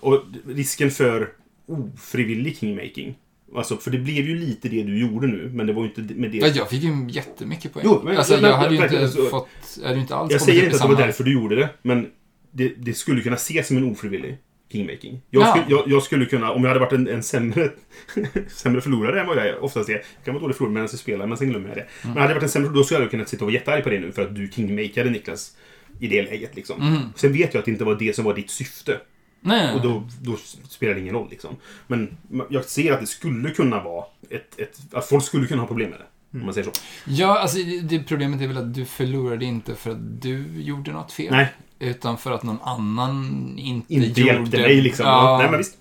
Och 0.00 0.22
risken 0.48 0.90
för 0.90 1.28
ofrivillig 1.66 2.56
kingmaking. 2.58 3.14
Alltså, 3.56 3.76
för 3.76 3.90
det 3.90 3.98
blev 3.98 4.26
ju 4.28 4.36
lite 4.36 4.68
det 4.68 4.82
du 4.82 4.98
gjorde 5.00 5.26
nu, 5.26 5.50
men 5.54 5.66
det 5.66 5.72
var 5.72 5.82
ju 5.82 5.88
inte 5.88 6.14
med 6.14 6.30
det... 6.30 6.38
Ja, 6.38 6.46
jag 6.46 6.70
fick 6.70 6.82
ju 6.82 7.06
jättemycket 7.10 7.72
poäng. 7.72 7.84
Jo, 7.88 8.00
men- 8.04 8.16
alltså, 8.16 8.34
men- 8.34 8.50
jag 8.50 8.56
hade 8.56 8.74
ju 8.74 8.82
inte 8.82 9.08
så- 9.08 9.26
fått... 9.26 9.48
Jag 9.76 9.82
hade 9.82 9.94
ju 9.94 10.00
inte 10.00 10.14
alls 10.16 10.32
Jag 10.32 10.40
säger 10.40 10.64
inte 10.64 10.76
att 10.76 10.82
det 10.82 10.88
var 10.88 10.96
därför 11.02 11.24
du 11.24 11.32
gjorde 11.32 11.56
det, 11.56 11.68
men 11.82 12.10
det, 12.50 12.68
det 12.78 12.94
skulle 12.94 13.20
kunna 13.22 13.36
ses 13.36 13.66
som 13.66 13.76
en 13.76 13.84
ofrivillig 13.84 14.38
kingmaking. 14.72 15.20
Jag, 15.30 15.42
Ja. 15.42 15.46
skulle, 15.50 15.64
jag, 15.76 15.88
jag 15.88 16.02
skulle 16.02 16.26
kunna, 16.26 16.50
om 16.52 16.62
jag 16.62 16.68
hade 16.68 16.80
varit 16.80 16.92
en, 16.92 17.08
en 17.08 17.22
sämre, 17.22 17.70
sämre 18.48 18.80
förlorare 18.80 19.20
än 19.20 19.26
vad 19.26 19.36
jag 19.36 19.46
är, 19.46 19.64
oftast 19.64 19.88
är. 19.88 19.92
Jag 19.92 20.02
kan 20.24 20.34
vara 20.34 20.42
dålig 20.42 20.56
förlorare 20.56 20.74
medan 20.74 20.88
jag 20.92 20.98
spelar, 21.00 21.26
men 21.26 21.38
sen 21.38 21.48
glömmer 21.50 21.68
jag 21.68 21.76
det. 21.78 21.86
Men 22.02 22.12
hade 22.12 22.26
jag 22.26 22.34
varit 22.34 22.42
en 22.42 22.48
sämre 22.48 22.70
då 22.70 22.84
skulle 22.84 23.00
jag 23.00 23.10
kunnat 23.10 23.28
sitta 23.28 23.44
och 23.44 23.46
vara 23.50 23.54
jättearg 23.54 23.82
på 23.84 23.90
det 23.90 23.98
nu 24.00 24.12
för 24.12 24.22
att 24.22 24.34
du 24.34 24.48
kingmakade 24.48 25.10
Niklas 25.10 25.56
i 26.00 26.06
det 26.08 26.22
läget. 26.22 26.56
Liksom. 26.56 26.80
Mm. 26.82 27.02
Sen 27.16 27.32
vet 27.32 27.54
jag 27.54 27.58
att 27.58 27.64
det 27.64 27.70
inte 27.70 27.84
var 27.84 27.94
det 27.94 28.16
som 28.16 28.24
var 28.24 28.34
ditt 28.34 28.50
syfte. 28.50 29.00
Nej, 29.40 29.74
Och 29.74 29.82
då, 29.82 30.08
då 30.22 30.36
spelar 30.68 30.94
det 30.94 31.00
ingen 31.00 31.14
roll. 31.14 31.28
Liksom. 31.30 31.56
Men 31.86 32.16
jag 32.50 32.64
ser 32.64 32.92
att 32.92 33.00
det 33.00 33.06
skulle 33.06 33.50
kunna 33.50 33.82
vara 33.82 34.04
ett, 34.30 34.60
ett... 34.60 34.78
Att 34.92 35.08
folk 35.08 35.24
skulle 35.24 35.46
kunna 35.46 35.62
ha 35.62 35.66
problem 35.66 35.90
med 35.90 35.98
det. 35.98 36.38
Om 36.38 36.44
man 36.44 36.54
säger 36.54 36.64
så. 36.64 36.72
Ja, 37.06 37.38
alltså 37.38 37.58
det 37.82 38.02
problemet 38.02 38.40
är 38.40 38.46
väl 38.46 38.56
att 38.56 38.74
du 38.74 38.84
förlorade 38.84 39.44
inte 39.44 39.74
för 39.74 39.90
att 39.90 40.22
du 40.22 40.44
gjorde 40.62 40.92
något 40.92 41.12
fel. 41.12 41.28
Nej, 41.30 41.48
Utan 41.80 42.18
för 42.18 42.32
att 42.32 42.42
någon 42.42 42.60
annan 42.62 43.54
inte, 43.58 43.94
inte 43.94 44.20
gjorde... 44.20 44.32
hjälpte 44.32 44.58
mig 44.58 44.80
liksom. 44.80 45.06
Ja, 45.06 45.38
Nej, 45.38 45.50
men 45.50 45.58
visst. 45.58 45.78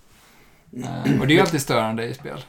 eh, 1.06 1.22
och 1.22 1.28
det 1.28 1.34
är 1.34 1.36
ju 1.36 1.42
alltid 1.42 1.62
störande 1.62 2.06
i 2.06 2.14
spel. 2.14 2.44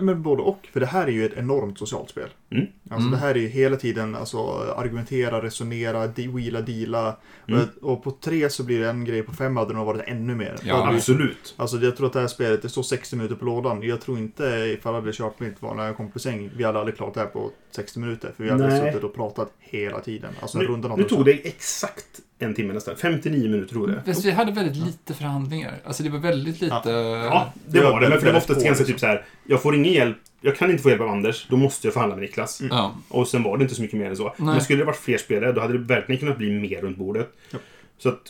Men 0.00 0.22
både 0.22 0.42
och, 0.42 0.68
för 0.72 0.80
det 0.80 0.86
här 0.86 1.06
är 1.06 1.10
ju 1.10 1.26
ett 1.26 1.38
enormt 1.38 1.78
socialt 1.78 2.10
spel. 2.10 2.28
Mm. 2.50 2.66
Alltså 2.90 3.08
Mm. 3.08 3.10
det 3.10 3.16
här 3.26 3.34
är 3.34 3.38
ju 3.38 3.48
hela 3.48 3.76
tiden 3.76 4.14
alltså, 4.14 4.38
argumentera, 4.76 5.42
resonera, 5.42 6.06
de- 6.06 6.28
wheela, 6.28 6.60
deala. 6.60 7.16
Mm. 7.48 7.60
Och, 7.80 7.92
och 7.92 8.04
på 8.04 8.10
tre 8.10 8.50
så 8.50 8.62
blir 8.64 8.80
det 8.80 8.88
en 8.90 9.04
grej, 9.04 9.22
på 9.22 9.32
fem 9.32 9.56
hade 9.56 9.70
det 9.70 9.76
nog 9.76 9.86
varit 9.86 10.02
ännu 10.06 10.34
mer. 10.34 10.56
Ja, 10.64 10.94
Absolut. 10.94 11.54
Alltså 11.56 11.76
jag 11.76 11.96
tror 11.96 12.06
att 12.06 12.12
det 12.12 12.20
här 12.20 12.26
spelet, 12.26 12.62
det 12.62 12.68
står 12.68 12.82
60 12.82 13.16
minuter 13.16 13.34
på 13.36 13.44
lådan. 13.44 13.82
Jag 13.82 14.00
tror 14.00 14.18
inte 14.18 14.44
ifall 14.44 14.94
jag 14.94 15.00
hade 15.00 15.12
kört 15.12 15.40
mitt 15.40 15.62
vanliga 15.62 15.92
kompisgäng, 15.94 16.50
vi 16.56 16.64
hade 16.64 16.78
aldrig 16.78 16.96
klarat 16.96 17.14
det 17.14 17.20
här 17.20 17.26
på 17.26 17.50
60 17.70 17.98
minuter. 18.00 18.32
För 18.36 18.44
vi 18.44 18.50
hade 18.50 18.66
Nej. 18.68 18.92
suttit 18.92 19.04
och 19.04 19.14
pratat 19.14 19.52
hela 19.58 20.00
tiden. 20.00 20.30
Alltså 20.40 20.58
Nu, 20.58 20.64
rundan 20.64 20.98
nu 20.98 21.04
tog 21.04 21.24
det 21.24 21.32
exakt 21.32 22.06
en 22.38 22.54
timme 22.54 22.74
nästan. 22.74 22.96
59 22.96 23.50
minuter 23.50 23.74
tog 23.74 23.88
det. 23.88 24.02
Fast 24.06 24.24
vi 24.24 24.30
hade 24.30 24.52
väldigt 24.52 24.76
lite 24.76 25.14
förhandlingar. 25.14 25.74
Alltså 25.84 26.02
det 26.02 26.08
var 26.10 26.18
väldigt 26.18 26.60
lite... 26.60 26.90
Ja, 26.90 27.52
det 27.66 27.78
Det 27.78 27.84
var 27.84 27.92
var 27.92 28.00
det. 28.00 28.08
Men 28.08 28.18
för 28.18 28.26
det 28.26 28.32
var 28.32 28.38
oftast 28.40 28.64
ganska 28.64 28.84
typ 28.84 29.00
så 29.00 29.06
här. 29.06 29.24
Jag 29.46 29.62
får 29.62 29.74
ingen 29.74 29.92
hjälp. 29.92 30.16
Jag 30.40 30.56
kan 30.56 30.70
inte 30.70 30.82
få 30.82 30.88
hjälp 30.88 31.00
av 31.00 31.08
Anders. 31.08 31.46
Då 31.48 31.56
måste 31.56 31.86
jag 31.86 31.94
förhandla 31.94 32.16
med 32.16 32.22
Niklas. 32.22 32.62
Ja. 32.70 32.94
Och 33.08 33.28
sen 33.28 33.42
var 33.42 33.58
det 33.58 33.62
inte 33.62 33.74
så 33.74 33.82
mycket 33.82 33.98
mer 33.98 34.06
än 34.06 34.16
så. 34.16 34.24
Nej. 34.24 34.34
Men 34.54 34.60
skulle 34.60 34.78
det 34.78 34.84
varit 34.84 34.96
fler 34.96 35.18
spelare, 35.18 35.52
då 35.52 35.60
hade 35.60 35.72
det 35.72 35.78
verkligen 35.78 36.18
kunnat 36.20 36.38
bli 36.38 36.50
mer 36.50 36.80
runt 36.80 36.96
bordet. 36.96 37.32
Ja. 37.50 37.58
Så 37.98 38.08
att... 38.08 38.20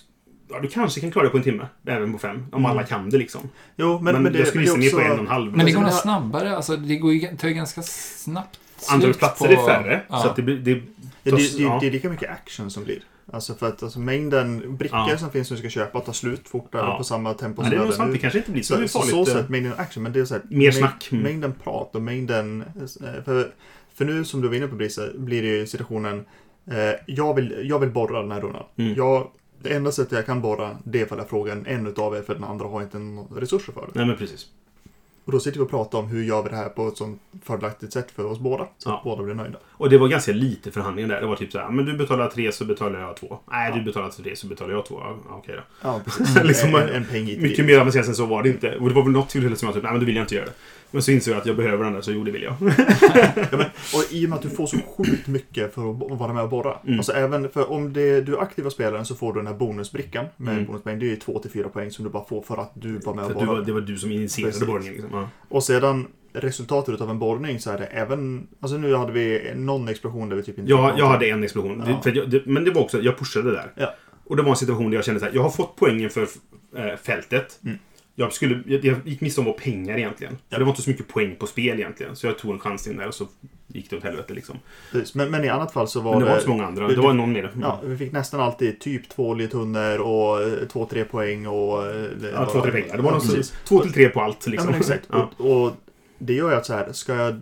Ja, 0.50 0.60
du 0.60 0.68
kanske 0.68 1.00
kan 1.00 1.10
klara 1.10 1.24
det 1.24 1.30
på 1.30 1.36
en 1.36 1.42
timme. 1.42 1.66
Även 1.86 2.12
på 2.12 2.18
fem. 2.18 2.46
Om 2.52 2.66
alla 2.66 2.82
kan 2.82 3.10
det 3.10 3.18
liksom. 3.18 3.40
Jo, 3.76 3.94
men, 4.00 4.14
Men, 4.14 4.22
men, 4.22 4.32
det, 4.32 4.38
jag 4.38 4.48
skulle 4.48 4.64
gissa 4.64 4.76
det 4.76 4.90
på 4.90 5.00
en 5.00 5.06
och 5.06 5.12
också... 5.12 5.22
en 5.22 5.28
halv. 5.28 5.56
Men 5.56 5.66
det 5.66 5.72
går 5.72 5.84
Alltså, 5.84 6.00
snabbare. 6.00 6.56
Alltså 6.56 6.76
det 6.76 6.96
går 6.96 7.12
ju, 7.12 7.36
tar 7.36 7.48
ju 7.48 7.54
ganska 7.54 7.82
snabbt 7.82 8.60
Antalet 8.90 9.18
platser 9.18 9.46
på... 9.46 9.52
är 9.52 9.66
färre. 9.66 10.02
Ja. 10.08 10.22
Så 10.22 10.28
att 10.28 10.36
det 10.36 10.42
blir... 10.42 10.56
Det, 10.56 10.82
Ja, 11.22 11.36
det, 11.36 11.58
det, 11.58 11.78
det 11.80 11.86
är 11.86 11.90
lika 11.90 12.08
mycket 12.08 12.30
action 12.30 12.70
som 12.70 12.84
blir. 12.84 12.98
Alltså 13.32 13.54
för 13.54 13.68
att 13.68 13.82
alltså, 13.82 13.98
mängden 14.00 14.76
brickor 14.76 14.98
Ja. 15.08 15.18
som 15.18 15.30
finns 15.30 15.48
som 15.48 15.54
du 15.54 15.60
ska 15.60 15.68
köpa 15.68 16.00
tar 16.00 16.12
slut 16.12 16.48
fortare 16.48 16.82
Ja. 16.82 16.98
på 16.98 17.04
samma 17.04 17.34
tempo 17.34 17.62
Nej, 17.62 17.70
det 17.70 17.76
är 17.76 17.78
som 17.78 17.86
nog 17.86 17.94
sant. 17.96 18.12
Det 18.12 18.18
kanske 18.18 18.38
inte 18.38 18.50
blir 18.50 18.62
så, 18.62 18.74
Så, 18.74 18.88
så, 18.88 18.98
farligt. 18.98 19.14
så 19.14 19.20
eh, 19.20 19.36
sett, 19.42 19.48
mängden 19.48 19.72
action, 19.76 20.02
men 20.02 20.12
det 20.12 20.20
är 20.20 20.24
så 20.24 20.34
här, 20.34 20.42
Mer 20.50 20.70
snack. 20.70 21.08
Mm. 21.12 21.22
Mängden 21.24 21.52
prat 21.64 21.94
och 21.94 22.02
mängden... 22.02 22.60
eh, 22.62 23.22
För, 23.24 23.50
för 23.94 24.04
nu 24.04 24.24
som 24.24 24.40
du 24.40 24.48
var 24.48 24.54
inne 24.54 24.66
på 24.66 24.74
Brisse, 24.76 25.10
blir 25.16 25.42
det 25.42 25.48
ju 25.48 25.66
situationen 25.66 26.24
eh, 26.70 26.76
jag, 27.06 27.34
vill, 27.34 27.60
jag 27.64 27.78
vill 27.78 27.90
borra 27.90 28.22
den 28.22 28.32
här 28.32 28.40
rundan. 28.40 28.64
Mm. 28.76 28.94
Jag, 28.94 29.30
det 29.62 29.74
enda 29.74 29.92
sättet 29.92 30.12
jag 30.12 30.26
kan 30.26 30.40
borra, 30.42 30.76
det 30.84 31.00
är 31.00 31.04
ifall 31.04 31.18
jag 31.18 31.28
frågar 31.28 31.62
en 31.66 31.86
utav 31.86 32.16
er, 32.16 32.22
för 32.22 32.34
den 32.34 32.44
andra 32.44 32.66
har 32.66 32.82
inte 32.82 32.98
resurser 33.40 33.72
för 33.72 33.80
det. 33.80 33.92
Nej, 33.94 34.06
men 34.06 34.16
precis. 34.16 34.46
Och 35.28 35.32
då 35.32 35.40
sitter 35.40 35.58
vi 35.58 35.64
och 35.64 35.70
pratar 35.70 35.98
om 35.98 36.06
hur 36.06 36.24
gör 36.24 36.42
vi 36.42 36.48
det 36.48 36.56
här 36.56 36.68
på 36.68 36.88
ett 36.88 36.96
sånt 36.96 37.20
fördelaktigt 37.42 37.92
sätt 37.92 38.10
för 38.16 38.24
oss 38.26 38.38
båda. 38.38 38.66
Så 38.78 38.90
Ja. 38.90 38.96
att 38.96 39.04
båda 39.04 39.22
blir 39.22 39.34
nöjda. 39.34 39.58
Och 39.68 39.90
det 39.90 39.98
var 39.98 40.08
ganska 40.08 40.32
lite 40.32 40.70
förhandlingar 40.70 41.08
där. 41.08 41.20
Det 41.20 41.26
var 41.26 41.36
typ 41.36 41.52
så 41.52 41.58
här, 41.58 41.70
men 41.70 41.84
du 41.84 41.96
betalar 41.96 42.28
tre 42.28 42.52
så 42.52 42.64
betalar 42.64 43.00
jag 43.00 43.16
två. 43.16 43.38
Nej, 43.50 43.72
du 43.74 43.82
betalar 43.82 44.08
tre 44.08 44.36
så 44.36 44.46
betalar 44.46 44.74
jag 44.74 44.86
två. 44.86 44.94
Ja, 45.00 45.16
okej 45.30 45.54
då. 45.56 45.62
Ja. 45.82 46.00
Liksom, 46.44 46.74
en, 46.74 46.88
en 46.88 47.04
peng 47.04 47.24
Mycket 47.42 47.64
mer 47.66 47.78
avancerat 47.80 48.06
än 48.08 48.14
så 48.14 48.26
var 48.26 48.42
det 48.42 48.48
inte. 48.48 48.76
Och 48.76 48.88
det 48.88 48.94
var 48.94 49.02
väl 49.02 49.12
något 49.12 49.28
tillfälle 49.28 49.56
som 49.56 49.66
jag 49.66 49.74
typ, 49.74 49.82
nej 49.82 49.92
men 49.92 50.00
då 50.00 50.06
vill 50.06 50.16
jag 50.16 50.22
inte 50.22 50.34
göra 50.34 50.44
det. 50.46 50.52
Men 50.90 51.02
så 51.02 51.10
insåg 51.10 51.34
jag 51.34 51.40
att 51.40 51.46
jag 51.46 51.56
behöver 51.56 51.84
den 51.84 51.92
där, 51.92 52.00
så 52.00 52.12
jo 52.12 52.24
det 52.24 52.30
vill 52.30 52.42
jag. 52.42 52.54
Ja, 52.60 53.56
men, 53.56 53.60
och 53.94 54.04
i 54.12 54.24
och 54.26 54.30
med 54.30 54.36
att 54.36 54.42
du 54.42 54.50
får 54.50 54.66
så 54.66 54.76
sjukt 54.96 55.26
mycket 55.26 55.74
för 55.74 55.90
att 55.90 56.18
vara 56.18 56.32
med 56.32 56.42
och 56.42 56.48
borra. 56.48 56.76
Mm. 56.86 56.98
Alltså 56.98 57.12
även 57.12 57.48
för 57.50 57.70
om 57.70 57.92
det, 57.92 58.20
du 58.20 58.36
är 58.36 58.40
aktiva 58.40 58.70
spelaren 58.70 59.04
så 59.04 59.14
får 59.14 59.32
du 59.32 59.38
den 59.40 59.46
här 59.46 59.54
bonusbrickan 59.54 60.24
med 60.36 60.52
Mm. 60.54 60.66
bonuspoäng. 60.66 60.98
Det 60.98 61.06
är 61.06 61.10
ju 61.10 61.16
2-4 61.16 61.68
poäng 61.68 61.90
som 61.90 62.04
du 62.04 62.10
bara 62.10 62.24
får 62.24 62.42
för 62.42 62.56
att 62.56 62.72
du 62.74 62.98
var 62.98 63.14
med 63.14 63.24
och 63.24 63.32
borrade. 63.34 63.64
det 63.64 63.72
var 63.72 63.80
du 63.80 63.96
som 63.96 64.12
initierade 64.12 64.52
Precis. 64.52 64.66
borrningen. 64.66 64.92
Liksom. 64.94 65.10
Ja. 65.12 65.28
Och 65.48 65.62
sedan 65.64 66.06
resultatet 66.32 67.00
av 67.00 67.10
en 67.10 67.18
borrning 67.18 67.60
så 67.60 67.70
är 67.70 67.78
det 67.78 67.86
även... 67.86 68.46
Alltså 68.60 68.78
nu 68.78 68.94
hade 68.94 69.12
vi 69.12 69.52
någon 69.56 69.88
explosion 69.88 70.28
där 70.28 70.36
vi 70.36 70.42
typ 70.42 70.58
inte... 70.58 70.70
Jag, 70.70 70.98
jag 70.98 71.06
hade 71.06 71.26
en 71.30 71.44
explosion. 71.44 71.82
Ja. 71.86 72.00
Det, 72.04 72.10
jag, 72.10 72.30
det, 72.30 72.46
men 72.46 72.64
det 72.64 72.70
var 72.70 72.82
också, 72.82 73.00
jag 73.02 73.18
pushade 73.18 73.50
där. 73.52 73.72
Ja. 73.74 73.94
Och 74.24 74.36
det 74.36 74.42
var 74.42 74.50
en 74.50 74.56
situation 74.56 74.90
där 74.90 74.96
jag 74.98 75.04
kände 75.04 75.20
så 75.20 75.26
här, 75.26 75.32
jag 75.34 75.42
har 75.42 75.50
fått 75.50 75.76
poängen 75.76 76.10
för 76.10 76.22
äh, 76.76 76.96
fältet. 77.02 77.58
Mm. 77.64 77.78
Jag, 78.20 78.32
skulle, 78.32 78.62
jag, 78.66 78.84
jag 78.84 78.96
gick 79.04 79.20
miste 79.20 79.40
om 79.40 79.44
var 79.46 79.52
pengar 79.52 79.96
egentligen. 79.98 80.38
Ja. 80.48 80.58
det 80.58 80.64
var 80.64 80.70
inte 80.70 80.82
så 80.82 80.90
mycket 80.90 81.08
poäng 81.08 81.36
på 81.36 81.46
spel 81.46 81.78
egentligen. 81.78 82.16
Så 82.16 82.26
jag 82.26 82.38
tog 82.38 82.50
en 82.52 82.58
chans 82.58 82.86
in 82.88 82.96
där 82.96 83.06
och 83.08 83.14
så 83.14 83.26
gick 83.66 83.90
det 83.90 83.96
åt 83.96 84.02
helvete 84.04 84.34
liksom. 84.34 84.56
Precis. 84.92 85.14
Men, 85.14 85.30
men 85.30 85.44
i 85.44 85.48
annat 85.48 85.72
fall 85.72 85.88
så 85.88 86.00
var 86.00 86.10
Men 86.12 86.20
det 86.20 86.24
det... 86.24 86.28
var 86.30 86.36
inte 86.36 86.44
så 86.44 86.50
många 86.50 86.66
andra. 86.66 86.88
det- 86.88 86.94
Det 86.94 87.00
var 87.00 87.12
någon 87.12 87.32
mer. 87.32 87.52
Ja, 87.62 87.80
vi 87.84 87.96
fick 87.96 88.12
nästan 88.12 88.40
alltid 88.40 88.80
typ 88.80 89.08
två 89.08 89.28
oljetunnor 89.28 89.98
och 89.98 90.42
eh, 90.42 90.48
två, 90.72 90.86
tre 90.86 91.04
poäng 91.04 91.46
och... 91.46 91.86
eh, 91.86 92.06
Ja, 92.34 92.46
två, 92.52 92.60
tre 92.60 92.70
pengar. 92.72 92.96
Det 92.96 93.02
var 93.02 93.12
ja, 93.12 93.18
någon, 93.18 93.42
två 93.64 93.80
till 93.82 93.92
tre 93.92 94.08
på 94.08 94.20
allt 94.20 94.42
Ja, 94.46 94.50
liksom. 94.50 94.70
men 94.70 94.80
exakt. 94.80 95.06
Ja. 95.10 95.30
Och, 95.38 95.62
och 95.64 95.72
det 96.18 96.32
gör 96.34 96.50
ju 96.50 96.56
att 96.56 96.66
så 96.66 96.72
här, 96.72 96.92
ska 96.92 97.14
jag... 97.14 97.40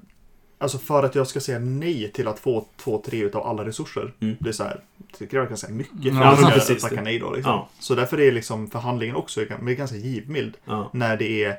Alltså 0.58 0.78
för 0.78 1.02
att 1.02 1.14
jag 1.14 1.26
ska 1.26 1.40
säga 1.40 1.58
nej 1.58 2.10
till 2.14 2.28
att 2.28 2.38
få 2.38 2.66
två, 2.76 3.02
tre 3.06 3.18
utav 3.18 3.46
alla 3.46 3.64
resurser. 3.64 4.12
Mm. 4.20 4.36
Det 4.40 4.48
är 4.48 4.52
så 4.52 4.64
här, 4.64 4.80
tycker 5.18 5.36
jag 5.36 5.48
kan 5.48 5.56
säga 5.56 5.72
mycket 5.72 6.02
för 6.14 6.20
Ja, 6.20 6.38
jag 6.40 6.52
precis. 6.54 6.82
tacka 6.82 7.02
nej 7.02 7.18
då. 7.18 7.32
Liksom. 7.32 7.52
Ja. 7.52 7.68
Så 7.78 7.94
därför 7.94 8.20
är 8.20 8.32
liksom 8.32 8.70
förhandlingen 8.70 9.16
också 9.16 9.40
men 9.48 9.66
det 9.66 9.72
är 9.72 9.76
ganska 9.76 9.96
givmild. 9.96 10.56
Ja. 10.64 10.90
När 10.92 11.16
det 11.16 11.44
är, 11.44 11.56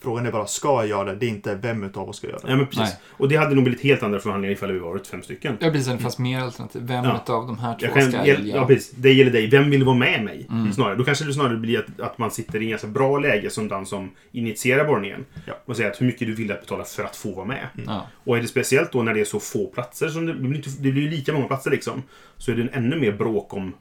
frågan 0.00 0.26
är 0.26 0.32
bara 0.32 0.46
ska 0.46 0.68
jag 0.68 0.86
göra 0.86 1.04
det? 1.04 1.14
Det 1.14 1.26
är 1.26 1.30
inte 1.30 1.54
vem 1.54 1.84
utav 1.84 2.08
oss 2.08 2.16
ska 2.16 2.26
göra 2.26 2.38
det. 2.38 2.50
Ja, 2.50 2.56
men 2.56 2.66
precis. 2.66 2.80
Nej. 2.80 2.96
Och 3.06 3.28
det 3.28 3.36
hade 3.36 3.54
nog 3.54 3.64
blivit 3.64 3.82
helt 3.82 4.02
andra 4.02 4.18
förhandlingar 4.20 4.52
ifall 4.52 4.72
vi 4.72 4.78
varit 4.78 5.06
fem 5.06 5.22
stycken. 5.22 5.56
Ja, 5.60 5.70
precis. 5.70 5.92
Det 5.92 5.98
fanns 5.98 6.18
mer 6.18 6.40
alternativ. 6.40 6.82
Vem 6.84 7.04
Ja. 7.04 7.22
av 7.26 7.46
de 7.46 7.58
här 7.58 7.78
två 7.78 7.86
Jag 7.86 7.94
kan, 7.94 8.02
ska 8.02 8.16
jag 8.16 8.28
ja, 8.28 8.34
välja? 8.34 8.56
ja, 8.56 8.66
precis. 8.66 8.90
Dig 8.90 9.20
eller 9.20 9.30
dig. 9.32 9.50
Vem 9.50 9.70
vill 9.70 9.84
vara 9.84 9.96
med 9.96 10.24
mig? 10.24 10.46
Mm. 10.50 10.72
Snarare. 10.72 10.94
Då 10.94 11.04
kanske 11.04 11.24
det 11.24 11.32
snarare 11.32 11.56
blir 11.56 11.78
att, 11.78 12.00
att 12.00 12.18
man 12.18 12.30
sitter 12.30 12.60
i 12.60 12.64
en 12.64 12.70
ganska 12.70 12.88
bra 12.88 13.18
läge 13.18 13.50
som 13.50 13.68
den 13.68 13.86
som 13.86 14.10
initierar 14.32 14.84
borrningen. 14.84 15.24
Ja. 15.46 15.54
Och 15.64 15.76
säger 15.76 15.90
att 15.90 16.00
hur 16.00 16.06
mycket 16.06 16.28
du 16.28 16.34
vill 16.34 16.52
att 16.52 16.60
betala 16.60 16.84
för 16.84 17.04
att 17.04 17.16
få 17.16 17.34
vara 17.34 17.46
med. 17.46 17.68
Ja. 17.86 18.06
Och 18.24 18.36
är 18.36 18.42
det 18.42 18.48
speciellt 18.48 18.92
då 18.92 19.02
när 19.02 19.14
det 19.14 19.20
är 19.20 19.24
så 19.24 19.40
få 19.40 19.66
platser, 19.66 20.08
som 20.08 20.26
det, 20.26 20.32
det, 20.32 20.38
blir, 20.40 20.56
inte, 20.56 20.70
det 20.70 20.90
blir 20.92 21.02
ju 21.02 21.10
lika 21.10 21.32
många 21.32 21.46
platser 21.46 21.70
liksom. 21.70 22.02
Så 22.36 22.50
är 22.52 22.56
det 22.56 22.62
en 22.62 22.70
ännu 22.84 23.00
mer 23.00 23.12
bråk 23.12 23.54
om... 23.54 23.74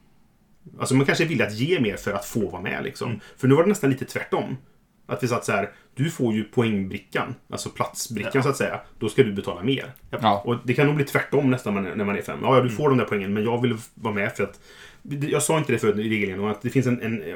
Alltså 0.79 0.95
man 0.95 1.05
kanske 1.05 1.25
vill 1.25 1.41
att 1.41 1.53
ge 1.53 1.79
mer 1.79 1.95
för 1.97 2.13
att 2.13 2.25
få 2.25 2.49
vara 2.49 2.61
med 2.61 2.83
liksom. 2.83 3.07
Mm. 3.09 3.19
För 3.37 3.47
nu 3.47 3.55
var 3.55 3.63
det 3.63 3.69
nästan 3.69 3.89
lite 3.89 4.05
tvärtom. 4.05 4.57
Att 5.07 5.23
vi 5.23 5.27
satt 5.27 5.45
så 5.45 5.51
här, 5.51 5.69
du 5.95 6.09
får 6.11 6.33
ju 6.33 6.43
poängbrickan, 6.43 7.35
alltså 7.49 7.69
platsbrickan 7.69 8.31
Ja. 8.33 8.43
så 8.43 8.49
att 8.49 8.57
säga. 8.57 8.79
Då 8.99 9.09
ska 9.09 9.23
du 9.23 9.31
betala 9.33 9.63
mer. 9.63 9.91
Ja. 10.09 10.41
Och 10.45 10.55
det 10.63 10.73
kan 10.73 10.85
nog 10.87 10.95
bli 10.95 11.05
tvärtom 11.05 11.51
nästan 11.51 11.73
när 11.83 12.05
man- 12.05 12.17
är 12.17 12.21
fem. 12.21 12.39
Ja, 12.41 12.55
ja, 12.57 12.63
du 12.63 12.69
får 12.69 12.89
de 12.89 12.97
där 12.97 13.05
poängen, 13.05 13.33
men 13.33 13.43
jag 13.43 13.61
vill 13.61 13.77
vara 13.93 14.13
med 14.13 14.31
för 14.35 14.43
att... 14.43 14.59
Jag 15.29 15.43
sa 15.43 15.57
inte 15.57 15.71
det 15.73 15.79
förut 15.79 15.97
i 15.97 16.09
regeln, 16.09 16.45
att 16.45 16.61
det 16.61 16.69
finns 16.69 16.87
en, 16.87 17.01
en 17.01 17.21
eh, 17.23 17.35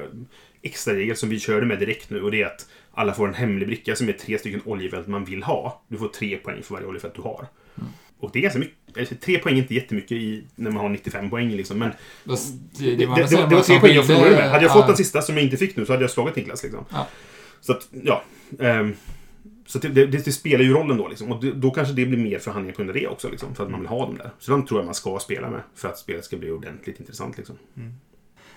extra 0.61 0.93
regel 0.93 1.15
som 1.15 1.29
vi 1.29 1.39
körde 1.39 1.65
med 1.65 1.79
direkt 1.79 2.09
nu 2.09 2.21
och 2.21 2.31
det 2.31 2.41
är 2.41 2.45
att 2.45 2.65
alla 2.93 3.13
får 3.13 3.27
en 3.27 3.33
hemlig 3.33 3.67
bricka 3.67 3.95
som 3.95 4.09
är 4.09 4.13
tre 4.13 4.37
stycken 4.37 4.61
oljefält 4.65 5.07
man 5.07 5.25
vill 5.25 5.43
ha. 5.43 5.81
Du 5.87 5.97
får 5.97 6.07
tre 6.07 6.37
poäng 6.37 6.63
för 6.63 6.73
varje 6.73 6.87
oljefält 6.87 7.15
du 7.15 7.21
har. 7.21 7.47
Och 8.19 8.29
det 8.33 8.39
är 8.39 8.43
ganska 8.43 8.59
mycket. 8.59 8.97
alltså, 8.99 9.15
Tre 9.15 9.37
poäng 9.39 9.55
är 9.57 9.61
inte 9.61 9.75
jättemycket 9.75 10.11
i, 10.11 10.43
när 10.55 10.71
man 10.71 10.81
har 10.81 10.89
95 10.89 11.29
poäng 11.29 11.49
liksom. 11.51 11.79
Men 11.79 11.91
det, 12.23 12.35
det, 12.79 12.95
det, 12.95 12.95
det, 12.95 13.05
var, 13.55 13.61
tre 13.61 13.79
poäng 13.79 13.95
jag 13.95 14.05
förlorade 14.07 14.35
med. 14.35 14.49
Hade 14.51 14.63
jag 14.63 14.73
fått 14.73 14.87
den 14.87 14.95
sista 14.97 15.21
som 15.21 15.35
jag 15.35 15.43
inte 15.43 15.57
fick 15.57 15.75
nu 15.75 15.85
så 15.85 15.93
hade 15.93 16.03
jag 16.03 16.11
slagit 16.11 16.35
Niklas. 16.35 16.63
Liksom. 16.63 16.85
Ja. 16.89 17.07
Så 17.61 17.71
att, 17.71 17.89
ja. 18.03 18.23
ehm, 18.59 18.93
så 19.65 19.79
det, 19.79 19.87
det, 19.89 20.05
det 20.05 20.31
spelar 20.31 20.63
ju 20.63 20.73
rollen 20.73 20.97
då. 20.97 21.07
Liksom. 21.07 21.31
Och 21.31 21.41
det, 21.43 21.51
då 21.51 21.71
kanske 21.71 21.93
det 21.93 22.05
blir 22.05 22.17
mer 22.17 22.39
förhandlingar 22.39 22.75
på 22.75 22.77
grund 22.77 22.89
av 22.89 22.95
det 22.95 23.07
också. 23.07 23.29
Liksom, 23.29 23.55
för 23.55 23.63
att 23.65 23.71
man 23.71 23.79
vill 23.79 23.89
ha 23.89 24.05
dem 24.05 24.17
där. 24.17 24.31
Så 24.39 24.51
de 24.51 24.65
tror 24.65 24.79
jag 24.79 24.85
man 24.85 24.95
ska 24.95 25.19
spela 25.19 25.49
med. 25.49 25.61
För 25.75 25.87
att 25.89 25.97
spelet 25.97 26.25
ska 26.25 26.37
bli 26.37 26.51
ordentligt 26.51 26.99
intressant. 26.99 27.37
Liksom. 27.37 27.55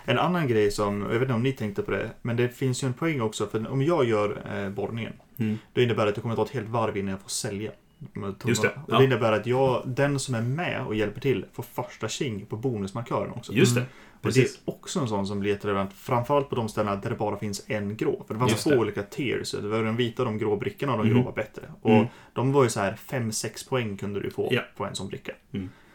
En 0.05 0.17
annan 0.19 0.47
grej 0.47 0.71
som, 0.71 1.01
jag 1.01 1.07
vet 1.09 1.21
inte 1.21 1.33
om 1.33 1.43
ni 1.43 1.51
tänkte 1.51 1.81
på 1.81 1.91
det, 1.91 2.09
men 2.21 2.35
det 2.37 2.49
finns 2.49 2.83
ju 2.83 2.85
en 2.87 2.93
poäng 2.93 3.21
också. 3.21 3.47
För 3.47 3.67
om 3.71 3.81
jag 3.81 4.05
gör 4.05 4.41
eh, 4.55 4.69
borrningen, 4.69 5.13
Mm. 5.37 5.57
då 5.73 5.81
innebär 5.81 6.03
det 6.03 6.09
att 6.09 6.15
det 6.15 6.21
kommer 6.21 6.33
att 6.33 6.37
ta 6.37 6.45
ett 6.45 6.51
helt 6.51 6.69
varv 6.69 6.97
innan 6.97 7.11
jag 7.11 7.21
får 7.21 7.29
sälja. 7.29 7.71
Just 8.45 8.61
det, 8.61 8.67
Och 8.67 8.75
ja. 8.87 8.97
det 8.97 9.03
innebär 9.03 9.31
att 9.31 9.45
jag, 9.45 9.83
den 9.85 10.19
som 10.19 10.35
är 10.35 10.41
med 10.41 10.83
och 10.87 10.95
hjälper 10.95 11.21
till 11.21 11.45
får 11.53 11.63
första 11.63 12.07
tjing 12.07 12.45
på 12.45 12.55
bonusmarkören 12.57 13.31
också. 13.31 13.53
Just 13.53 13.75
det. 13.75 13.85
Och 14.27 14.33
det 14.33 14.41
Precis. 14.41 14.59
är 14.65 14.71
också 14.73 14.99
en 14.99 15.07
sån 15.07 15.27
som 15.27 15.39
blir 15.39 15.51
jätterelevant. 15.51 15.93
Framförallt 15.93 16.49
på 16.49 16.55
de 16.55 16.69
ställena 16.69 16.95
där 16.95 17.09
det 17.09 17.15
bara 17.15 17.37
finns 17.37 17.63
en 17.67 17.97
grå. 17.97 18.23
För 18.27 18.33
det 18.33 18.39
fanns 18.39 18.51
Just 18.51 18.63
två 18.63 18.69
det. 18.69 18.77
olika 18.77 19.03
tiers. 19.03 19.51
Det 19.51 19.67
var 19.67 19.83
de 19.83 19.95
vita 19.95 20.23
de 20.23 20.37
grå 20.37 20.55
brickorna 20.57 20.91
och 20.91 20.97
de 20.97 21.03
Mm. 21.03 21.15
grå 21.17 21.25
var 21.25 21.35
bättre. 21.35 21.61
Och 21.81 21.91
Mm. 21.95 22.05
de 22.33 22.51
var 22.51 22.63
ju 22.63 22.69
så 22.69 22.79
här 22.79 22.95
5-6 23.09 23.63
poäng 23.69 23.97
kunde 23.97 24.19
du 24.19 24.29
få 24.31 24.47
Ja. 24.51 24.61
på 24.77 24.85
en 24.85 24.95
sån 24.95 25.07
bricka. 25.07 25.31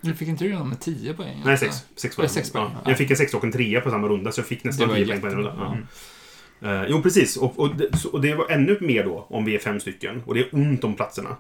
Du 0.01 0.15
fick 0.15 0.29
inte 0.29 0.45
du 0.45 0.65
med 0.65 0.81
10 0.81 1.15
poäng? 1.15 1.41
Nej, 1.45 1.53
alltså? 1.53 1.67
sex. 1.67 1.77
Sex 1.97 2.05
Eller 2.19 2.29
poäng. 2.29 2.35
sex 2.35 2.53
poäng, 2.53 2.65
Ja. 2.65 2.81
ja. 2.85 2.91
Jag 2.91 2.99
fick 2.99 3.11
en 3.11 3.17
sex 3.17 3.35
och 3.35 3.45
en 3.45 3.53
trea 3.53 3.81
på 3.81 3.91
samma 3.91 4.09
runda, 4.09 4.33
så 4.33 4.41
jag 4.41 4.47
fick 4.47 4.65
nästan 4.65 4.89
Det 4.89 4.95
var 4.95 4.99
tio 5.01 5.07
poäng 5.07 5.21
på 5.21 5.27
en 5.27 5.35
runda. 5.35 5.55
Ja. 5.59 5.77
Eh, 6.83 6.85
jo, 6.89 7.03
precis. 7.03 7.37
Och, 7.37 7.59
och, 7.59 7.77
det, 7.77 7.97
så- 7.99 8.09
och 8.11 8.21
det 8.21 8.35
var 8.35 8.51
ännu 8.51 8.79
mer 8.81 9.05
då, 9.05 9.27
om 9.31 9.45
vi 9.45 9.55
är 9.55 9.59
fem 9.59 9.81
stycken. 9.81 10.23
Och 10.27 10.35
det 10.35 10.41
är 10.41 10.49
ont 10.55 10.85
om 10.85 10.95
platserna. 10.95 11.37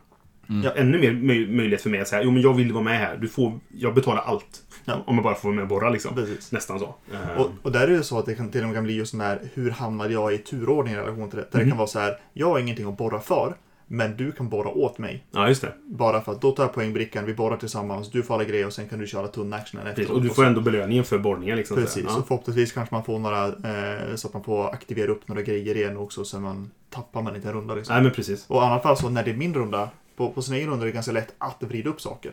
Mm. 0.48 0.62
Ja, 0.62 0.70
ännu 0.76 0.98
mer 0.98 1.12
möj 1.12 1.46
möjlighet 1.46 1.82
för 1.82 1.90
mig 1.90 2.00
att 2.00 2.08
säga, 2.08 2.22
jo 2.22 2.30
men 2.30 2.42
jag 2.42 2.54
vill 2.54 2.72
vara 2.72 2.84
med 2.84 2.98
här. 2.98 3.16
Du 3.16 3.28
får, 3.28 3.60
jag 3.68 3.94
betalar 3.94 4.22
allt. 4.22 4.62
Ja. 4.90 5.02
Om 5.06 5.14
jag 5.14 5.24
bara 5.24 5.34
får 5.34 5.48
vara 5.48 5.54
med 5.56 5.62
och 5.62 5.68
borra 5.68 5.90
liksom. 5.90 6.14
Precis. 6.14 6.52
Nästan 6.52 6.78
så. 6.78 6.94
Och, 7.38 7.50
och 7.62 7.72
där 7.72 7.88
är 7.88 7.92
det 7.92 8.02
så 8.02 8.18
att 8.18 8.26
det 8.26 8.34
kan, 8.34 8.50
till 8.50 8.60
och 8.60 8.66
med 8.66 8.76
kan 8.76 8.84
bli 8.84 8.94
just 8.94 9.12
den 9.12 9.20
här, 9.20 9.40
hur 9.54 9.70
hamnade 9.70 10.12
jag 10.12 10.34
i 10.34 10.38
turordning 10.38 10.94
i 10.94 10.96
relation 10.96 11.30
till 11.30 11.38
det? 11.38 11.46
Där 11.50 11.58
Mhm. 11.58 11.64
det 11.64 11.70
kan 11.70 11.78
vara 11.78 11.88
så 11.88 11.98
här, 11.98 12.18
jag 12.32 12.46
har 12.46 12.58
ingenting 12.58 12.88
att 12.88 12.96
borra 12.98 13.20
för, 13.20 13.54
men 13.86 14.16
du 14.16 14.32
kan 14.32 14.48
borra 14.48 14.68
åt 14.68 14.98
mig. 14.98 15.24
Ja, 15.30 15.48
just 15.48 15.62
det. 15.62 15.72
Bara 15.86 16.20
för 16.20 16.32
att 16.32 16.40
då 16.40 16.50
tar 16.52 16.62
jag 16.64 16.72
poängbrickan, 16.74 17.26
vi 17.26 17.34
borrar 17.34 17.56
tillsammans, 17.56 18.10
du 18.10 18.22
får 18.22 18.34
alla 18.34 18.44
grejer 18.44 18.66
och 18.66 18.72
sen 18.72 18.88
kan 18.88 18.98
du 18.98 19.06
köra 19.06 19.28
tunnactionen 19.28 19.84
Precis. 19.86 19.98
efteråt. 20.00 20.16
Och 20.16 20.22
du 20.22 20.28
får 20.30 20.44
ändå 20.44 20.60
belöningen 20.60 21.04
för 21.04 21.18
borrningen. 21.18 21.56
Liksom, 21.56 21.76
så 21.76 21.80
Precis, 21.82 22.06
här. 22.06 22.18
och 22.18 22.26
förhoppningsvis 22.28 22.72
kanske 22.72 22.94
man 22.94 23.04
får 23.04 23.18
några, 23.18 23.46
eh, 23.46 24.14
så 24.14 24.28
att 24.28 24.34
man 24.34 24.44
får 24.44 24.68
aktivera 24.68 25.10
upp 25.10 25.28
några 25.28 25.42
grejer 25.42 25.76
igen 25.76 25.96
också, 25.96 26.24
så 26.24 26.40
man 26.40 26.70
tappar 26.90 27.22
man 27.22 27.36
inte 27.36 27.48
en 27.48 27.54
runda 27.54 27.74
liksom. 27.74 27.94
Nej, 27.94 28.02
men 28.02 28.12
precis. 28.12 28.44
Och 28.48 28.56
i 28.62 28.64
annat 28.64 28.82
fall 28.82 28.96
så 28.96 29.08
när 29.08 29.24
det 29.24 29.30
är 29.30 29.36
min 29.36 29.54
runda, 29.54 29.88
på, 30.16 30.30
på 30.30 30.42
sin 30.42 30.54
egen 30.54 30.68
runda 30.70 30.82
är 30.82 30.86
det 30.86 30.92
ganska 30.92 31.12
lätt 31.12 31.34
att 31.38 31.62
vrida 31.62 31.90
upp 31.90 32.00
saker. 32.00 32.32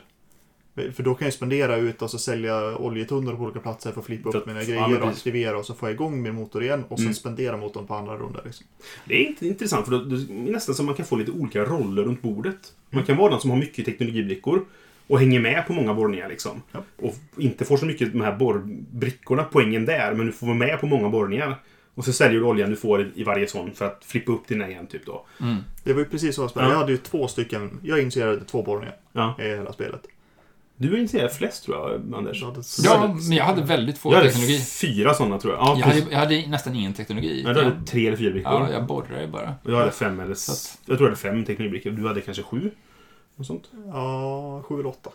För 0.96 1.04
då 1.04 1.16
kan 1.16 1.26
jag 1.26 1.34
spendera 1.34 1.76
ut 1.78 2.02
och 2.02 2.10
så 2.12 2.18
sälja 2.18 2.78
oljetunnor 2.78 3.36
på 3.36 3.44
olika 3.44 3.60
platser 3.60 3.92
för 3.92 4.00
att 4.00 4.06
flippa 4.06 4.32
För 4.32 4.38
upp 4.38 4.44
att- 4.44 4.48
mina 4.54 4.64
grejer 4.64 5.02
och 5.02 5.08
aktivera 5.10 5.58
och 5.58 5.66
så 5.66 5.74
får 5.74 5.90
jag 5.90 5.94
igång 5.94 6.22
min 6.22 6.36
motor 6.36 6.64
igen 6.64 6.84
och 6.90 6.98
sen 6.98 7.06
Mm. 7.06 7.14
spendera 7.14 7.58
motorn 7.58 7.88
på 7.88 7.94
andra 7.96 8.18
rundor. 8.18 8.42
Liksom. 8.46 8.66
Det 9.06 9.16
är 9.16 9.28
inte 9.28 9.48
intressant 9.48 9.86
för 9.86 9.92
då, 9.92 9.98
det 10.04 10.16
är 10.16 10.52
nästan 10.52 10.76
som 10.76 10.86
man 10.86 10.96
kan 10.96 11.06
få 11.06 11.16
lite 11.16 11.32
olika 11.32 11.64
roller 11.64 12.04
runt 12.04 12.22
bordet. 12.22 12.46
Mm. 12.56 12.60
Man 12.90 13.04
kan 13.04 13.18
vara 13.18 13.32
den 13.32 13.40
som 13.40 13.50
har 13.50 13.58
mycket 13.58 13.86
teknologibrickor 13.86 14.66
och 15.08 15.20
hänger 15.20 15.40
med 15.40 15.68
på 15.68 15.74
många 15.74 15.94
borrningar 15.94 16.30
liksom. 16.30 16.62
Ja. 16.72 16.80
Och 17.02 17.16
inte 17.38 17.66
får 17.66 17.78
så 17.78 17.86
mycket 17.86 18.12
de 18.14 18.22
här 18.22 18.36
borrbrickorna, 18.36 19.44
poängen 19.44 19.86
där, 19.86 20.14
men 20.14 20.26
du 20.26 20.32
får 20.32 20.48
vara 20.48 20.58
med 20.58 20.80
på 20.80 20.86
många 20.88 21.10
borrningar. 21.10 21.56
Och 21.96 22.06
så 22.06 22.14
säljer 22.14 22.40
du 22.40 22.46
oljan 22.46 22.70
du 22.70 22.76
får 22.76 23.12
i 23.16 23.24
varje 23.24 23.48
sån 23.48 23.72
för 23.72 23.86
att 23.86 24.06
flippa 24.06 24.32
upp 24.32 24.48
dina 24.48 24.70
igen 24.70 24.88
typ 24.88 25.06
då. 25.06 25.26
Mm. 25.42 25.56
Det 25.84 25.94
var 25.94 26.00
ju 26.00 26.06
precis 26.06 26.36
så 26.36 26.42
jag 26.42 26.50
spelade. 26.50 26.72
Ja. 26.72 26.74
Jag 26.76 26.80
hade 26.80 26.92
ju 26.92 26.98
två 26.98 27.28
stycken, 27.28 27.80
jag 27.84 28.02
initierade 28.02 28.46
två 28.46 28.64
borrningar 28.64 28.96
Ja. 29.12 29.36
i 29.40 29.44
hela 29.44 29.74
spelet. 29.74 30.02
Du 30.80 30.94
är 30.94 30.98
intresserad 30.98 31.32
flest 31.32 31.64
tror 31.64 31.78
jag, 31.78 32.14
Anders. 32.16 32.42
Jag 32.42 32.48
hade 32.48 32.62
Ja, 32.84 33.14
men 33.28 33.38
jag 33.38 33.44
hade 33.46 33.62
väldigt 33.62 33.98
få 33.98 34.12
Jag 34.12 34.18
hade 34.18 34.30
teknologi. 34.30 34.60
fyra 34.60 35.14
sådana 35.14 35.40
tror 35.40 35.54
jag. 35.54 35.62
Ja, 35.64 35.76
Jag 35.80 35.86
hade, 35.86 36.06
jag 36.12 36.18
hade 36.20 36.48
nästan 36.48 36.76
ingen 36.76 36.94
teknologi. 36.94 37.44
Ja, 37.46 37.54
du 37.54 37.64
hade 37.64 37.86
tre 37.86 38.08
eller 38.08 38.18
fyra 38.18 38.32
brickor. 38.32 38.52
Ja, 38.52 38.72
jag 38.72 38.86
borrar 38.86 39.22
ju 39.22 39.28
bara. 39.28 39.56
Och 39.64 39.72
jag 39.72 39.78
hade 39.78 39.92
fem 39.92 40.20
eller... 40.20 40.32
Att- 40.34 40.78
Jag 40.86 40.98
tror 40.98 41.10
jag 41.10 41.16
hade 41.16 41.22
fem 41.22 41.46
teknikbrickor. 41.46 41.92
Du 41.92 42.08
hade 42.08 42.22
kanske 42.22 42.44
sju? 42.44 42.72
Något 43.36 43.48
sånt. 43.48 43.70
Ja, 43.86 44.62
sju 44.66 44.76
eller 44.80 44.88
åtta. 44.90 45.10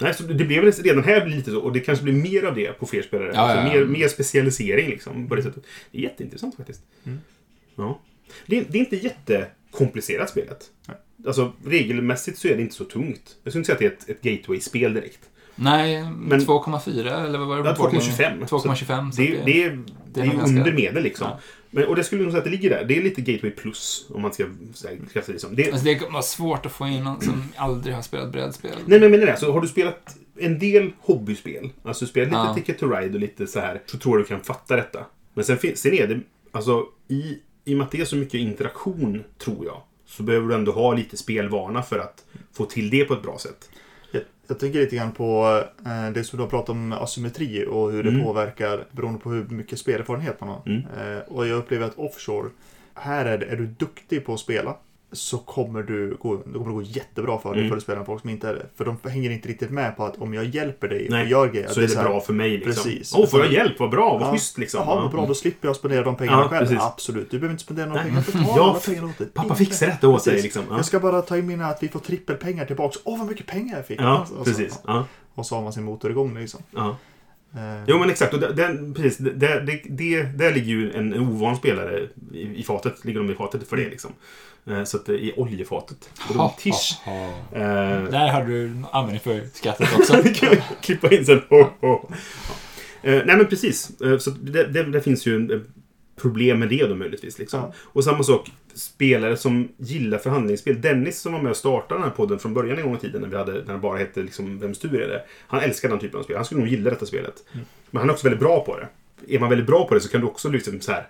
Nej, 0.00 0.14
så 0.14 0.22
det 0.22 0.44
blev 0.44 0.64
väl 0.64 0.72
redan 0.72 1.04
här 1.04 1.24
blir 1.24 1.36
lite 1.36 1.50
så. 1.50 1.60
Och 1.60 1.72
det 1.72 1.80
kanske 1.80 2.04
blir 2.04 2.14
mer 2.14 2.44
av 2.44 2.54
det 2.54 2.72
på 2.78 2.86
fler 2.86 3.02
spelare. 3.02 3.30
Ja, 3.34 3.40
alltså 3.40 3.56
ja, 3.66 3.74
ja. 3.74 3.80
Mer, 3.80 3.84
mer 3.98 4.08
specialisering 4.08 4.88
liksom. 4.90 5.28
På 5.28 5.34
det 5.34 5.42
sättet. 5.42 5.62
Det 5.90 5.98
är 5.98 6.02
jätteintressant 6.02 6.56
faktiskt. 6.56 6.82
Mm. 7.04 7.18
Ja. 7.76 7.98
Det, 8.46 8.58
är- 8.58 8.64
det 8.68 8.78
är 8.78 8.80
inte 8.80 8.96
jättekomplicerat 8.96 10.30
spelet. 10.30 10.70
Nej. 10.88 10.96
Alltså 11.26 11.52
regelmässigt 11.66 12.38
så 12.38 12.48
är 12.48 12.56
det 12.56 12.62
inte 12.62 12.74
så 12.74 12.84
tungt. 12.84 13.36
Jag 13.44 13.52
skulle 13.52 13.60
inte 13.60 13.66
säga 13.76 13.90
att 13.90 13.98
det 13.98 14.10
är 14.10 14.14
ett, 14.14 14.18
ett 14.18 14.22
gateway-spel 14.22 14.94
direkt. 14.94 15.20
Nej, 15.54 16.02
Men- 16.18 16.40
2,4 16.40 17.26
eller 17.26 17.38
vad 17.38 17.48
var 17.48 17.62
det? 17.62 17.68
Ja, 17.68 17.74
på 17.74 17.82
boardgame? 17.82 18.04
2,25. 18.04 18.46
2,25. 18.48 19.10
så 19.10 19.20
Det, 19.22 19.38
att 19.38 19.46
det, 19.46 19.62
är, 19.64 19.78
det 20.12 20.20
är, 20.20 20.24
nog 20.26 20.36
ganska- 20.36 20.58
under 20.58 20.72
medel 20.72 21.02
liksom. 21.02 21.26
Ja. 21.30 21.38
Men, 21.70 21.86
och 21.86 21.96
det 21.96 22.04
skulle 22.04 22.22
nog 22.22 22.30
säga 22.30 22.38
att 22.38 22.44
det 22.44 22.50
ligger 22.50 22.70
där. 22.70 22.84
Det 22.84 22.96
är 22.98 23.02
lite 23.02 23.20
gateway 23.20 23.50
plus. 23.52 24.06
Om 24.10 24.22
man 24.22 24.32
ska 24.32 24.46
säga 24.74 24.98
kraftigt 25.12 25.32
liksom. 25.34 25.56
Det, 25.56 25.70
Alltså 25.72 25.84
det 25.86 26.00
var 26.10 26.22
svårt 26.22 26.66
att 26.66 26.72
få 26.72 26.86
in 26.86 27.04
någon 27.04 27.20
som 27.20 27.42
aldrig 27.56 27.94
har 27.94 28.02
spelat 28.02 28.32
brädspel. 28.32 28.70
Nej, 28.86 29.00
men 29.00 29.10
menar 29.10 29.26
det. 29.26 29.36
Så 29.36 29.52
har 29.52 29.60
du 29.60 29.68
spelat 29.68 30.16
en 30.38 30.58
del 30.58 30.90
hobbyspel, 31.00 31.70
alltså 31.82 32.06
spelat 32.06 32.28
lite 32.28 32.38
Ja. 32.38 32.54
Ticket 32.54 32.78
to 32.78 32.86
Ride 32.90 33.14
och 33.14 33.20
lite 33.20 33.46
så 33.46 33.60
här, 33.60 33.80
så 33.86 33.98
tror 33.98 34.16
jag 34.18 34.24
du 34.24 34.28
kan 34.28 34.40
fatta 34.44 34.76
detta. 34.76 35.06
Men 35.34 35.44
sen, 35.44 35.58
sen 35.74 35.92
är 35.92 36.06
det, 36.06 36.20
alltså 36.52 36.84
i, 37.08 37.38
i 37.64 37.74
och 37.74 37.78
med 37.78 37.84
att 37.84 37.90
det 37.90 38.00
är 38.00 38.04
så 38.04 38.16
mycket 38.16 38.34
interaktion, 38.34 39.24
tror 39.38 39.64
jag, 39.66 39.82
så 40.08 40.22
behöver 40.22 40.48
du 40.48 40.54
ändå 40.54 40.72
ha 40.72 40.92
lite 40.94 41.16
spelvana 41.16 41.82
för 41.82 41.98
att 41.98 42.24
få 42.52 42.64
till 42.64 42.90
det 42.90 43.04
på 43.04 43.14
ett 43.14 43.22
bra 43.22 43.38
sätt. 43.38 43.70
Jag, 44.12 44.22
jag 44.46 44.58
tänker 44.58 44.78
lite 44.80 44.96
grann 44.96 45.12
på 45.12 45.62
eh, 45.86 46.10
det 46.14 46.24
som 46.24 46.36
du 46.36 46.42
har 46.42 46.50
pratat 46.50 46.68
om 46.68 46.92
asymmetri 46.92 47.66
och 47.70 47.92
hur 47.92 48.02
det 48.02 48.08
Mm. 48.10 48.24
påverkar 48.24 48.84
beroende 48.92 49.20
på 49.20 49.30
hur 49.30 49.44
mycket 49.48 49.78
spelerfarenhet 49.78 50.40
man 50.40 50.48
har. 50.48 50.62
Mm. 50.66 50.82
Eh, 50.98 51.18
och 51.18 51.46
jag 51.46 51.58
upplever 51.58 51.86
att 51.86 51.98
offshore, 51.98 52.50
här 52.94 53.26
är, 53.26 53.38
det, 53.38 53.46
är 53.46 53.56
du 53.56 53.66
duktig 53.66 54.24
på 54.26 54.34
att 54.34 54.40
spela 54.40 54.76
så 55.12 55.38
kommer 55.38 55.82
du 55.82 56.16
gå, 56.20 56.36
det 56.36 56.58
kommer 56.58 56.72
gå 56.72 56.82
jättebra 56.82 57.38
för 57.38 57.54
dig 57.54 57.66
Mm. 57.66 57.80
för 57.80 57.96
att 57.96 58.06
folk 58.06 58.20
som 58.20 58.30
inte 58.30 58.48
är 58.48 58.54
det. 58.54 58.66
För 58.76 58.84
de 58.84 58.96
hänger 59.10 59.30
inte 59.30 59.48
riktigt 59.48 59.70
med 59.70 59.96
på 59.96 60.04
att 60.04 60.18
om 60.18 60.34
jag 60.34 60.44
hjälper 60.44 60.88
dig 60.88 61.06
Nej, 61.10 61.22
och 61.24 61.28
gör 61.30 61.48
grejer. 61.48 61.68
Så 61.68 61.80
är 61.80 61.86
det 61.88 61.96
här, 61.96 62.04
bra 62.04 62.20
för 62.20 62.32
mig 62.32 62.50
liksom. 62.50 62.72
Precis. 62.72 63.14
Åh, 63.16 63.26
får 63.26 63.40
jag 63.40 63.52
hjälp? 63.52 63.78
Vad 63.80 63.90
bra, 63.90 64.18
vad 64.18 64.28
Ja. 64.28 64.32
schysst 64.32 64.58
liksom. 64.58 64.80
Jaha, 64.80 64.94
Ja. 64.96 65.02
vad 65.02 65.10
bra, 65.10 65.26
då 65.26 65.34
slipper 65.34 65.68
jag 65.68 65.76
spendera 65.76 66.02
de 66.04 66.16
pengarna 66.16 66.42
Ja, 66.42 66.48
själv. 66.48 66.66
precis. 66.66 66.82
Absolut, 66.82 67.30
du 67.30 67.38
behöver 67.38 67.52
inte 67.52 67.64
spendera 67.64 67.86
några 67.86 68.02
pengar. 68.02 68.22
Ta 68.22 68.38
Ja, 68.38 68.52
alla 68.62 69.06
åt 69.06 69.18
dig. 69.18 69.26
Pappa 69.34 69.54
fixar 69.54 69.86
detta 69.86 70.08
åt 70.08 70.24
dig 70.24 70.42
liksom. 70.42 70.62
Ja, 70.70 70.76
Jag 70.76 70.84
ska 70.84 71.00
bara 71.00 71.22
ta 71.22 71.36
in 71.38 71.46
mina 71.46 71.66
att 71.66 71.82
vi 71.82 71.88
får 71.88 72.00
trippelpengar 72.00 72.64
tillbaks. 72.64 72.96
Åh, 73.04 73.18
vad 73.18 73.28
mycket 73.28 73.46
pengar 73.46 73.76
jag 73.76 73.86
fick! 73.86 74.00
ja 74.00 74.20
Och 74.20 74.28
så- 74.28 74.44
precis. 74.44 74.80
Ja, 74.86 75.06
Och 75.34 75.46
så 75.46 75.54
har 75.54 75.62
man 75.62 75.72
sin 75.72 75.84
motor 75.84 76.10
igång 76.10 76.38
liksom. 76.38 76.60
ja. 76.70 76.96
Eh, 77.54 77.84
Jo 77.86 77.98
men 77.98 78.10
exakt, 78.10 78.34
och 78.34 78.40
där, 78.40 78.94
precis, 78.94 79.16
där, 79.18 79.60
det, 79.60 79.80
det, 79.88 80.22
där 80.22 80.52
ligger 80.54 80.68
ju 80.68 80.92
en, 80.92 81.12
en 81.12 81.20
ovan 81.28 81.56
spelare 81.56 82.08
i, 82.32 82.40
i 82.60 82.62
fatet. 82.62 83.04
Ligger 83.04 83.20
de 83.20 83.30
i 83.30 83.34
fatet 83.34 83.68
för 83.68 83.76
det 83.76 83.88
liksom. 83.88 84.10
Eh, 84.70 84.84
Så 84.84 84.96
att 84.96 85.06
det 85.06 85.24
är 85.24 85.40
oljefatet. 85.40 86.10
Och 86.28 86.34
de, 86.34 86.50
tisch. 86.58 86.98
Eh, 87.52 88.04
Där 88.10 88.28
hade 88.28 88.46
du 88.46 88.72
användning 88.92 89.20
för 89.20 89.48
skrattet 89.54 89.88
också. 89.98 90.22
klippa 90.82 91.14
in 91.14 91.24
sen. 91.26 91.42
Ho, 91.48 91.56
ho. 91.62 91.68
Ja. 91.80 92.08
Eh, 93.02 93.22
nej 93.26 93.36
men 93.36 93.46
precis. 93.46 94.00
Eh, 94.00 94.18
så 94.18 94.30
det, 94.30 94.64
det, 94.64 94.82
det 94.82 95.00
finns 95.00 95.26
ju 95.26 95.36
en 95.36 95.66
problem 96.20 96.58
med 96.58 96.68
det 96.68 96.86
då 96.86 96.94
möjligtvis. 96.94 97.38
Liksom. 97.38 97.60
Ja. 97.60 97.72
Och 97.78 98.04
samma 98.04 98.22
sak, 98.22 98.50
spelare 98.74 99.36
som 99.36 99.68
gillar 99.76 100.18
förhandlingsspel. 100.18 100.80
Dennis 100.80 101.20
som 101.20 101.32
var 101.32 101.40
med 101.42 101.50
och 101.50 101.56
startade 101.56 102.00
den 102.00 102.08
här 102.08 102.16
podden 102.16 102.38
från 102.38 102.54
början 102.54 102.78
en 102.78 102.84
gång 102.84 102.96
i 102.96 103.00
tiden 103.00 103.20
när 103.22 103.28
vi 103.28 103.36
hade, 103.36 103.52
när 103.52 103.72
det 103.72 103.78
bara 103.78 103.98
hette 103.98 104.20
liksom, 104.22 104.58
Vems 104.58 104.78
tur 104.78 105.00
är 105.00 105.08
det? 105.08 105.22
Han 105.46 105.60
älskar 105.60 105.88
den 105.88 105.98
typen 105.98 106.20
av 106.20 106.24
spel. 106.24 106.36
Han 106.36 106.44
skulle 106.44 106.60
nog 106.60 106.68
gilla 106.68 106.90
detta 106.90 107.06
spelet. 107.06 107.34
Mm. 107.52 107.66
Men 107.90 108.00
han 108.00 108.08
är 108.08 108.12
också 108.12 108.24
väldigt 108.26 108.40
bra 108.40 108.64
på 108.64 108.76
det. 108.78 108.88
Är 109.34 109.38
man 109.38 109.48
väldigt 109.48 109.66
bra 109.66 109.88
på 109.88 109.94
det 109.94 110.00
så 110.00 110.08
kan 110.08 110.20
du 110.20 110.26
också 110.26 110.48
liksom 110.48 110.80
så 110.80 110.92
här 110.92 111.06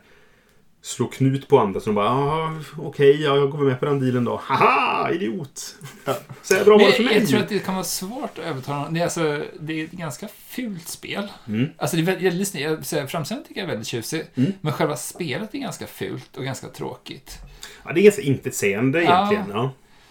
slå 0.88 1.06
knut 1.06 1.48
på 1.48 1.58
andra 1.58 1.80
som 1.80 1.94
bara 1.94 2.10
ah, 2.10 2.54
okej, 2.78 3.22
ja, 3.22 3.36
jag 3.36 3.50
går 3.50 3.58
med 3.58 3.80
på 3.80 3.86
den 3.86 4.00
dealen 4.00 4.24
då. 4.24 4.40
Haha, 4.44 5.10
idiot! 5.12 5.74
Ja. 6.04 6.18
Så 6.42 6.64
bra 6.64 6.78
var 6.78 6.86
det 6.86 6.92
för 6.92 7.02
jag, 7.02 7.10
mig. 7.10 7.20
jag 7.20 7.28
tror 7.28 7.40
att 7.40 7.48
det 7.48 7.58
kan 7.58 7.74
vara 7.74 7.84
svårt 7.84 8.38
att 8.38 8.44
övertala 8.44 8.82
någon. 8.82 8.94
Det 8.94 9.00
är, 9.00 9.04
alltså, 9.04 9.42
det 9.60 9.80
är 9.80 9.84
ett 9.84 9.90
ganska 9.90 10.28
fult 10.48 10.88
spel. 10.88 11.28
Mm. 11.48 11.68
Alltså 11.76 11.96
det 11.96 12.02
är 12.02 12.04
väldigt, 12.04 12.54
jag, 12.54 12.72
jag, 12.72 12.86
säger, 12.86 13.06
framsidan 13.06 13.44
tycker 13.44 13.60
jag 13.60 13.66
är 13.66 13.70
väldigt 13.70 13.88
tjusig. 13.88 14.24
Mm. 14.34 14.52
Men 14.60 14.72
själva 14.72 14.96
spelet 14.96 15.54
är 15.54 15.58
ganska 15.58 15.86
fult 15.86 16.36
och 16.36 16.44
ganska 16.44 16.68
tråkigt. 16.68 17.38
Ja, 17.84 17.92
det 17.92 18.00
är 18.00 18.04
ganska 18.04 18.22
intetsägande 18.22 19.02
Ja. 19.02 19.32
egentligen. 19.32 19.58
Ja. 19.58 19.70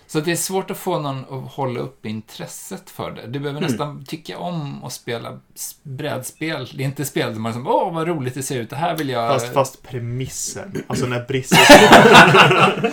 Så 0.09 0.19
det 0.19 0.31
är 0.31 0.35
svårt 0.35 0.71
att 0.71 0.77
få 0.77 0.99
någon 0.99 1.19
att 1.19 1.51
hålla 1.53 1.79
upp 1.79 2.05
intresset 2.05 2.89
för 2.89 3.11
det. 3.11 3.27
Du 3.27 3.39
behöver 3.39 3.59
Mm. 3.59 3.71
nästan 3.71 4.05
tycka 4.05 4.37
om 4.37 4.83
att 4.83 4.93
spela 4.93 5.39
brädspel. 5.83 6.69
Det 6.73 6.83
är 6.83 6.85
inte 6.85 7.05
spel 7.05 7.33
där 7.33 7.39
man 7.39 7.51
liksom, 7.51 7.67
åh 7.67 7.93
vad 7.93 8.07
roligt 8.07 8.33
det 8.33 8.43
ser 8.43 8.59
ut, 8.59 8.69
det 8.69 8.75
här 8.75 8.95
vill 8.97 9.09
jag... 9.09 9.33
Fast, 9.33 9.53
fast 9.53 9.83
premissen. 9.89 10.83
Alltså 10.87 11.05
när 11.05 11.25
brister 11.27 11.57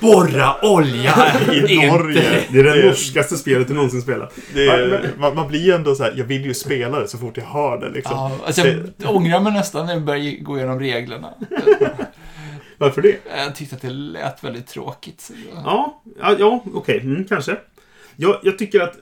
Borra 0.00 0.56
olja! 0.64 1.14
i 1.68 1.86
Norge. 1.90 2.44
Det 2.52 2.58
är 2.60 2.64
det 2.64 2.86
norskaste 2.86 3.36
spelet 3.36 3.68
du 3.68 3.74
någonsin 3.74 4.02
spelat. 4.02 4.32
Är, 4.54 5.10
man, 5.18 5.34
man 5.34 5.48
blir 5.48 5.60
ju 5.60 5.72
ändå 5.72 5.94
så 5.94 6.02
här, 6.02 6.14
jag 6.16 6.24
vill 6.24 6.44
ju 6.44 6.54
spela 6.54 7.00
det 7.00 7.08
så 7.08 7.18
fort 7.18 7.36
jag 7.36 7.44
hör 7.44 7.78
det 7.80 7.90
liksom. 7.90 8.16
Ja, 8.16 8.32
alltså 8.46 8.66
jag 8.66 9.16
ångrar 9.16 9.40
mig 9.40 9.52
nästan 9.52 9.86
när 9.86 9.92
jag 9.92 10.02
börjar 10.02 10.42
gå 10.42 10.56
igenom 10.58 10.80
reglerna. 10.80 11.28
Varför 12.78 13.02
det? 13.02 13.18
Jag 13.36 13.54
tyckte 13.56 13.76
att 13.76 13.82
det 13.82 13.90
lät 13.90 14.44
väldigt 14.44 14.66
tråkigt. 14.66 15.30
Ja, 15.64 16.02
ja, 16.20 16.36
ja 16.38 16.64
okej, 16.74 17.00
mm, 17.00 17.24
kanske. 17.24 17.56
Jag, 18.16 18.40
jag 18.42 18.58
tycker 18.58 18.80
att... 18.80 18.94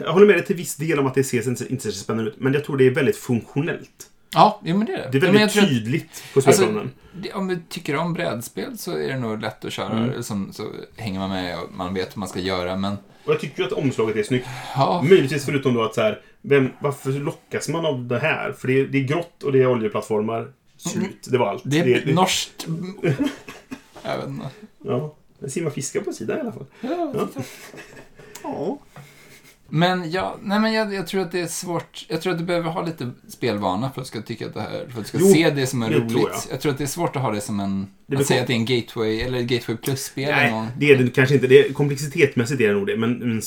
Jag 0.00 0.12
håller 0.12 0.26
med 0.26 0.36
dig 0.36 0.44
till 0.44 0.56
viss 0.56 0.76
del 0.76 0.98
om 0.98 1.06
att 1.06 1.14
det 1.14 1.24
ser 1.24 1.48
inte, 1.48 1.66
inte 1.72 1.92
så 1.92 2.04
spännande 2.04 2.30
ut. 2.30 2.40
Men 2.40 2.52
jag 2.54 2.64
tror 2.64 2.76
det 2.76 2.86
är 2.86 2.90
väldigt 2.90 3.16
funktionellt. 3.16 4.10
Ja, 4.34 4.60
jo, 4.64 4.76
men 4.76 4.86
det 4.86 4.92
är 4.92 4.96
det. 5.12 5.18
Det 5.18 5.26
är 5.26 5.32
Ja, 5.32 5.38
väldigt 5.38 5.62
att- 5.62 5.68
tydligt 5.68 6.22
på 6.34 6.38
Alltså, 6.38 6.52
spelplanen. 6.52 6.90
det, 7.12 7.32
om 7.32 7.48
vi 7.48 7.58
tycker 7.68 7.96
om 7.96 8.12
brädspel 8.14 8.78
så 8.78 8.92
är 8.98 9.08
det 9.08 9.18
nog 9.18 9.40
lätt 9.40 9.64
att 9.64 9.72
köra. 9.72 9.92
Mm. 9.98 10.22
Som, 10.22 10.52
så 10.52 10.62
hänger 10.96 11.18
man 11.18 11.30
med 11.30 11.58
och 11.58 11.72
man 11.72 11.94
vet 11.94 12.08
vad 12.08 12.16
man 12.18 12.28
ska 12.28 12.38
göra. 12.40 12.76
Men 12.76 12.92
Och 13.24 13.32
jag 13.32 13.40
tycker 13.40 13.58
ju 13.62 13.66
att 13.66 13.72
omslaget 13.72 14.16
är 14.16 14.22
snyggt. 14.22 14.46
ja, 14.76 15.02
Möjligtvis 15.08 15.44
förutom 15.44 15.74
då 15.74 15.82
att 15.84 15.94
så 15.94 16.00
här, 16.00 16.20
vem, 16.42 16.70
varför 16.80 17.10
lockas 17.12 17.68
man 17.68 17.86
av 17.86 18.06
det 18.08 18.18
här? 18.18 18.52
För 18.52 18.68
det 18.68 18.80
är, 18.80 18.84
det 18.86 18.98
är 18.98 19.02
grått 19.04 19.42
och 19.42 19.52
det 19.52 19.62
är 19.62 19.66
oljeplattformar. 19.66 20.48
Slut, 20.88 21.26
det 21.30 21.38
var 21.38 21.46
allt. 21.48 21.62
det 21.66 21.78
är 21.78 22.14
norskt. 22.14 22.66
Jag 24.02 24.16
vet 24.18 24.28
inte. 24.28 24.46
ja. 24.84 25.14
Det 25.38 25.50
simmar 25.50 25.70
fiskar 25.70 26.00
på 26.00 26.12
sidan 26.12 26.36
i 26.38 26.40
alla 26.40 26.52
fall. 26.52 26.66
Ja, 26.80 27.28
Ja. 28.42 28.78
Men, 29.68 30.10
ja, 30.10 30.36
nej, 30.42 30.60
men 30.60 30.72
jag, 30.72 30.94
jag 30.94 31.06
tror 31.06 31.20
att 31.22 31.32
det 31.32 31.40
är 31.40 31.46
svårt. 31.46 32.06
Jag 32.08 32.22
tror 32.22 32.32
att 32.32 32.38
du 32.38 32.44
behöver 32.44 32.70
ha 32.70 32.82
lite 32.86 33.10
spelvana 33.28 33.90
för 33.90 34.00
att 34.00 34.06
ska 34.06 34.22
tycka 34.22 34.46
att 34.46 34.54
det 34.54 34.60
här, 34.60 34.70
för 34.70 35.00
att 35.00 35.04
du 35.04 35.04
ska 35.04 35.18
Jo, 35.20 35.26
se 35.32 35.50
det 35.50 35.66
som 35.66 35.82
är 35.82 35.90
det 35.90 35.96
roligt. 35.96 36.08
tror 36.10 36.28
Jag. 36.30 36.40
jag. 36.50 36.60
tror 36.60 36.72
att 36.72 36.78
det 36.78 36.84
är 36.84 36.88
svårt 36.88 37.16
att 37.16 37.22
ha 37.22 37.30
det 37.32 37.40
som 37.40 37.60
en, 37.60 37.86
Det 38.06 38.16
att 38.16 38.26
säga 38.26 38.40
att 38.40 38.46
det 38.46 38.52
är 38.52 38.56
en 38.56 38.64
gateway, 38.64 39.20
eller 39.20 39.42
gateway 39.42 39.76
plus-spel. 39.76 40.24
eller 40.24 40.36
Nej, 40.36 40.50
någon- 40.50 40.66
det 40.78 40.90
är 40.90 40.96
det 40.98 41.10
kanske 41.10 41.34
inte. 41.34 41.46
Det 41.46 41.58
är, 41.68 41.72
komplexitetmässigt 41.72 42.60
är 42.60 42.68
det 42.68 42.74
nog 42.74 42.86
det, 42.86 42.96
men, 42.96 43.18
men 43.18 43.42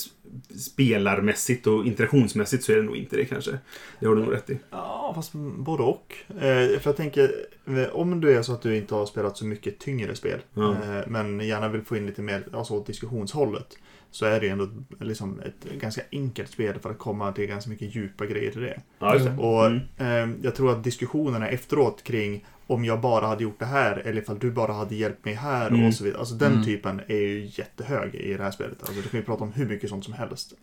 spelarmässigt 0.57 1.67
och 1.67 1.85
interaktionsmässigt 1.85 2.63
så 2.63 2.71
är 2.71 2.75
det 2.75 2.81
nog 2.81 2.95
inte 2.97 3.15
det 3.15 3.25
kanske. 3.25 3.51
Det 3.99 4.07
har 4.07 4.15
du 4.15 4.21
nog 4.21 4.33
rätt 4.33 4.49
i. 4.49 4.59
Ja, 4.71 5.11
fast 5.15 5.33
både 5.57 5.83
och. 5.83 6.15
Eh, 6.29 6.79
för 6.79 6.81
jag 6.83 6.95
tänker, 6.97 7.31
eh, 7.65 7.87
om 7.95 8.21
du 8.21 8.31
är 8.37 8.41
så 8.41 8.53
att 8.53 8.61
du 8.61 8.77
inte 8.77 8.95
har 8.95 9.05
spelat 9.05 9.37
så 9.37 9.45
mycket 9.45 9.79
tyngre 9.79 10.15
spel, 10.15 10.39
Ja. 10.53 10.71
eh, 10.71 11.07
men 11.07 11.39
gärna 11.39 11.69
vill 11.69 11.81
få 11.81 11.97
in 11.97 12.05
lite 12.05 12.21
mer 12.21 12.43
alltså, 12.53 12.73
åt 12.73 12.85
diskussionshållet, 12.87 13.77
så 14.11 14.25
är 14.25 14.39
det 14.39 14.45
ju 14.45 14.51
ändå 14.51 14.67
liksom 14.99 15.39
ett 15.39 15.79
ganska 15.81 16.01
enkelt 16.11 16.51
spel 16.51 16.79
för 16.79 16.89
att 16.91 16.97
komma 16.97 17.31
till 17.31 17.45
ganska 17.47 17.69
mycket 17.69 17.95
djupa 17.95 18.25
grejer 18.25 18.57
i 18.57 18.61
det. 18.61 18.81
Det. 18.99 19.37
Och 19.37 19.65
Mm. 19.65 19.79
eh, 19.97 20.37
jag 20.43 20.55
tror 20.55 20.71
att 20.71 20.83
diskussionerna 20.83 21.47
efteråt 21.49 22.03
kring 22.03 22.45
om 22.69 22.85
jag 22.85 23.01
bara 23.01 23.27
hade 23.27 23.43
gjort 23.43 23.59
det 23.59 23.65
här 23.65 23.97
eller 24.05 24.21
ifall 24.21 24.39
du 24.39 24.51
bara 24.51 24.73
hade 24.73 24.95
hjälpt 24.95 25.25
mig 25.25 25.33
här 25.33 25.67
Mm. 25.67 25.85
och 25.87 25.93
så 25.93 26.03
vidare. 26.03 26.19
Alltså 26.19 26.35
den 26.35 26.51
Mm. 26.51 26.63
typen 26.65 27.01
är 27.07 27.15
ju 27.17 27.49
jättehög 27.53 28.15
i 28.15 28.33
det 28.33 28.43
här 28.43 28.51
spelet. 28.51 28.77
Alltså 28.79 28.93
du 29.01 29.07
kan 29.09 29.19
ju 29.19 29.25
prata 29.25 29.43
om 29.43 29.51
hur 29.53 29.65
mycket 29.65 29.89
sånt 29.89 30.05
som 30.05 30.13
helst. 30.13 30.53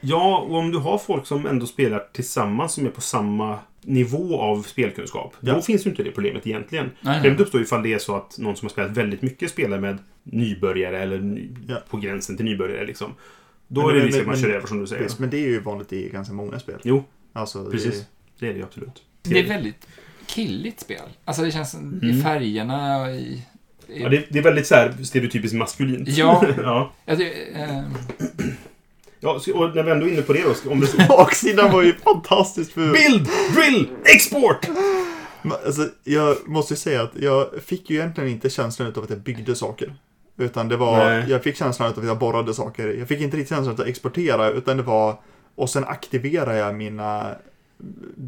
Ja, 0.00 0.38
och 0.48 0.56
om 0.56 0.70
du 0.70 0.78
har 0.78 0.98
folk 0.98 1.26
som 1.26 1.46
ändå 1.46 1.66
spelar 1.66 2.04
tillsammans 2.12 2.72
som 2.72 2.86
är 2.86 2.90
på 2.90 3.00
samma 3.00 3.58
nivå 3.82 4.40
av 4.40 4.62
spelkunskap. 4.62 5.34
Ja. 5.40 5.54
Då 5.54 5.60
finns 5.62 5.86
ju 5.86 5.90
inte 5.90 6.02
det 6.02 6.10
problemet 6.10 6.46
egentligen. 6.46 6.90
Problemet 7.02 7.40
uppstår 7.40 7.60
ifall 7.60 7.82
det 7.82 7.92
är 7.94 7.98
så 7.98 8.16
att 8.16 8.38
någon 8.38 8.56
som 8.56 8.66
har 8.66 8.70
spelat 8.70 8.90
väldigt 8.90 9.22
mycket 9.22 9.50
spelar 9.50 9.78
med 9.78 9.98
nybörjare 10.32 11.02
eller 11.02 11.18
ny, 11.18 11.48
Ja. 11.68 11.76
på 11.90 11.96
gränsen 11.96 12.36
till 12.36 12.44
nybörjare. 12.46 12.86
Liksom. 12.86 13.14
Då 13.68 13.80
Men- 13.80 13.90
är 13.90 13.94
det 13.94 13.98
men- 14.00 14.06
risk 14.06 14.18
att 14.20 14.26
man 14.26 14.34
men- 14.34 14.42
kör 14.42 14.50
över 14.56 14.66
som 14.66 14.80
du 14.80 14.86
säger. 14.86 15.02
Visst, 15.02 15.18
men 15.18 15.30
det 15.30 15.36
är 15.36 15.48
ju 15.48 15.60
vanligt 15.60 15.92
i 15.92 16.08
ganska 16.08 16.34
många 16.34 16.58
spel. 16.58 16.80
Jo, 16.84 17.04
Alltså, 17.32 17.64
det- 17.64 17.70
precis. 17.70 18.04
Det 18.38 18.46
är 18.48 18.52
det 18.52 18.58
ju 18.58 18.64
absolut. 18.64 19.02
Det 19.22 19.38
är 19.40 19.48
väldigt 19.48 19.86
killigt 20.26 20.80
spel. 20.80 21.00
Alltså 21.24 21.42
det 21.42 21.50
känns 21.50 21.70
som 21.70 22.00
i 22.02 22.10
Mm. 22.10 22.22
färgerna 22.22 23.02
och 23.02 23.08
i... 23.08 23.18
i 23.88 24.02
Ja, 24.02 24.08
det, 24.08 24.26
det 24.30 24.38
är 24.38 24.42
väldigt 24.42 24.66
så 24.66 24.74
här 24.74 24.94
stereotypiskt 25.02 25.56
maskulint. 25.56 26.08
Ja. 26.08 26.44
ja. 26.56 26.92
Ja, 27.04 27.14
det, 27.14 27.32
eh, 27.54 27.82
ja. 29.20 29.40
så- 29.40 29.56
Och 29.58 29.76
när 29.76 29.82
vi 29.82 29.90
ändå 29.90 30.06
är 30.06 30.12
inne 30.12 30.22
på 30.22 30.32
det 30.32 30.42
då. 30.64 30.70
Om 30.70 30.80
det 30.80 31.06
Baksidan 31.08 31.72
var 31.72 31.82
ju 31.82 31.92
fantastiskt 31.92 32.72
för... 32.72 32.92
Bild! 32.92 33.28
Drill! 33.54 33.88
Export! 34.14 34.66
Alltså, 35.66 35.88
jag 36.04 36.36
måste 36.48 36.74
ju 36.74 36.78
säga 36.78 37.02
att 37.02 37.12
jag 37.20 37.46
fick 37.64 37.90
ju 37.90 37.96
egentligen 37.96 38.30
inte 38.30 38.50
känslan 38.50 38.92
av 38.96 39.04
att 39.04 39.10
jag 39.10 39.18
byggde 39.20 39.54
saker. 39.54 39.94
Utan 40.38 40.68
det 40.68 40.76
var, 40.76 40.98
Nej. 40.98 41.24
jag 41.30 41.42
fick 41.42 41.56
känslan 41.56 41.88
av 41.92 41.98
att 41.98 42.06
jag 42.06 42.18
borrade 42.18 42.54
saker. 42.54 42.88
Jag 42.88 43.08
fick 43.08 43.20
inte 43.20 43.36
riktigt 43.36 43.56
känslan 43.56 43.74
av 43.74 43.80
att 43.80 43.86
exportera, 43.86 44.50
utan 44.50 44.76
det 44.76 44.82
var, 44.82 45.20
och 45.54 45.70
sen 45.70 45.84
aktiverar 45.84 46.54
jag 46.54 46.74
mina, 46.74 47.34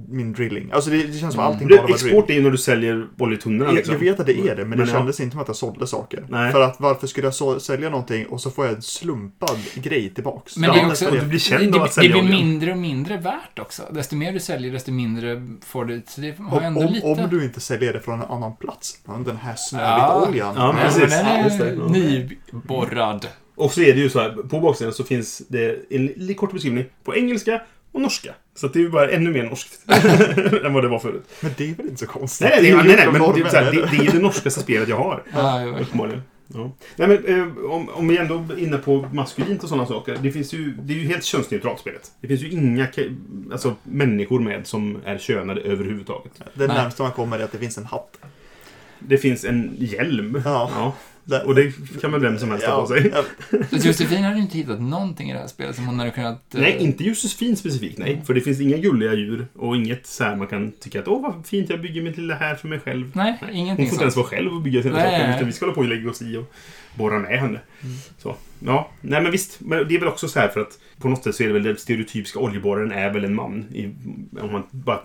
min 0.09 0.33
drilling. 0.33 0.71
Alltså 0.73 0.91
det, 0.91 1.03
det 1.03 1.19
känns 1.19 1.35
som 1.35 1.43
allting 1.45 1.69
Det, 1.69 1.77
bara 1.77 1.83
var 1.83 1.89
drill. 1.99 2.07
export 2.07 2.31
är 2.31 2.35
ju 2.35 2.43
när 2.43 2.51
du 2.51 2.59
säljer 2.59 3.07
oljetunnorna. 3.19 3.65
Jag, 3.71 3.75
Liksom. 3.75 3.93
jag 3.95 4.01
vet 4.01 4.21
att 4.21 4.27
det 4.27 4.39
är 4.49 4.57
det, 4.57 4.65
men 4.65 4.79
det 4.79 4.85
ja. 4.85 4.93
kändes 4.93 5.21
inte 5.21 5.33
som 5.33 5.41
att 5.41 5.49
jag 5.49 5.57
sålde 5.57 5.87
saker. 5.87 6.25
Nej. 6.29 6.53
För 6.53 6.61
att 6.61 6.81
varför 6.81 7.07
skulle 7.07 7.27
jag 7.27 7.35
så, 7.35 7.61
sälja 7.61 7.91
någonting 7.91 8.27
och 8.27 8.41
så 8.41 8.51
får 8.51 8.67
jag 8.67 8.75
en 8.75 8.83
slumpad 8.83 9.59
grej 9.75 10.11
tillbaks? 10.15 10.57
Men 10.57 10.69
Ja, 10.69 10.75
det 10.75 10.81
är 10.81 10.87
också- 10.91 11.11
du 11.11 11.21
blir 11.27 11.39
känd 11.39 11.63
det, 11.63 11.69
att 11.69 11.73
det, 11.75 11.89
det 11.89 11.93
sälja 11.93 12.13
blir 12.23 12.23
mindre 12.33 12.73
och 12.73 12.79
mindre 12.79 13.17
värt 13.17 13.59
också. 13.59 13.83
Desto 13.91 14.17
mer 14.17 14.33
du 14.33 14.41
säljer, 14.41 14.73
desto 14.73 14.93
mindre 14.93 15.47
får 15.65 15.85
du. 15.85 16.03
Så 16.07 16.21
det 16.21 16.39
har 16.39 16.59
Om, 16.59 16.65
ändå 16.65 16.81
om, 16.81 16.93
lite... 16.93 17.07
om 17.07 17.29
du 17.31 17.45
inte 17.45 17.61
säljer 17.61 17.93
det 17.93 18.01
från 18.01 18.21
en 18.23 18.27
annan 18.31 18.57
plats. 18.57 18.99
Ja, 19.07 19.13
Den 19.27 19.37
här 19.37 19.51
Ja. 19.51 19.57
Snövit-oljan. 19.57 20.55
Ja, 20.57 20.73
Nej, 20.73 20.85
precis. 20.85 21.01
men 21.01 21.11
den 21.11 21.27
är 21.27 21.59
det, 21.59 21.75
ja. 21.75 21.89
nyborrad. 22.53 23.27
Och 23.57 23.73
så 23.73 23.81
är 23.81 23.95
det 23.95 24.01
ju 24.01 24.11
så 24.11 24.21
här, 24.21 24.31
på 24.31 24.61
baksidan 24.61 24.93
så 24.93 25.05
finns 25.05 25.43
det 25.49 25.79
en 25.91 26.07
lite 26.07 26.35
kort 26.35 26.53
beskrivning 26.53 26.85
på 27.05 27.17
engelska 27.17 27.61
och 27.93 28.01
norska. 28.01 28.35
Så 28.55 28.69
det 28.69 28.79
är 28.79 28.81
ju 28.81 28.89
bara 28.91 29.11
ännu 29.11 29.31
mer 29.31 29.45
norskt 29.45 29.79
än 30.65 30.73
vad 30.73 30.85
det 30.85 30.89
var 30.89 30.99
förut. 30.99 31.25
Men 31.41 31.51
det 31.57 31.71
är 31.71 31.75
väl 31.75 31.87
inte 31.87 32.01
så 32.01 32.07
konstigt? 32.07 32.49
Nej, 32.51 32.63
nej, 32.63 32.63
Det 32.63 32.69
är 32.71 32.77
nej, 32.77 32.87
ju 32.91 32.97
nej, 32.97 33.05
gjort 33.05 33.13
men 33.13 33.35
det, 33.35 33.41
är 33.41 33.51
så 33.51 33.57
här, 33.57 33.65
norrmän, 33.65 33.91
det, 33.91 33.97
det 34.05 34.09
är 34.09 34.13
det 34.13 34.19
norskaste 34.23 34.61
spelet 34.61 34.89
jag 34.89 34.97
har. 34.97 35.23
Ja. 35.33 35.65
Uppenbarligen. 35.81 36.23
Ja. 36.55 36.73
Nej, 36.97 37.09
men, 37.09 37.25
eh, 37.25 37.71
om, 37.71 37.89
om 37.89 38.09
vi 38.09 38.17
ändå 38.17 38.35
är 38.35 38.59
inne 38.59 38.79
på 38.79 39.09
maskulint 39.13 39.63
och 39.63 39.69
sådana 39.69 39.87
saker. 39.87 40.19
Det, 40.23 40.33
finns 40.33 40.53
ju, 40.53 40.71
det 40.83 40.93
är 40.93 40.99
ju 40.99 41.09
helt 41.09 41.25
könsneutralt 41.25 41.81
spelet. 41.81 42.11
Det 42.21 42.29
finns 42.29 42.43
ju 42.43 42.51
inga 42.51 42.89
alltså, 43.53 43.75
människor 43.83 44.41
med 44.41 44.67
som 44.67 44.99
är 45.05 45.19
könade 45.19 45.61
överhuvudtaget. 45.61 46.33
Det 46.55 46.67
Nej. 46.67 46.77
närmsta 46.77 47.03
man 47.03 47.13
kommer 47.13 47.39
är 47.39 47.45
att 47.45 47.53
det 47.53 47.59
finns 47.59 47.79
en 47.79 47.85
hatt. 47.85 48.17
Det 48.99 49.19
finns 49.19 49.45
en 49.45 49.75
hjälm. 49.79 50.43
Ja. 50.45 50.71
Där- 50.75 50.93
Och 51.39 51.55
det 51.55 51.73
kan 52.01 52.13
väl 52.13 52.21
vem 52.21 52.39
som 52.39 52.51
helst 52.51 52.67
ta 52.67 52.81
på 52.81 52.87
sig. 52.87 53.13
ja, 53.15 53.25
Josefin 53.71 54.23
hade 54.25 54.39
inte 54.39 54.59
hittat 54.59 54.81
någonting 54.83 55.31
i 55.31 55.33
det 55.33 55.39
här 55.39 55.47
spelet 55.47 55.77
som 55.77 55.87
hon 55.87 55.99
hade 55.99 56.11
kunnat... 56.11 56.55
eh, 56.55 56.61
Nej, 56.61 56.77
inte 56.81 57.05
Josefin 57.05 57.57
specifikt, 57.57 57.99
nej. 57.99 58.23
För 58.27 58.35
det 58.35 58.41
finns 58.41 58.61
inga 58.61 58.77
gulliga 58.77 59.15
djur 59.15 59.47
och 59.55 59.77
inget 59.77 60.07
så 60.07 60.25
här 60.25 60.37
man 60.37 60.47
kan 60.47 60.73
tycka 60.73 61.01
att 61.01 61.09
åh 61.09 61.23
vad 61.23 61.47
fint 61.47 61.71
jag 61.71 61.81
bygger 61.83 62.03
mitt 62.03 62.17
lilla 62.17 62.35
här 62.35 62.55
för 62.55 62.69
mig 62.69 62.81
själv. 62.81 63.11
Nej, 63.15 63.37
Hon 63.41 63.51
ingenting 63.51 63.87
får 63.87 63.93
inte 63.95 64.05
ens 64.05 64.17
vara 64.17 64.27
själv 64.27 64.53
och 64.55 64.63
bygga 64.63 64.83
sina 64.83 64.95
Nej, 64.97 65.05
saker. 65.11 65.27
nej. 65.27 65.37
Utan 65.37 65.47
vi 65.47 65.53
ska 65.53 65.65
hålla 65.65 65.75
på 65.75 65.81
och 65.81 65.89
lägga 65.89 66.11
oss 66.11 66.23
i 66.23 66.37
och 66.37 66.53
borra 66.95 67.19
med 67.19 67.41
henne. 67.41 67.61
Så. 68.19 68.37
Ja, 68.67 68.91
nej 69.01 69.23
men 69.23 69.33
visst. 69.33 69.61
Men 69.61 69.89
det 69.89 69.95
är 69.95 69.99
väl 69.99 70.09
också 70.09 70.29
så 70.29 70.41
här 70.41 70.49
för 70.49 70.61
att 70.61 70.79
på 70.99 71.09
något 71.09 71.25
sätt 71.25 71.35
så 71.35 71.43
är 71.43 71.47
det 71.47 71.53
väl 71.55 71.63
den 71.63 71.77
stereotypiska 71.77 72.39
oljeborraren 72.39 72.93
är 72.93 73.11
väl 73.13 73.25
en 73.25 73.35
man. 73.35 73.65
I, 73.75 73.85
om 74.41 74.53
man 74.53 74.63
bara 74.71 75.01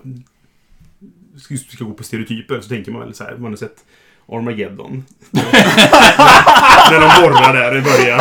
ska, 1.38 1.56
ska 1.56 1.84
gå 1.84 1.94
på 1.94 2.04
stereotyper 2.04 2.60
så 2.60 2.68
tänker 2.68 2.92
man 2.92 3.00
väl 3.00 3.14
så 3.14 3.24
här. 3.24 3.36
Man 3.36 3.52
har 3.52 3.56
sett 3.56 3.84
Armageddon. 4.32 5.04
När 6.90 7.00
de 7.00 7.22
borrar 7.22 7.52
där 7.54 7.76
i 7.78 7.82
början. 7.82 8.20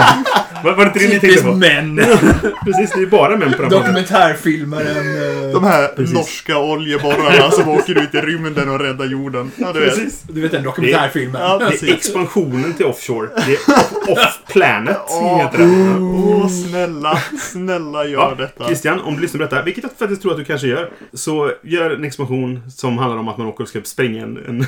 Var, 0.63 0.74
var 0.74 0.86
det 0.86 0.88
inte 0.88 1.00
det 1.00 1.08
ni 1.13 1.20
tänkte 1.20 1.44
på? 1.44 1.54
män. 1.54 1.96
Precis, 2.65 2.91
det 2.96 3.02
är 3.02 3.06
bara 3.06 3.30
män 3.30 3.39
på 3.39 3.62
den 3.62 3.70
planen. 3.70 3.70
Dokumentärfilmaren. 3.70 5.52
De 5.54 5.63
här 5.63 5.88
Precis. 5.88 6.15
norska 6.15 6.58
oljeborrarna 6.58 7.52
som 7.52 7.70
åker 7.70 7.98
ut 8.04 8.15
i 8.15 8.18
rymden 8.18 8.70
och 8.70 8.80
räddar 8.80 9.06
jorden. 9.06 9.52
Ja, 9.56 9.74
du 9.74 9.80
vet. 9.80 9.89
Precis. 9.96 10.22
Du 10.28 10.41
vet 10.41 10.52
den 10.52 10.63
dokumentärfilmen. 10.63 11.41
Ja, 11.41 11.58
Det 11.58 11.84
är 11.89 11.94
expansionen 11.94 12.74
till 12.74 12.86
offshore. 12.86 13.30
Det 13.46 13.52
är 13.54 13.58
off- 13.58 14.10
off-planet 14.10 14.98
Åh, 15.10 15.38
heter 15.38 15.58
det. 15.58 16.00
Åh, 16.00 16.48
snälla, 16.50 17.18
snälla 17.52 18.06
gör 18.06 18.20
Ja, 18.20 18.34
detta. 18.38 18.65
Christian, 18.65 19.02
om 19.02 19.15
du 19.15 19.22
lyssnar 19.22 19.38
på 19.38 19.44
detta, 19.44 19.63
vilket 19.63 19.84
jag 19.84 19.91
faktiskt 20.00 20.22
tror 20.22 20.32
att 20.32 20.38
du 20.38 20.46
kanske 20.46 20.68
gör, 20.68 20.89
så 21.13 21.52
gör 21.63 21.89
en 21.91 22.04
expansion 22.04 22.72
som 22.76 22.98
handlar 22.98 23.18
om 23.20 23.28
att 23.28 23.38
man 23.38 23.48
åker 23.48 23.63
och 23.63 23.70
ska 23.70 23.82
spränga 23.84 24.24
en, 24.24 24.38
en, 24.48 24.65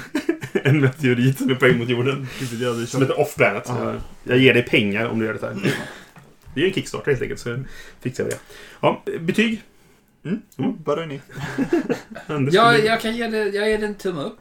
en 0.64 0.80
meteorit 0.82 1.38
som 1.38 1.50
är 1.50 1.56
på 1.56 1.66
väg 1.66 1.78
mot 1.80 1.90
jorden. 1.90 2.28
Som 2.88 3.02
heter 3.02 3.20
Off-Planet. 3.20 3.64
Ja. 3.68 3.94
Jag 4.24 4.38
ger 4.38 4.54
dig 4.54 4.64
pengar 4.64 5.06
om 5.06 5.20
du 5.20 5.26
gör 5.26 5.34
det 5.34 5.42
här. 5.42 5.56
Det 6.56 6.62
är 6.62 6.66
en 6.66 6.74
Kickstarter 6.74 7.12
helt 7.12 7.22
enkelt, 7.22 7.40
så 7.40 7.58
fixar 8.02 8.24
vi 8.24 8.30
det. 8.30 8.38
Ja, 8.82 9.04
betyg? 9.20 9.62
Mm. 10.26 10.42
Mm. 10.60 10.84
Börjar 10.84 11.06
ni? 11.06 11.20
Anders, 12.28 12.54
Ja, 12.54 12.64
ska 12.74 12.82
du- 12.82 12.86
jag 12.88 13.02
kan 13.02 13.16
ge 13.16 13.28
det, 13.28 13.38
jag 13.38 13.70
ger 13.70 13.78
det 13.78 13.86
en 13.86 13.96
tumme 13.96 14.22
upp. 14.22 14.38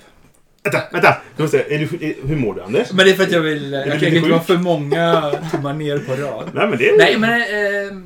Vänta, 0.63 0.83
vänta! 0.93 1.17
Du 1.37 1.43
måste, 1.43 1.59
är 1.63 1.79
du, 1.79 2.07
är, 2.07 2.29
hur 2.29 2.37
mår 2.37 2.55
du, 2.55 2.63
Anders? 2.63 2.93
Men 2.93 3.07
det 3.07 3.13
är 3.13 3.15
för 3.15 3.23
att 3.23 3.33
jag 3.33 3.41
vill... 3.41 3.71
du 3.71 3.77
Jag 3.77 4.01
kan 4.01 4.09
inte 4.15 4.31
vara 4.31 4.41
för 4.41 4.57
många 4.57 5.33
tummar 5.53 5.75
ner 5.75 5.99
på 5.99 6.13
rad. 6.13 6.51
Nej, 6.55 6.69
men 6.69 6.79
det 6.79 6.89
är... 6.91 6.99
Nej, 6.99 7.19
men 7.19 7.41
eh, 7.41 7.97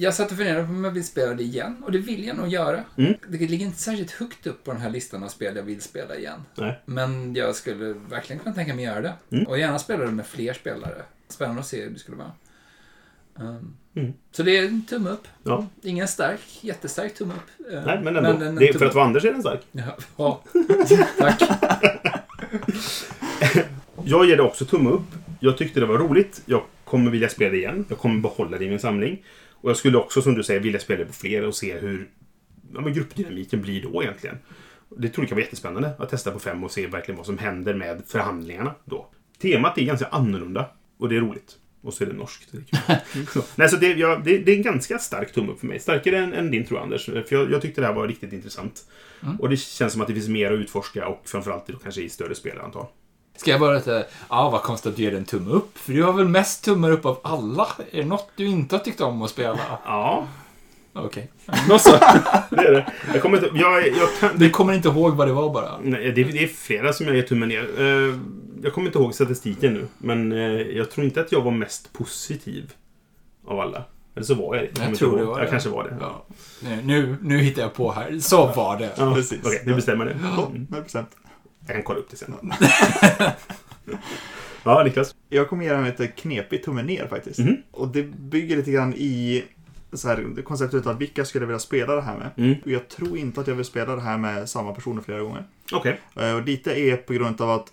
jag 0.00 0.14
satt 0.14 0.30
och 0.30 0.36
funderade 0.36 0.66
på 0.66 0.72
om 0.72 0.84
jag 0.84 0.90
vill 0.90 1.06
spela 1.06 1.34
det 1.34 1.42
igen. 1.42 1.82
Och 1.84 1.92
det 1.92 1.98
vill 1.98 2.26
jag 2.26 2.36
nog 2.36 2.48
göra. 2.48 2.84
Mm. 2.96 3.14
Det 3.28 3.38
ligger 3.38 3.66
inte 3.66 3.78
särskilt 3.78 4.10
högt 4.10 4.46
upp 4.46 4.64
på 4.64 4.72
den 4.72 4.80
här 4.80 4.90
listan 4.90 5.22
av 5.22 5.28
spel 5.28 5.56
jag 5.56 5.62
vill 5.62 5.80
spela 5.80 6.16
igen. 6.16 6.40
Nej. 6.54 6.80
Men 6.84 7.34
jag 7.34 7.54
skulle 7.56 7.92
verkligen 8.10 8.42
kunna 8.42 8.54
tänka 8.54 8.74
mig 8.74 8.84
göra 8.84 9.00
det. 9.00 9.12
Mm. 9.30 9.46
Och 9.46 9.58
gärna 9.58 9.78
spela 9.78 10.04
det 10.04 10.10
med 10.10 10.26
fler 10.26 10.52
spelare. 10.52 11.02
Spännande 11.28 11.60
att 11.60 11.66
se 11.66 11.82
hur 11.82 11.90
det 11.90 11.98
skulle 11.98 12.16
vara. 12.16 12.32
Um, 13.34 13.76
Mm. 13.94 14.12
Så 14.32 14.42
det 14.42 14.58
är 14.58 14.66
en 14.66 14.86
tumme 14.86 15.10
upp. 15.10 15.28
Ja. 15.42 15.66
Ingen 15.82 16.08
stark, 16.08 16.40
jättestark 16.60 17.14
tumme 17.14 17.34
upp. 17.34 17.72
Eh, 17.72 17.82
Nej, 17.86 18.00
men 18.02 18.16
ändå. 18.16 18.44
en 18.44 18.54
det 18.54 18.68
är 18.68 18.78
för 18.78 18.86
att 18.86 18.94
vara 18.94 19.04
Anders 19.04 19.24
är 19.24 19.32
den 19.32 19.40
stark. 19.40 19.60
Ja, 19.72 19.96
ja. 20.16 20.42
tack. 21.18 21.42
Jag 24.04 24.26
ger 24.26 24.36
det 24.36 24.42
också 24.42 24.64
tumme 24.64 24.90
upp. 24.90 25.06
Jag 25.40 25.58
tyckte 25.58 25.80
det 25.80 25.86
var 25.86 25.98
roligt. 25.98 26.42
Jag 26.46 26.62
kommer 26.84 27.10
vilja 27.10 27.28
spela 27.28 27.50
det 27.50 27.56
igen. 27.56 27.84
Jag 27.88 27.98
kommer 27.98 28.20
behålla 28.20 28.58
det 28.58 28.64
i 28.64 28.68
min 28.68 28.78
samling. 28.78 29.22
Och 29.60 29.70
jag 29.70 29.76
skulle 29.76 29.98
också, 29.98 30.22
som 30.22 30.34
du 30.34 30.42
säger, 30.42 30.60
vilja 30.60 30.80
spela 30.80 30.98
det 30.98 31.06
på 31.06 31.12
fler 31.12 31.44
och 31.44 31.54
se 31.54 31.78
hur 31.78 32.10
ja, 32.74 32.80
men 32.80 32.94
gruppdynamiken 32.94 33.62
blir 33.62 33.82
då 33.82 34.02
egentligen. 34.02 34.38
Det 34.96 35.08
tror 35.08 35.24
jag 35.24 35.28
kan 35.28 35.36
vara 35.36 35.44
jättespännande 35.44 35.92
att 35.98 36.10
testa 36.10 36.30
på 36.30 36.38
fem 36.38 36.64
och 36.64 36.70
se 36.70 36.86
verkligen 36.86 37.16
vad 37.16 37.26
som 37.26 37.38
händer 37.38 37.74
med 37.74 38.02
förhandlingarna 38.06 38.74
då. 38.84 39.06
Temat 39.38 39.78
är 39.78 39.82
ganska 39.82 40.06
annorlunda 40.06 40.70
och 40.98 41.08
det 41.08 41.16
är 41.16 41.20
roligt. 41.20 41.56
Och 41.82 41.94
så 41.94 42.04
är 42.04 42.08
det 42.08 42.14
norskt. 42.14 42.52
Det 42.52 42.58
är 42.58 43.00
kul. 43.12 43.26
så. 43.26 43.42
Nej, 43.56 43.68
så 43.68 43.76
det, 43.76 43.92
ja, 43.92 44.20
det, 44.24 44.38
det 44.38 44.52
är 44.52 44.56
en 44.56 44.62
ganska 44.62 44.98
stark 44.98 45.32
tumme 45.32 45.52
upp 45.52 45.60
för 45.60 45.66
mig. 45.66 45.80
Starkare 45.80 46.18
än, 46.18 46.32
än 46.32 46.50
din 46.50 46.64
tror 46.66 46.78
jag, 46.78 46.84
Anders. 46.84 47.04
För 47.04 47.26
jag, 47.30 47.52
jag 47.52 47.62
tyckte 47.62 47.80
det 47.80 47.86
här 47.86 47.94
var 47.94 48.08
riktigt 48.08 48.32
intressant. 48.32 48.84
Och 49.38 49.48
det 49.48 49.56
känns 49.56 49.92
som 49.92 50.02
att 50.02 50.08
det 50.08 50.14
finns 50.14 50.28
mer 50.28 50.52
att 50.52 50.58
utforska 50.58 51.08
och 51.08 51.22
framförallt 51.24 51.66
då 51.66 51.78
kanske 51.78 52.02
i 52.02 52.08
större 52.08 52.34
spel, 52.34 52.58
antar 52.58 52.88
Ska 53.36 53.50
jag 53.50 53.60
bara 53.60 53.80
säga, 53.80 54.04
ja 54.28 54.50
vad 54.50 54.62
konstigt 54.62 54.90
att 54.90 54.96
du 54.96 55.02
ger 55.02 55.14
en 55.14 55.24
tumme 55.24 55.50
upp. 55.50 55.78
För 55.78 55.92
du 55.92 56.02
har 56.02 56.12
väl 56.12 56.28
mest 56.28 56.64
tummar 56.64 56.90
upp 56.90 57.06
av 57.06 57.18
alla? 57.22 57.66
Är 57.92 57.98
det 58.02 58.04
något 58.08 58.30
du 58.36 58.46
inte 58.46 58.76
har 58.76 58.80
tyckt 58.84 59.00
om 59.00 59.22
att 59.22 59.30
spela? 59.30 59.58
Ja, 59.84 60.26
Okej. 60.92 61.30
Då 61.68 61.78
så. 61.78 61.90
det 62.50 62.56
är 62.66 62.72
det. 62.72 62.92
Jag 63.12 63.22
kommer 63.22 63.36
inte... 63.44 63.50
Jag, 63.58 63.86
jag 63.88 64.08
kan, 64.20 64.30
Du 64.38 64.50
kommer 64.50 64.72
inte 64.72 64.88
ihåg 64.88 65.14
vad 65.16 65.28
det 65.28 65.32
var 65.32 65.50
bara? 65.54 65.78
Nej, 65.82 66.12
det, 66.12 66.24
det 66.24 66.44
är 66.44 66.48
flera 66.48 66.92
som 66.92 67.06
jag 67.06 67.16
ger 67.16 67.22
tummen 67.22 67.48
ner. 67.48 67.68
Eh, 67.80 68.18
jag 68.62 68.72
kommer 68.74 68.86
inte 68.86 68.98
ihåg 68.98 69.14
statistiken 69.14 69.74
nu. 69.74 69.86
Men 69.98 70.32
eh, 70.32 70.38
jag 70.60 70.90
tror 70.90 71.04
inte 71.06 71.20
att 71.20 71.32
jag 71.32 71.40
var 71.40 71.50
mest 71.50 71.92
positiv 71.92 72.72
av 73.46 73.60
alla. 73.60 73.84
Eller 74.14 74.24
så 74.26 74.34
var 74.34 74.56
jag 74.56 74.64
det. 74.64 74.70
Jag 74.80 74.86
inte 74.88 74.98
tror 74.98 75.18
det 75.18 75.24
var 75.24 75.38
Jag 75.38 75.46
det. 75.46 75.50
kanske 75.50 75.68
var 75.68 75.84
det. 75.84 75.96
Ja. 76.00 76.24
Nu- 76.82 77.16
Nu, 77.22 77.38
hittar 77.38 77.62
jag 77.62 77.74
på 77.74 77.92
här. 77.92 78.18
Så 78.18 78.46
var 78.46 78.78
det. 78.78 78.90
Ja, 78.96 79.14
Precis. 79.14 79.40
Okej, 79.44 79.62
vi 79.66 79.74
bestämmer 79.74 80.04
det. 80.04 80.12
Mm. 80.12 80.66
100%. 80.70 81.04
Jag 81.66 81.74
kan 81.76 81.82
kolla 81.82 81.98
upp 81.98 82.10
det 82.10 82.16
sen. 82.16 82.34
ja, 84.64 84.82
Niklas. 84.84 85.14
Jag 85.28 85.48
kommer 85.48 85.64
ge 85.64 85.72
den 85.72 85.84
lite 85.84 86.06
knepig 86.06 86.64
tumme 86.64 86.82
ner 86.82 87.06
faktiskt. 87.06 87.38
Mhm. 87.38 87.56
Och 87.70 87.88
det 87.88 88.02
bygger 88.02 88.56
lite 88.56 88.70
grann 88.70 88.94
i 88.94 89.44
så 89.92 90.08
här, 90.08 90.42
konceptet 90.42 90.86
av 90.86 90.98
vilka 90.98 91.24
skulle 91.24 91.42
jag 91.42 91.46
vilja 91.46 91.58
spela 91.58 91.94
det 91.94 92.02
här 92.02 92.18
med. 92.18 92.30
Mm. 92.36 92.54
Och 92.64 92.70
jag 92.70 92.88
tror 92.88 93.18
inte 93.18 93.40
att 93.40 93.46
jag 93.46 93.54
vill 93.54 93.64
spela 93.64 93.94
det 93.96 94.02
här 94.02 94.18
med 94.18 94.48
samma 94.48 94.72
personer 94.72 95.02
flera 95.02 95.20
gånger. 95.20 95.44
Okej. 95.72 96.00
Eh, 96.16 96.34
Och 96.34 96.42
lite 96.42 96.72
är 96.80 96.96
på 96.96 97.12
grund 97.12 97.40
av 97.40 97.50
att 97.50 97.72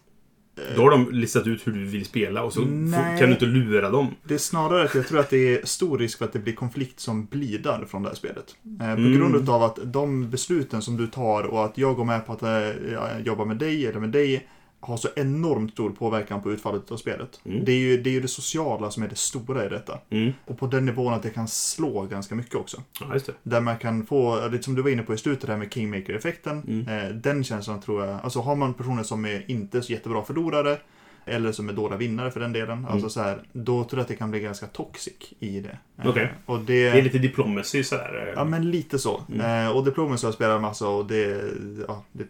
Då 0.76 0.82
har 0.82 0.91
de 0.91 1.12
listat 1.12 1.48
ut 1.48 1.67
hur 1.67 1.72
du 1.72 1.86
vill 1.86 2.06
spela 2.06 2.43
och 2.43 2.54
så 2.54 2.62
Nej. 2.62 3.20
kan 3.20 3.28
du 3.28 3.34
inte 3.34 3.46
lura 3.46 3.89
dem. 3.89 4.08
det 4.24 4.34
är 4.34 4.38
snarare 4.38 4.84
att 4.84 4.96
jag 4.96 5.08
tror 5.08 5.20
att 5.20 5.30
det 5.30 5.54
är 5.58 5.65
stor 5.65 5.98
risk 5.98 6.17
för 6.17 6.26
att 6.26 6.34
det 6.34 6.39
blir 6.39 6.54
konflikt 6.56 7.00
som 7.00 7.26
blidar 7.26 7.86
från 7.89 8.04
det 8.04 8.10
här 8.10 8.15
spelet. 8.15 8.56
Eh, 8.82 8.96
På 8.96 9.02
Mm. 9.02 9.13
grund 9.17 9.50
av 9.50 9.63
att 9.63 9.80
de 9.84 10.30
besluten 10.30 10.82
som 10.82 10.98
du 10.98 11.08
tar 11.08 11.43
och 11.43 11.65
att 11.65 11.78
jag 11.78 11.96
går 11.96 12.06
med 12.06 12.26
på 12.26 12.34
att 12.34 12.43
eh, 12.43 12.50
jag 12.93 13.22
jobbar 13.26 13.46
med 13.46 13.58
dig 13.58 13.86
eller 13.88 14.00
med 14.00 14.10
dig 14.10 14.48
har 14.88 14.97
så 14.97 15.08
enormt 15.15 15.71
stor 15.71 15.89
påverkan 15.89 16.41
på 16.41 16.52
utfallet 16.52 16.91
av 16.91 16.97
spelet. 16.97 17.41
Mm. 17.45 17.65
Det, 17.65 17.71
är 17.71 17.78
ju, 17.78 18.02
det 18.02 18.10
är 18.10 18.12
ju 18.12 18.21
det 18.21 18.28
sociala 18.28 18.91
som 18.91 19.04
är 19.04 19.08
det 19.08 19.15
stora 19.15 19.65
i 19.65 19.69
detta. 19.69 20.00
Mm. 20.10 20.34
Och 20.45 20.58
på 20.60 20.67
den 20.67 20.86
nivån 20.86 21.13
att 21.13 21.23
det 21.23 21.30
kan 21.30 21.47
slå 21.47 22.06
ganska 22.06 22.36
mycket 22.36 22.56
också. 22.56 22.82
Ja. 23.00 23.19
Där 23.43 23.62
man 23.62 23.78
kan 23.78 24.06
få, 24.06 24.47
lite 24.47 24.63
som 24.63 24.76
du 24.76 24.82
var 24.82 24.89
inne 24.89 25.04
på 25.04 25.13
i 25.13 25.17
slutet 25.17 25.50
här 25.50 25.58
med 25.58 25.73
Kingmaker-effekten. 25.73 26.63
Mm. 26.67 26.88
Eh, 26.88 27.15
den 27.15 27.43
känslan 27.43 27.82
tror 27.82 28.06
jag, 28.06 28.19
alltså 28.23 28.39
har 28.39 28.56
man 28.56 28.73
personer 28.73 29.04
som 29.04 29.26
är 29.26 29.52
inte 29.52 29.82
så 29.82 29.91
jättebra 29.91 30.23
förlorare 30.23 30.78
eller 31.26 31.52
som 31.52 31.69
är 31.69 31.73
dåliga 31.73 31.97
vinnare 31.97 32.32
för 32.32 32.39
den 32.39 32.54
delen. 32.54 32.78
Mm. 32.78 32.91
Alltså 32.91 33.10
så 33.10 33.21
här, 33.21 33.41
då 33.54 33.84
tror 33.84 34.00
jag 34.00 34.02
att 34.02 34.08
det 34.08 34.15
kan 34.15 34.32
bli 34.32 34.39
ganska 34.39 34.65
toxic 34.67 35.34
i 35.39 35.60
det. 35.60 35.78
Eh. 35.97 36.08
Och 36.45 36.60
det, 36.60 36.89
Det 36.89 37.00
är 37.00 37.02
lite 37.02 37.17
diplomacy 37.17 37.84
sådär. 37.84 38.34
Ja, 38.36 38.43
men 38.45 38.71
lite 38.71 39.00
så. 39.00 39.23
Mm. 39.34 39.65
Eh, 39.65 39.76
och 39.76 39.86
Diplomacy 39.86 40.26
har 40.26 40.30
jag 40.30 40.36
spelat 40.36 40.62
massa 40.62 40.88
och 40.88 41.06
det, 41.06 41.41
ja, 41.88 42.04
det 42.12 42.23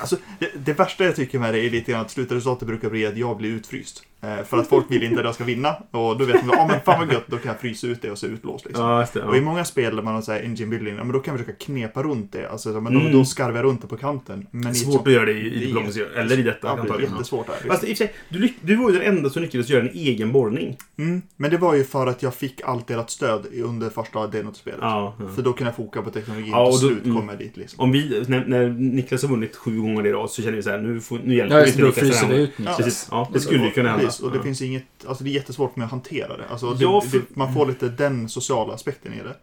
Alltså, 0.00 0.16
det, 0.38 0.50
det 0.64 0.72
värsta 0.72 1.04
jag 1.04 1.16
tycker 1.16 1.38
med 1.38 1.54
det 1.54 1.66
är 1.66 1.70
lite 1.70 1.92
grann 1.92 2.00
att 2.00 2.10
slutresultatet 2.10 2.68
brukar 2.68 2.90
bli 2.90 3.06
att 3.06 3.16
jag 3.16 3.36
blir 3.36 3.50
utfryst. 3.50 4.02
Eh, 4.22 4.44
för 4.44 4.56
att 4.58 4.68
folk 4.68 4.86
vill 4.90 5.02
inte 5.02 5.18
att 5.18 5.24
jag 5.24 5.34
ska 5.34 5.44
vinna. 5.44 5.72
Och 5.90 6.18
då 6.18 6.24
vet 6.24 6.46
man, 6.46 6.56
ja 6.58 6.66
men 6.70 6.80
fan 6.80 6.98
vad 7.06 7.12
gött, 7.14 7.24
då 7.26 7.36
kan 7.36 7.52
jag 7.52 7.60
frysa 7.60 7.86
ut 7.86 8.02
det 8.02 8.10
och 8.10 8.18
så 8.18 8.26
utlåst 8.26 8.64
liksom. 8.64 8.84
Ja, 8.84 9.06
det. 9.12 9.22
Och 9.22 9.34
i 9.34 9.38
Ja. 9.38 9.44
många 9.44 9.64
spel 9.64 9.96
där 9.96 10.02
man 10.02 10.14
har 10.14 10.22
så 10.22 10.32
här 10.32 10.40
engine 10.42 10.66
building, 10.70 10.96
ja, 10.96 11.04
men 11.04 11.12
då 11.12 11.20
kan 11.20 11.34
jag 11.34 11.40
försöka 11.40 11.64
knepa 11.64 12.02
runt 12.02 12.32
det. 12.32 12.48
Alltså, 12.50 12.68
men 12.68 12.86
Mm. 12.96 13.12
då, 13.12 13.18
då 13.18 13.24
skarvar 13.24 13.56
jag 13.56 13.64
runt 13.64 13.82
det 13.82 13.88
på 13.88 13.96
kanten. 13.96 14.46
Men 14.50 14.66
i 14.66 14.70
ett 14.70 14.76
Svårt 14.76 15.06
att 15.06 15.12
göra 15.12 15.24
det 15.24 15.32
i, 15.32 15.46
i 15.46 15.50
det 15.50 15.56
är 15.56 15.66
diplomacy. 15.66 16.00
Eller 16.16 16.38
i 16.38 16.42
detta 16.42 16.68
Ja, 16.76 16.82
det 16.96 17.04
är 17.04 17.10
jättesvårt 17.10 17.46
där. 17.46 17.68
Fast 17.68 17.84
i 17.84 17.86
och 17.92 17.96
för 17.98 18.04
sig, 18.04 18.14
du, 18.28 18.48
du 18.60 18.76
var 18.76 18.90
ju 18.90 18.98
den 18.98 19.16
enda 19.16 19.30
som 19.30 19.42
lyckades 19.42 19.68
göra 19.68 19.82
en 19.82 19.90
egen 19.94 20.32
borrning. 20.32 20.76
Mm. 20.98 21.22
Men 21.36 21.50
det 21.50 21.56
var 21.58 21.74
ju 21.74 21.84
för 21.84 22.06
att 22.06 22.22
jag 22.22 22.34
fick 22.34 22.60
allt 22.64 22.90
ert 22.90 23.10
stöd 23.10 23.46
under 23.64 23.90
första 23.90 24.26
demot 24.26 24.50
av 24.52 24.56
spelet. 24.56 24.78
Ja. 24.82 25.14
ja. 25.20 25.28
För 25.34 25.42
då 25.42 25.52
kan 25.52 25.66
jag 25.66 25.76
foka 25.76 26.02
på 26.02 26.10
teknologin 26.10 26.50
Ja, 26.52 26.62
och 26.62 26.68
och 26.74 26.78
till 26.78 26.88
då- 26.88 26.94
slut 26.94 27.04
mm. 27.04 27.16
kommer 27.16 27.32
jag 27.32 27.38
dit 27.40 27.56
liksom. 27.56 27.80
Om 27.80 27.92
vi, 27.92 28.24
när, 28.28 28.44
när 28.46 28.68
Niklas 28.68 29.22
har 29.22 29.28
vunnit 29.28 29.56
sju 29.56 29.80
gånger 29.80 30.06
i 30.06 30.12
rad 30.12 30.30
så 30.30 30.42
känner 30.42 30.56
vi 30.56 30.62
så 30.62 30.70
här, 30.70 30.78
nu, 30.78 31.00
får, 31.00 31.20
nu 31.24 31.34
hjälper 31.34 31.54
Ja, 31.56 31.60
vi 31.60 31.66
just 31.66 31.78
inte 31.78 32.00
det. 32.00 32.06
Då 32.06 32.06
Niklas 32.06 32.20
den 32.20 32.20
fryser 32.20 32.26
här 32.26 32.34
det 32.34 32.40
ut 32.42 32.58
Niklas. 32.58 32.76
Precis. 32.76 33.08
Ja, 33.10 33.30
det 33.32 33.40
skulle 33.40 33.64
ju 33.64 33.70
kunna 33.70 33.88
hända. 33.90 34.09
Precis, 34.10 34.24
och 34.24 34.32
det 34.32 34.42
finns 34.42 34.62
inget, 34.62 34.84
alltså 35.06 35.24
det 35.24 35.30
är 35.30 35.32
jättesvårt 35.32 35.72
för 35.72 35.78
mig 35.80 35.84
att 35.84 35.90
hantera 35.90 36.36
det. 36.36 36.48
Alltså, 36.48 36.70
det, 36.74 36.82
Ja, 36.84 37.00
för- 37.00 37.18
det 37.18 37.24
man 37.36 37.54
får 37.54 37.66
lite 37.66 37.88
den 37.88 38.28
sociala 38.28 38.74
aspekten 38.74 39.12
i 39.14 39.16
det. 39.22 39.36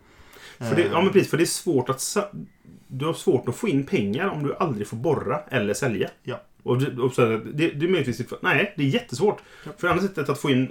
För 0.68 0.76
det, 0.76 0.84
Eh, 0.84 0.92
ja, 0.92 1.02
men 1.02 1.14
precis. 1.14 1.30
För 1.30 1.38
det 1.38 1.44
är 1.44 1.46
svårt 1.46 1.90
att... 1.90 2.18
Du 2.88 3.06
har 3.06 3.14
svårt 3.14 3.48
att 3.50 3.56
få 3.56 3.68
in 3.68 3.86
pengar 3.86 4.28
om 4.28 4.44
du 4.44 4.56
aldrig 4.56 4.88
får 4.88 4.98
borra 4.98 5.40
eller 5.50 5.74
sälja. 5.74 6.10
Ja. 6.24 6.42
Och, 6.64 6.78
det- 6.82 7.02
och 7.02 7.14
så, 7.14 7.22
det, 7.26 7.38
det 7.54 7.86
är 7.86 7.90
möjligtvis... 7.90 8.34
Nej, 8.42 8.74
det 8.78 8.84
är 8.84 8.88
jättesvårt. 8.88 9.38
Ja. 9.66 9.72
För 9.78 9.88
andra 9.88 10.02
sättet 10.08 10.30
att 10.30 10.40
få 10.40 10.50
in 10.50 10.68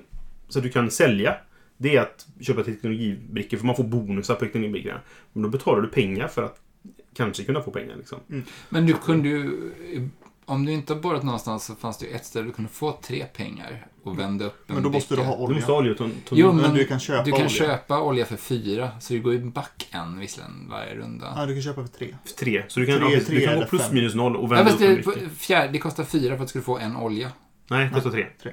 så 0.48 0.58
att 0.58 0.62
du 0.62 0.70
kan 0.70 0.90
sälja, 0.90 1.34
det 1.76 1.96
är 1.96 2.00
att 2.02 2.26
köpa 2.40 2.62
teknologibrickor. 2.62 3.56
För 3.58 3.66
man 3.66 3.76
får 3.76 3.84
bonusar 3.84 4.34
på 4.34 4.40
teknologibrickorna. 4.40 5.00
Men 5.32 5.42
då 5.42 5.48
betalar 5.48 5.82
du 5.82 5.88
pengar 5.88 6.28
för 6.28 6.42
att 6.42 6.60
kanske 7.16 7.44
kunna 7.44 7.62
få 7.62 7.70
pengar. 7.70 7.96
Liksom. 7.96 8.18
Men 8.68 8.86
du 8.86 8.92
kunde 8.92 9.28
ju... 9.28 9.70
Om 10.48 10.64
du 10.64 10.72
inte 10.72 10.92
har 10.94 11.00
borrat 11.00 11.22
någonstans 11.22 11.64
så 11.64 11.74
fanns 11.74 11.98
det 11.98 12.06
ju 12.06 12.12
ett 12.12 12.24
ställe 12.26 12.44
du 12.46 12.52
kunde 12.52 12.70
få 12.70 12.92
tre 13.02 13.24
pengar 13.24 13.86
och 14.02 14.18
vända 14.18 14.44
upp 14.44 14.64
en 14.70 14.74
Men 14.74 14.84
då 14.84 14.90
måste 14.90 15.14
du 15.14 15.16
bricka. 15.16 15.30
ha 15.30 15.36
Du 15.36 15.42
olja. 15.44 15.54
måste 15.56 15.72
ha 15.72 15.78
olja. 15.78 15.94
ton- 15.94 16.12
ton- 16.28 16.38
Jo, 16.38 16.52
Men 16.52 16.74
du 16.74 16.84
kan 16.84 17.00
köpa 17.00 17.24
du 17.24 17.30
kan 17.30 17.40
olja. 17.40 17.48
köpa 17.48 18.00
olja 18.02 18.24
för 18.26 18.36
fyra, 18.36 18.90
så 19.00 19.12
det 19.12 19.18
går 19.18 19.32
ju 19.32 19.44
back 19.44 19.88
en 19.90 20.18
visserligen 20.18 20.68
varje 20.70 20.94
runda. 20.94 21.32
Ja, 21.36 21.46
du 21.46 21.52
kan 21.54 21.62
köpa 21.62 21.82
för 21.82 21.88
tre. 21.92 22.14
Tre. 22.38 22.64
Så 22.68 22.80
du 22.80 22.86
kan, 22.86 22.98
Tre, 22.98 23.14
ja, 23.14 23.20
tre 23.26 23.38
du 23.38 23.46
kan 23.46 23.58
gå 23.60 23.64
plus 23.66 23.82
fem. 23.82 23.94
minus 23.94 24.14
noll 24.14 24.36
och 24.36 24.44
Ja, 24.44 24.48
vända 24.48 24.64
fast 24.70 24.82
upp 24.82 24.88
en 25.16 25.24
det, 25.24 25.30
fjär, 25.36 25.68
det 25.72 25.78
kostar 25.78 26.04
fyra 26.04 26.28
för 26.28 26.34
att 26.34 26.40
du 26.40 26.48
skulle 26.48 26.64
få 26.64 26.78
en 26.78 26.96
olja. 26.96 27.30
Nej, 27.70 27.84
det 27.88 27.90
kostar 27.94 28.10
tre. 28.10 28.26
tre. 28.42 28.52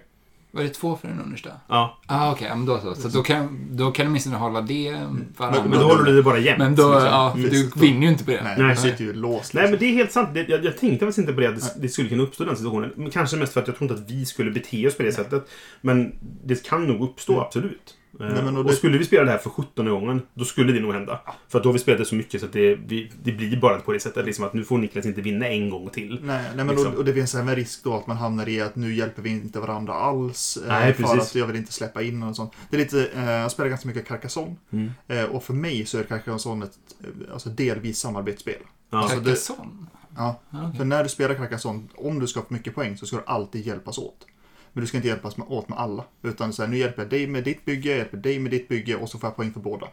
Var 0.56 0.64
det 0.64 0.70
två 0.70 0.96
för 0.96 1.08
den 1.08 1.20
understa? 1.20 1.50
Ja. 1.68 2.00
Ah, 2.08 2.32
okej, 2.32 2.48
ja, 2.48 2.56
men 2.56 2.66
då 2.66 2.80
så. 2.80 2.96
Så 2.96 3.08
då 3.08 3.24
kan, 3.24 3.68
då 3.72 3.92
kan 3.92 4.06
du 4.06 4.10
åtminstone 4.10 4.36
hålla 4.38 4.62
det 4.62 4.92
varannan. 5.38 5.70
Men 5.70 5.80
då 5.80 5.86
håller 5.86 6.04
du 6.04 6.16
det 6.16 6.24
bara 6.24 6.38
jämnt. 6.38 6.60
Men 6.60 6.76
då, 6.76 6.90
liksom. 6.94 7.06
ja, 7.10 7.34
Mm. 7.38 7.50
du 7.50 7.72
vinner 7.76 8.02
ju 8.02 8.08
inte 8.08 8.24
på 8.26 8.32
det. 8.32 8.44
Nej, 8.44 8.56
Nej. 8.58 8.76
du 8.76 8.82
sitter 8.82 9.04
ju 9.04 9.14
låst. 9.14 9.54
Nej, 9.54 9.62
liksom. 9.64 9.72
men 9.72 9.80
det 9.80 9.86
är 9.86 9.94
helt 9.94 10.12
sant. 10.12 10.30
Det, 10.34 10.50
jag, 10.50 10.66
jag 10.66 10.78
tänkte 10.78 11.06
faktiskt 11.06 11.18
inte 11.20 11.34
på 11.34 11.40
det, 11.42 11.48
att 11.48 11.56
det, 11.56 11.82
det 11.82 11.90
skulle 11.90 12.10
kunna 12.10 12.24
uppstå 12.24 12.44
den 12.44 12.56
situationen. 12.56 12.92
Men 12.96 13.10
kanske 13.12 13.38
mest 13.38 13.54
för 13.54 13.62
att 13.62 13.68
jag 13.68 13.78
tror 13.78 13.92
inte 13.92 14.04
att 14.04 14.12
vi 14.12 14.26
skulle 14.26 14.52
bete 14.52 14.88
oss 14.88 14.98
på 14.98 15.04
det 15.04 15.12
sättet. 15.12 15.50
Men 15.82 16.16
det 16.46 16.66
kan 16.68 16.88
nog 16.88 17.02
uppstå, 17.10 17.34
Mm. 17.34 17.44
absolut. 17.46 17.94
Eh, 18.20 18.26
Nej, 18.34 18.44
men 18.44 18.58
och 18.58 18.64
och, 18.66 18.70
det- 18.72 18.76
skulle 18.76 18.98
vi 18.98 19.06
spela 19.06 19.24
det 19.24 19.32
här 19.32 19.38
för 19.38 19.50
17 19.50 19.90
gången, 19.90 20.22
då 20.34 20.46
skulle 20.46 20.74
det 20.74 20.80
nog 20.80 20.94
hända. 20.94 21.22
För 21.48 21.58
att 21.60 21.64
då 21.64 21.70
har 21.70 21.74
vi 21.74 21.80
spelat 21.80 22.00
det 22.00 22.06
så 22.06 22.16
mycket 22.16 22.40
så 22.42 22.46
att 22.48 22.54
det, 22.54 22.76
vi, 22.76 23.12
det 23.24 23.32
blir 23.32 23.60
bara 23.60 23.80
på 23.80 23.92
det 23.94 24.00
sättet. 24.00 24.26
Liksom 24.26 24.46
att 24.46 24.54
nu 24.54 24.64
får 24.64 24.78
Niklas 24.78 25.06
inte 25.06 25.22
vinna 25.22 25.48
en 25.48 25.70
gång 25.70 25.90
till. 25.90 26.20
Nej, 26.24 26.44
nej 26.56 26.66
men 26.66 26.68
Liksom. 26.68 26.92
och, 26.94 26.98
och 26.98 27.06
det 27.06 27.14
finns 27.14 27.36
även 27.36 27.56
risk 27.56 27.84
då 27.84 27.94
att 27.96 28.08
man 28.08 28.18
hamnar 28.18 28.50
i 28.50 28.62
att 28.62 28.76
nu 28.76 28.94
hjälper 28.96 29.22
vi 29.22 29.30
inte 29.30 29.60
varandra 29.60 29.94
alls. 29.94 30.58
eh, 30.58 30.68
Nej, 30.68 30.94
för 30.94 31.04
precis. 31.04 31.22
att 31.22 31.36
jag 31.36 31.48
vill 31.48 31.56
inte 31.56 31.74
släppa 31.74 32.02
in 32.02 32.24
och 32.24 32.36
sånt. 32.36 32.54
Det 32.70 32.76
är 32.78 32.80
lite, 32.80 33.08
eh, 33.16 33.30
jag 33.32 33.52
spelar 33.52 33.70
ganska 33.70 33.88
mycket 33.88 34.08
Carcassonne. 34.08 34.56
Mm. 34.72 34.92
Eh, 35.08 35.24
och 35.24 35.44
för 35.44 35.54
mig 35.54 35.86
så 35.86 35.98
är 35.98 36.04
Carcassonne 36.04 36.66
ett 36.66 36.78
eh, 37.04 37.34
alltså 37.34 37.50
delvis 37.50 38.00
samarbetsspel. 38.00 38.56
Ja. 38.90 38.98
Alltså, 38.98 39.18
det- 39.20 39.24
Carcassonne? 39.26 39.86
Ja, 40.16 40.40
Ja, 40.50 40.60
okej. 40.68 40.78
för 40.78 40.86
när 40.86 41.04
du 41.04 41.10
spelar 41.10 41.36
Carcassonne, 41.36 41.84
om 41.96 42.20
du 42.20 42.28
ska 42.28 42.42
få 42.42 42.54
mycket 42.54 42.76
poäng 42.76 42.98
så 42.98 43.06
ska 43.06 43.16
du 43.18 43.24
alltid 43.26 43.66
hjälpas 43.68 43.98
åt. 43.98 44.26
Men 44.74 44.82
du 44.82 44.88
ska 44.88 44.98
inte 44.98 45.08
hjälpas 45.08 45.38
med, 45.38 45.48
åt 45.50 45.70
med 45.70 45.80
alla. 45.80 46.04
Utan 46.22 46.54
så 46.54 46.62
här, 46.64 46.70
nu 46.70 46.78
hjälper 46.78 47.02
jag 47.02 47.10
dig 47.10 47.28
med 47.28 47.44
ditt 47.44 47.66
bygge, 47.66 47.90
jag 47.90 47.98
hjälper 47.98 48.18
dig 48.18 48.40
med 48.40 48.52
ditt 48.52 48.68
bygge 48.68 48.96
och 48.96 49.10
så 49.10 49.20
får 49.20 49.28
jag 49.28 49.36
poäng 49.36 49.54
för 49.54 49.60
båda. 49.60 49.88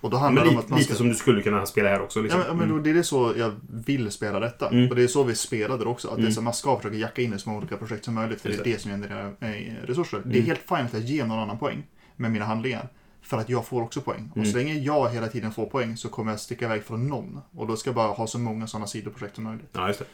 Och 0.00 0.10
då 0.10 0.16
handlar 0.16 0.42
det 0.42 0.48
om 0.48 0.54
lite, 0.54 0.64
att 0.64 0.70
man 0.70 0.78
lite 0.78 0.90
ska... 0.94 0.98
som 0.98 1.08
du 1.08 1.14
skulle 1.14 1.42
kunna 1.42 1.66
spela 1.66 1.88
här 1.88 2.02
också. 2.02 2.18
Ja, 2.18 2.22
Liksom. 2.22 2.40
men, 2.40 2.48
ja, 2.48 2.54
men 2.54 2.68
då, 2.68 2.78
det 2.78 2.90
är 2.90 3.02
så 3.02 3.32
jag 3.36 3.52
vill 3.70 4.10
spela 4.10 4.40
detta. 4.40 4.68
Mm. 4.68 4.88
Och 4.90 4.96
det 4.96 5.02
är 5.02 5.06
så 5.06 5.22
vi 5.24 5.34
spelade 5.34 5.84
det 5.84 5.90
också. 5.90 6.08
Att 6.08 6.16
det 6.16 6.20
är 6.20 6.22
Mm. 6.22 6.32
så, 6.32 6.42
man 6.42 6.54
ska 6.54 6.76
försöka 6.76 6.96
jacka 6.96 7.22
in 7.22 7.32
i 7.34 7.38
så 7.38 7.48
många 7.48 7.58
olika 7.60 7.76
projekt 7.76 8.04
som 8.04 8.14
möjligt. 8.14 8.40
För 8.40 8.48
Just 8.48 8.64
det 8.64 8.70
är 8.70 8.72
det 8.74 8.78
som 8.80 8.90
genererar 8.90 9.32
eh, 9.40 9.86
resurser. 9.86 10.22
Det 10.24 10.30
är 10.30 10.34
Mm. 10.34 10.46
helt 10.46 10.60
fint 10.60 10.80
att 10.80 10.92
jag 10.92 11.02
ger 11.02 11.26
någon 11.26 11.38
annan 11.38 11.58
poäng 11.58 11.82
med 12.16 12.30
mina 12.30 12.44
handlingar. 12.44 12.88
För 13.22 13.38
att 13.38 13.48
jag 13.48 13.66
får 13.66 13.82
också 13.82 14.00
poäng. 14.00 14.28
Och 14.30 14.36
Mm. 14.36 14.50
så 14.50 14.56
länge 14.56 14.74
jag 14.74 15.08
hela 15.10 15.28
tiden 15.28 15.52
får 15.52 15.66
poäng 15.66 15.96
så 15.96 16.08
kommer 16.08 16.32
jag 16.32 16.40
sticka 16.40 16.64
iväg 16.64 16.84
från 16.84 17.08
någon. 17.08 17.40
Och 17.56 17.66
då 17.66 17.76
ska 17.76 17.88
jag 17.88 17.94
bara 17.94 18.08
ha 18.12 18.26
så 18.26 18.38
många 18.38 18.66
sådana 18.66 18.86
sidoprojekt 18.86 19.34
som 19.34 19.44
möjligt. 19.44 19.68
Ja, 19.72 19.86
just 19.88 19.98
det. 19.98 20.04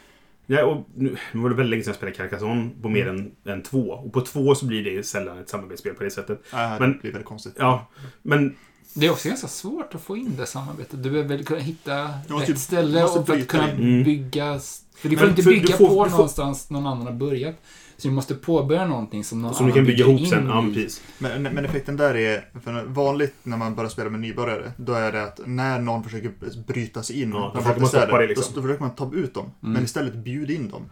Ja, 0.51 0.65
och 0.65 0.85
nu, 0.95 1.17
nu 1.33 1.41
var 1.41 1.49
det 1.49 1.55
väldigt 1.55 1.69
länge 1.69 1.83
sedan 1.83 1.89
jag 1.91 1.95
spelade 1.95 2.17
Carcassonne 2.17 2.69
på 2.81 2.89
mer 2.89 3.07
än, 3.07 3.31
än 3.45 3.63
två. 3.63 3.79
Och 3.89 4.13
på 4.13 4.21
två 4.21 4.55
så 4.55 4.65
blir 4.65 4.83
det 4.83 5.03
sällan 5.03 5.39
ett 5.39 5.49
samarbetsspel 5.49 5.93
på 5.93 6.03
det 6.03 6.11
sättet. 6.11 6.41
Äh, 6.53 6.57
Men- 6.79 6.91
det 6.93 6.99
blir 7.01 7.11
väldigt 7.11 7.27
konstigt. 7.27 7.53
Ja, 7.57 7.87
men 8.21 8.55
Det 8.93 9.05
är 9.05 9.11
också 9.11 9.27
ganska 9.29 9.47
svårt 9.47 9.95
att 9.95 10.01
få 10.01 10.17
in 10.17 10.35
det 10.37 10.45
samarbetet. 10.45 11.03
Du 11.03 11.09
behöver 11.09 11.29
väl 11.29 11.45
kunna 11.45 11.59
hitta 11.59 12.09
måste 12.29 12.33
rätt 12.43 12.49
ju- 12.49 12.55
ställe 12.55 13.03
och 13.03 13.27
för 13.27 13.37
att 13.37 13.47
kunna 13.47 13.71
in. 13.71 13.77
Mm. 13.79 14.03
bygga... 14.03 14.59
För 14.95 15.09
du 15.09 15.15
Men 15.15 15.19
får 15.19 15.29
inte 15.29 15.43
för 15.43 15.51
du 15.51 15.59
bygga 15.59 15.77
får- 15.77 15.87
på 15.87 15.93
får- 15.95 16.09
någonstans 16.09 16.69
någon 16.69 16.87
annan 16.87 17.05
har 17.05 17.13
börjat. 17.13 17.55
Så 17.99 18.07
du 18.07 18.13
måste 18.13 18.35
påbörja 18.35 18.85
någonting 18.87 19.23
som 19.23 19.41
någon 19.41 19.53
som 19.53 19.65
du 19.67 19.71
kan 19.71 19.85
bygga 19.85 20.05
ihop 20.05 20.19
in 20.19 20.27
sen. 20.27 20.47
Ja, 20.47 20.65
precis. 20.73 21.03
Men, 21.17 21.43
men 21.43 21.65
effekten 21.65 21.97
där 21.97 22.15
är, 22.15 22.45
för 22.63 22.83
vanligt 22.85 23.35
när 23.43 23.57
man 23.57 23.75
börjar 23.75 23.89
spela 23.89 24.09
med 24.09 24.19
nybörjare, 24.19 24.71
då 24.77 24.93
är 24.93 25.11
det 25.11 25.23
att 25.23 25.39
när 25.45 25.79
någon 25.79 26.03
försöker 26.03 26.31
bryta 26.67 27.03
sig 27.03 27.21
in 27.21 27.29
Ja, 27.31 27.51
då 27.55 27.61
försöker 27.61 27.79
man 27.81 27.89
städer, 27.89 28.05
stoppa 28.05 28.21
det, 28.21 28.27
liksom. 28.27 28.53
då, 28.55 28.61
då 28.61 28.67
försöker 28.67 28.83
man 28.83 28.95
ta 28.95 29.11
ut 29.13 29.33
dem. 29.33 29.51
Mm. 29.63 29.73
Men 29.73 29.83
istället 29.83 30.15
bjud 30.15 30.51
in 30.51 30.69
dem. 30.69 30.89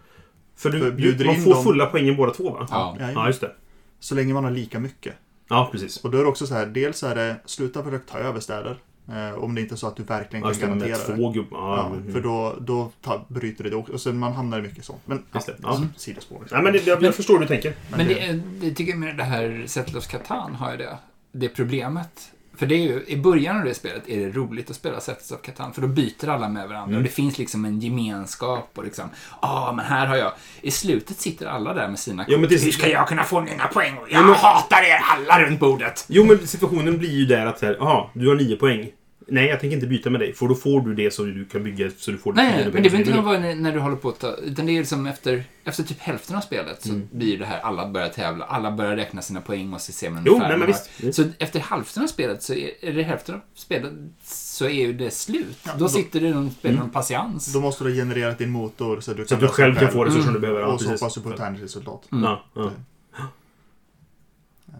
För 0.55 0.71
För 0.71 0.79
du, 0.79 0.91
bjuder 0.91 1.17
du, 1.19 1.25
man 1.25 1.41
får 1.41 1.53
dem- 1.53 1.63
fulla 1.63 1.85
poängen 1.85 2.15
båda 2.15 2.33
två, 2.33 2.49
va? 2.49 2.67
Ja. 2.71 2.97
Ja, 3.15 3.27
just 3.27 3.41
det. 3.41 3.51
Så 3.99 4.15
länge 4.15 4.33
man 4.33 4.43
har 4.43 4.51
lika 4.51 4.79
mycket. 4.79 5.13
Ja, 5.49 5.69
precis. 5.71 5.97
Och 5.97 6.11
då 6.11 6.17
är 6.17 6.21
det 6.21 6.29
också 6.29 6.47
så 6.47 6.53
här, 6.53 6.65
dels 6.65 7.03
är 7.03 7.15
det 7.15 7.35
sluta 7.45 7.83
försöka 7.83 8.11
ta 8.11 8.19
över 8.19 8.39
städer. 8.39 8.77
Eh, 9.09 9.43
om 9.43 9.55
det 9.55 9.61
inte 9.61 9.75
är 9.75 9.77
så 9.77 9.87
att 9.87 9.95
du 9.95 10.03
verkligen 10.03 10.45
Ja, 10.47 10.53
kan 10.53 10.79
det. 10.79 10.87
Garantera 10.87 11.07
det. 11.15 11.15
två 11.21 11.29
gubbar. 11.29 11.57
Ja, 11.59 11.77
Ja, 11.91 11.95
mm. 11.95 12.13
för 12.13 12.21
då, 12.21 12.55
då 12.61 12.91
ta, 13.01 13.25
bryter 13.27 13.63
det 13.63 13.75
också. 13.75 13.93
Och 13.93 14.01
sen 14.01 14.17
man 14.17 14.33
hamnar 14.33 14.59
i 14.59 14.61
mycket 14.61 14.85
sånt. 14.85 15.01
Men 15.05 15.23
Just 15.33 15.47
det, 15.47 15.55
ja, 15.63 15.77
ja. 15.81 15.87
sidospår. 15.97 16.47
Nej, 16.51 16.63
men 16.63 16.73
det, 16.73 16.87
jag, 16.87 17.03
jag 17.03 17.15
förstår 17.15 17.33
hur 17.33 17.41
du 17.41 17.47
tänker. 17.47 17.73
Men 17.89 18.07
det, 18.07 18.19
är- 18.27 18.41
det 18.61 18.71
tycker 18.71 18.91
jag 18.91 18.99
med 18.99 19.17
det 19.17 19.23
här 19.23 19.63
Settlers 19.67 20.07
Catan 20.07 20.55
har 20.55 20.71
ju 20.71 20.77
det. 20.77 20.97
Det 21.31 21.49
problemet. 21.49 22.31
För 22.57 22.65
det 22.65 22.75
är 22.75 22.79
ju, 22.79 23.03
i 23.07 23.17
början 23.17 23.57
av 23.57 23.63
det 23.63 23.73
spelet 23.73 24.09
är 24.09 24.19
det 24.19 24.31
roligt 24.31 24.69
att 24.69 24.75
spela 24.75 24.99
Settlers 24.99 25.31
of 25.31 25.41
Catan, 25.41 25.73
för 25.73 25.81
då 25.81 25.87
byter 25.87 26.29
alla 26.29 26.49
med 26.49 26.67
varandra 26.67 26.83
Mm. 26.87 26.97
och 26.97 27.03
det 27.03 27.09
finns 27.09 27.37
liksom 27.37 27.65
en 27.65 27.79
gemenskap 27.79 28.71
och 28.75 28.83
liksom, 28.83 29.09
ja 29.41 29.73
men 29.75 29.85
här 29.85 30.05
har 30.07 30.15
jag. 30.15 30.31
I 30.61 30.71
slutet 30.71 31.17
sitter 31.19 31.45
alla 31.45 31.73
där 31.73 31.87
med 31.87 31.99
sina 31.99 32.25
Ja, 32.27 32.37
det- 32.37 32.63
Hur 32.63 32.71
ska 32.71 32.87
jag 32.89 33.07
kunna 33.07 33.23
få 33.23 33.41
mina 33.41 33.67
poäng? 33.67 33.95
Jag 34.09 34.19
Ja, 34.21 34.25
men- 34.25 34.35
hatar 34.35 34.81
er 34.83 34.99
alla 35.15 35.43
runt 35.45 35.59
bordet! 35.59 36.05
Jo, 36.07 36.23
men 36.25 36.47
situationen 36.47 36.97
blir 36.97 37.11
ju 37.11 37.25
där 37.25 37.45
att 37.45 37.59
så 37.59 37.65
här, 37.65 37.77
aha, 37.81 38.09
du 38.13 38.27
har 38.27 38.35
nio 38.35 38.55
poäng. 38.55 38.89
Nej, 39.29 39.45
jag 39.47 39.59
tänker 39.59 39.75
inte 39.75 39.87
byta 39.87 40.09
med 40.09 40.21
dig. 40.21 40.33
För 40.33 40.47
då 40.47 40.55
får 40.55 40.81
du 40.81 40.95
det 40.95 41.11
så 41.13 41.23
du 41.23 41.45
kan 41.45 41.63
bygga 41.63 41.89
så 41.97 42.11
du 42.11 42.17
får 42.17 42.33
tio 42.33 42.43
nej, 42.43 42.53
men 42.73 42.83
det 42.83 42.89
behöver 42.89 42.97
inte 42.97 43.21
vara 43.21 43.39
när, 43.39 43.71
du 43.73 43.79
håller 43.79 43.95
på 43.95 44.09
att 44.09 44.19
ta, 44.19 44.35
utan 44.35 44.65
det 44.65 44.71
är 44.71 44.79
liksom 44.79 45.05
efter, 45.07 45.43
efter 45.63 45.83
typ 45.83 45.99
hälften 45.99 46.35
av 46.35 46.41
spelet 46.41 46.81
så 46.83 46.89
Mm. 46.89 47.07
blir 47.11 47.37
det 47.39 47.45
här 47.45 47.59
alla 47.59 47.89
börjar 47.89 48.09
tävla, 48.09 48.45
alla 48.45 48.71
börjar 48.71 48.95
räkna 48.95 49.21
sina 49.21 49.41
poäng 49.41 49.73
och 49.73 49.81
så 49.81 49.91
ser 49.91 50.09
man 50.09 50.23
Jo, 50.25 50.37
nej, 50.39 50.57
men 50.57 50.67
visst. 50.67 50.89
visst. 50.97 51.15
Så 51.15 51.23
efter 51.39 51.59
hälften 51.59 52.03
av 52.03 52.07
spelet 52.07 52.43
så 52.43 52.53
är, 52.53 52.69
eller 52.81 53.03
hälften 53.03 53.35
av 53.35 53.41
spelet 53.55 53.93
så 54.23 54.65
är 54.65 54.69
ju 54.87 54.93
det 54.93 55.11
slut. 55.11 55.57
Ja, 55.63 55.71
då, 55.73 55.79
då- 55.79 55.89
sitter 55.89 56.19
det 56.21 56.29
någon 56.29 56.51
spelar 56.51 56.73
Mm. 56.73 56.83
någon 56.85 56.93
patiens. 56.93 57.53
Då 57.53 57.59
måste 57.61 57.83
du 57.83 57.89
ha 57.89 57.95
genererat 57.95 58.37
din 58.37 58.49
motor 58.49 58.99
så 59.01 59.11
att 59.11 59.17
du 59.17 59.25
Så 59.25 59.33
att 59.35 59.39
kan 59.39 59.47
du 59.47 59.53
själv 59.53 59.75
kan 59.75 59.91
få 59.91 60.03
resurserna 60.05 60.29
Mm. 60.29 60.33
du 60.33 60.47
behöver. 60.47 60.63
Och 60.65 60.81
så 60.81 60.89
hoppas 60.89 61.13
du 61.15 61.21
på 61.21 61.29
ett 61.29 61.37
tärnigt 61.37 61.63
resultat. 61.63 62.07
Mm. 62.11 62.23
Ja, 62.23 62.43
ja. 62.55 62.71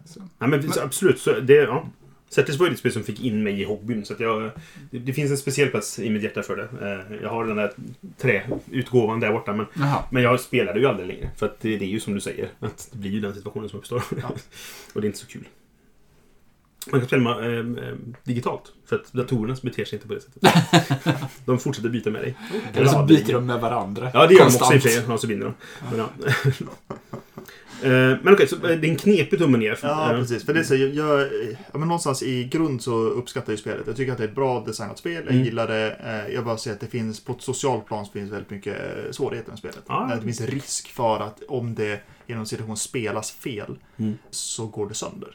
Så. 0.05 0.19
Nej, 0.39 0.49
men, 0.49 0.71
så 0.71 0.81
absolut. 0.81 1.19
Så 1.19 1.39
det, 1.39 1.53
ja. 1.53 1.85
Settlers 2.29 2.59
var 2.59 2.67
ju 2.67 2.73
ett 2.73 2.79
spel 2.79 2.91
som 2.91 3.03
fick 3.03 3.23
in 3.23 3.43
mig 3.43 3.61
i 3.61 3.63
hobbyn. 3.63 4.05
Så 4.05 4.13
att 4.13 4.19
jag, 4.19 4.51
det, 4.91 4.99
det 4.99 5.13
finns 5.13 5.31
en 5.31 5.37
speciell 5.37 5.69
plats 5.69 5.99
i 5.99 6.09
mitt 6.09 6.23
hjärta 6.23 6.43
för 6.43 6.55
det. 6.55 6.63
Eh, 7.11 7.21
Jag 7.23 7.29
har 7.29 7.45
den 7.45 7.55
där 7.57 7.71
träutgåvan 8.17 9.19
där 9.19 9.31
borta. 9.31 9.53
Men, 9.53 9.65
men 10.11 10.23
jag 10.23 10.39
spelar 10.39 10.73
det 10.73 10.79
ju 10.79 10.85
aldrig 10.87 11.07
längre. 11.07 11.29
För 11.37 11.45
att 11.45 11.59
det, 11.59 11.77
det 11.77 11.85
är 11.85 11.89
ju 11.89 11.99
som 11.99 12.13
du 12.13 12.19
säger. 12.21 12.49
Att 12.59 12.89
det 12.91 12.97
blir 12.97 13.11
ju 13.11 13.19
den 13.19 13.33
situationen 13.33 13.69
som 13.69 13.79
uppstår. 13.79 14.03
Ja. 14.21 14.27
Och 14.93 15.01
det 15.01 15.05
är 15.05 15.09
inte 15.09 15.19
så 15.19 15.27
kul. 15.27 15.47
Man 16.91 16.99
kan 17.01 17.07
spela 17.07 17.45
eh, 17.45 17.59
eh, 17.59 17.95
digitalt. 18.23 18.73
För 18.85 18.95
att 18.95 19.13
datorerna 19.13 19.55
beter 19.63 19.85
sig 19.85 19.95
inte 19.95 20.07
på 20.07 20.13
det 20.13 20.21
sättet. 20.21 21.21
de 21.45 21.59
fortsätter 21.59 21.89
byta 21.89 22.09
med 22.09 22.21
dig. 22.21 22.35
Eller 22.73 22.87
så 22.87 23.03
byter 23.03 23.33
de 23.33 23.45
med 23.45 23.59
varandra. 23.59 24.11
Ja, 24.13 24.27
det 24.27 24.33
gör 24.33 24.39
de 24.39 24.45
också 24.45 24.57
i 24.57 24.77
och 24.77 24.81
Konstant. 24.81 24.83
för 24.83 24.89
sig. 24.89 25.03
Ja, 25.09 25.17
så 25.17 25.27
vinner 25.27 25.45
de. 25.45 25.53
Men, 25.89 25.99
ja. 25.99 26.09
Eh, 27.83 27.89
men 28.23 28.33
okej, 28.33 28.47
så 28.47 28.55
eh, 28.55 28.61
det 28.61 28.87
är 28.87 28.89
en 28.91 28.95
knepig 28.95 29.39
tumme 29.39 29.57
ner. 29.57 29.79
Ja, 29.81 30.11
Eh, 30.13 30.19
precis. 30.19 30.45
För 30.45 30.53
det 30.53 30.59
är 30.59 30.63
så, 30.63 30.75
jag, 30.75 30.89
jag, 30.89 31.21
ja, 31.71 31.77
men 31.79 31.87
någonstans 31.87 32.23
i 32.23 32.43
grund 32.43 32.81
så 32.81 32.91
uppskattar 32.95 33.51
jag 33.53 33.59
spelet. 33.59 33.87
Jag 33.87 33.95
tycker 33.95 34.11
att 34.11 34.17
det 34.17 34.23
är 34.23 34.27
ett 34.27 34.35
bra 34.35 34.63
designat 34.65 34.97
spel. 34.97 35.13
Jag 35.25 35.31
Mm. 35.33 35.43
gillar 35.43 35.67
det. 35.67 36.27
Jag 36.33 36.45
bara 36.45 36.57
ser 36.57 36.71
att 36.71 36.79
det 36.79 36.87
finns, 36.87 37.19
på 37.25 37.31
ett 37.33 37.41
socialt 37.41 37.85
plan 37.87 38.05
finns 38.13 38.31
väldigt 38.31 38.49
mycket 38.49 38.75
svårigheter 39.11 39.49
med 39.49 39.59
spelet. 39.59 39.79
När 39.89 40.15
Det 40.15 40.21
finns 40.21 40.41
risk 40.41 40.87
för 40.91 41.19
att 41.19 41.43
om 41.47 41.75
det 41.75 41.99
genom 42.27 42.45
situation 42.45 42.77
spelas 42.77 43.31
fel 43.31 43.77
Mm. 43.97 44.13
så 44.29 44.65
går 44.65 44.87
det 44.89 44.93
sönder. 44.95 45.29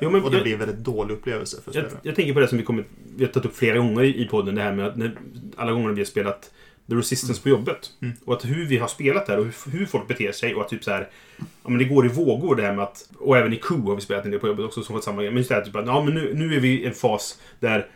Jo, 0.00 0.10
men 0.10 0.22
och 0.22 0.30
det 0.30 0.36
jag- 0.36 0.42
blir 0.44 0.52
en 0.52 0.58
väldigt 0.58 0.78
dålig 0.84 1.14
upplevelse 1.14 1.56
för 1.56 1.70
Jag, 1.74 1.84
spelaren. 1.84 1.98
jag 2.02 2.14
tänker 2.16 2.34
på 2.34 2.40
det 2.40 2.48
som 2.48 2.58
vi, 2.58 2.64
kommit, 2.64 2.86
vi 3.16 3.24
har 3.24 3.32
tagit 3.32 3.46
upp 3.46 3.56
flera 3.56 3.78
gånger 3.78 4.02
i 4.02 4.22
i 4.22 4.28
podden. 4.28 4.54
Det 4.54 4.62
här 4.62 4.72
med 4.72 4.86
att 4.86 4.96
när, 4.96 5.16
alla 5.56 5.72
gånger 5.72 5.88
vi 5.90 6.00
har 6.00 6.04
spelat 6.06 6.50
The 6.90 6.96
Resistance 6.96 7.42
på 7.42 7.48
jobbet. 7.48 7.90
Mm. 8.02 8.14
Och 8.24 8.34
att 8.34 8.44
hur 8.44 8.66
vi 8.66 8.78
har 8.78 8.88
spelat 8.88 9.26
där 9.26 9.38
och 9.38 9.44
hur, 9.44 9.78
hur 9.78 9.86
folk 9.86 10.08
beter 10.08 10.32
sig 10.32 10.54
och 10.54 10.62
att 10.62 10.68
typ 10.68 10.84
så 10.84 10.90
här... 10.90 11.08
Ja, 11.38 11.70
men 11.70 11.78
det 11.78 11.84
går 11.84 12.06
i 12.06 12.08
vågor 12.08 12.56
det 12.56 12.62
här 12.62 12.74
med 12.74 12.84
att... 12.84 13.10
Och 13.18 13.36
även 13.36 13.52
i 13.52 13.56
Q 13.56 13.74
har 13.74 13.94
vi 13.94 14.00
spelat 14.00 14.24
en 14.24 14.30
del 14.30 14.40
på 14.40 14.46
jobbet 14.46 14.64
också 14.64 14.82
som 14.82 14.94
var 14.94 15.02
samma 15.02 15.22
grej. 15.22 15.30
Men 15.30 15.38
just 15.38 15.48
det 15.48 15.54
här 15.54 15.62
typ 15.62 15.76
att 15.76 15.86
ja, 15.86 16.04
men 16.04 16.14
nu, 16.14 16.34
nu 16.34 16.54
är 16.56 16.60
vi 16.60 16.68
i 16.68 16.86
en 16.86 16.94
fas 16.94 17.40
där 17.60 17.86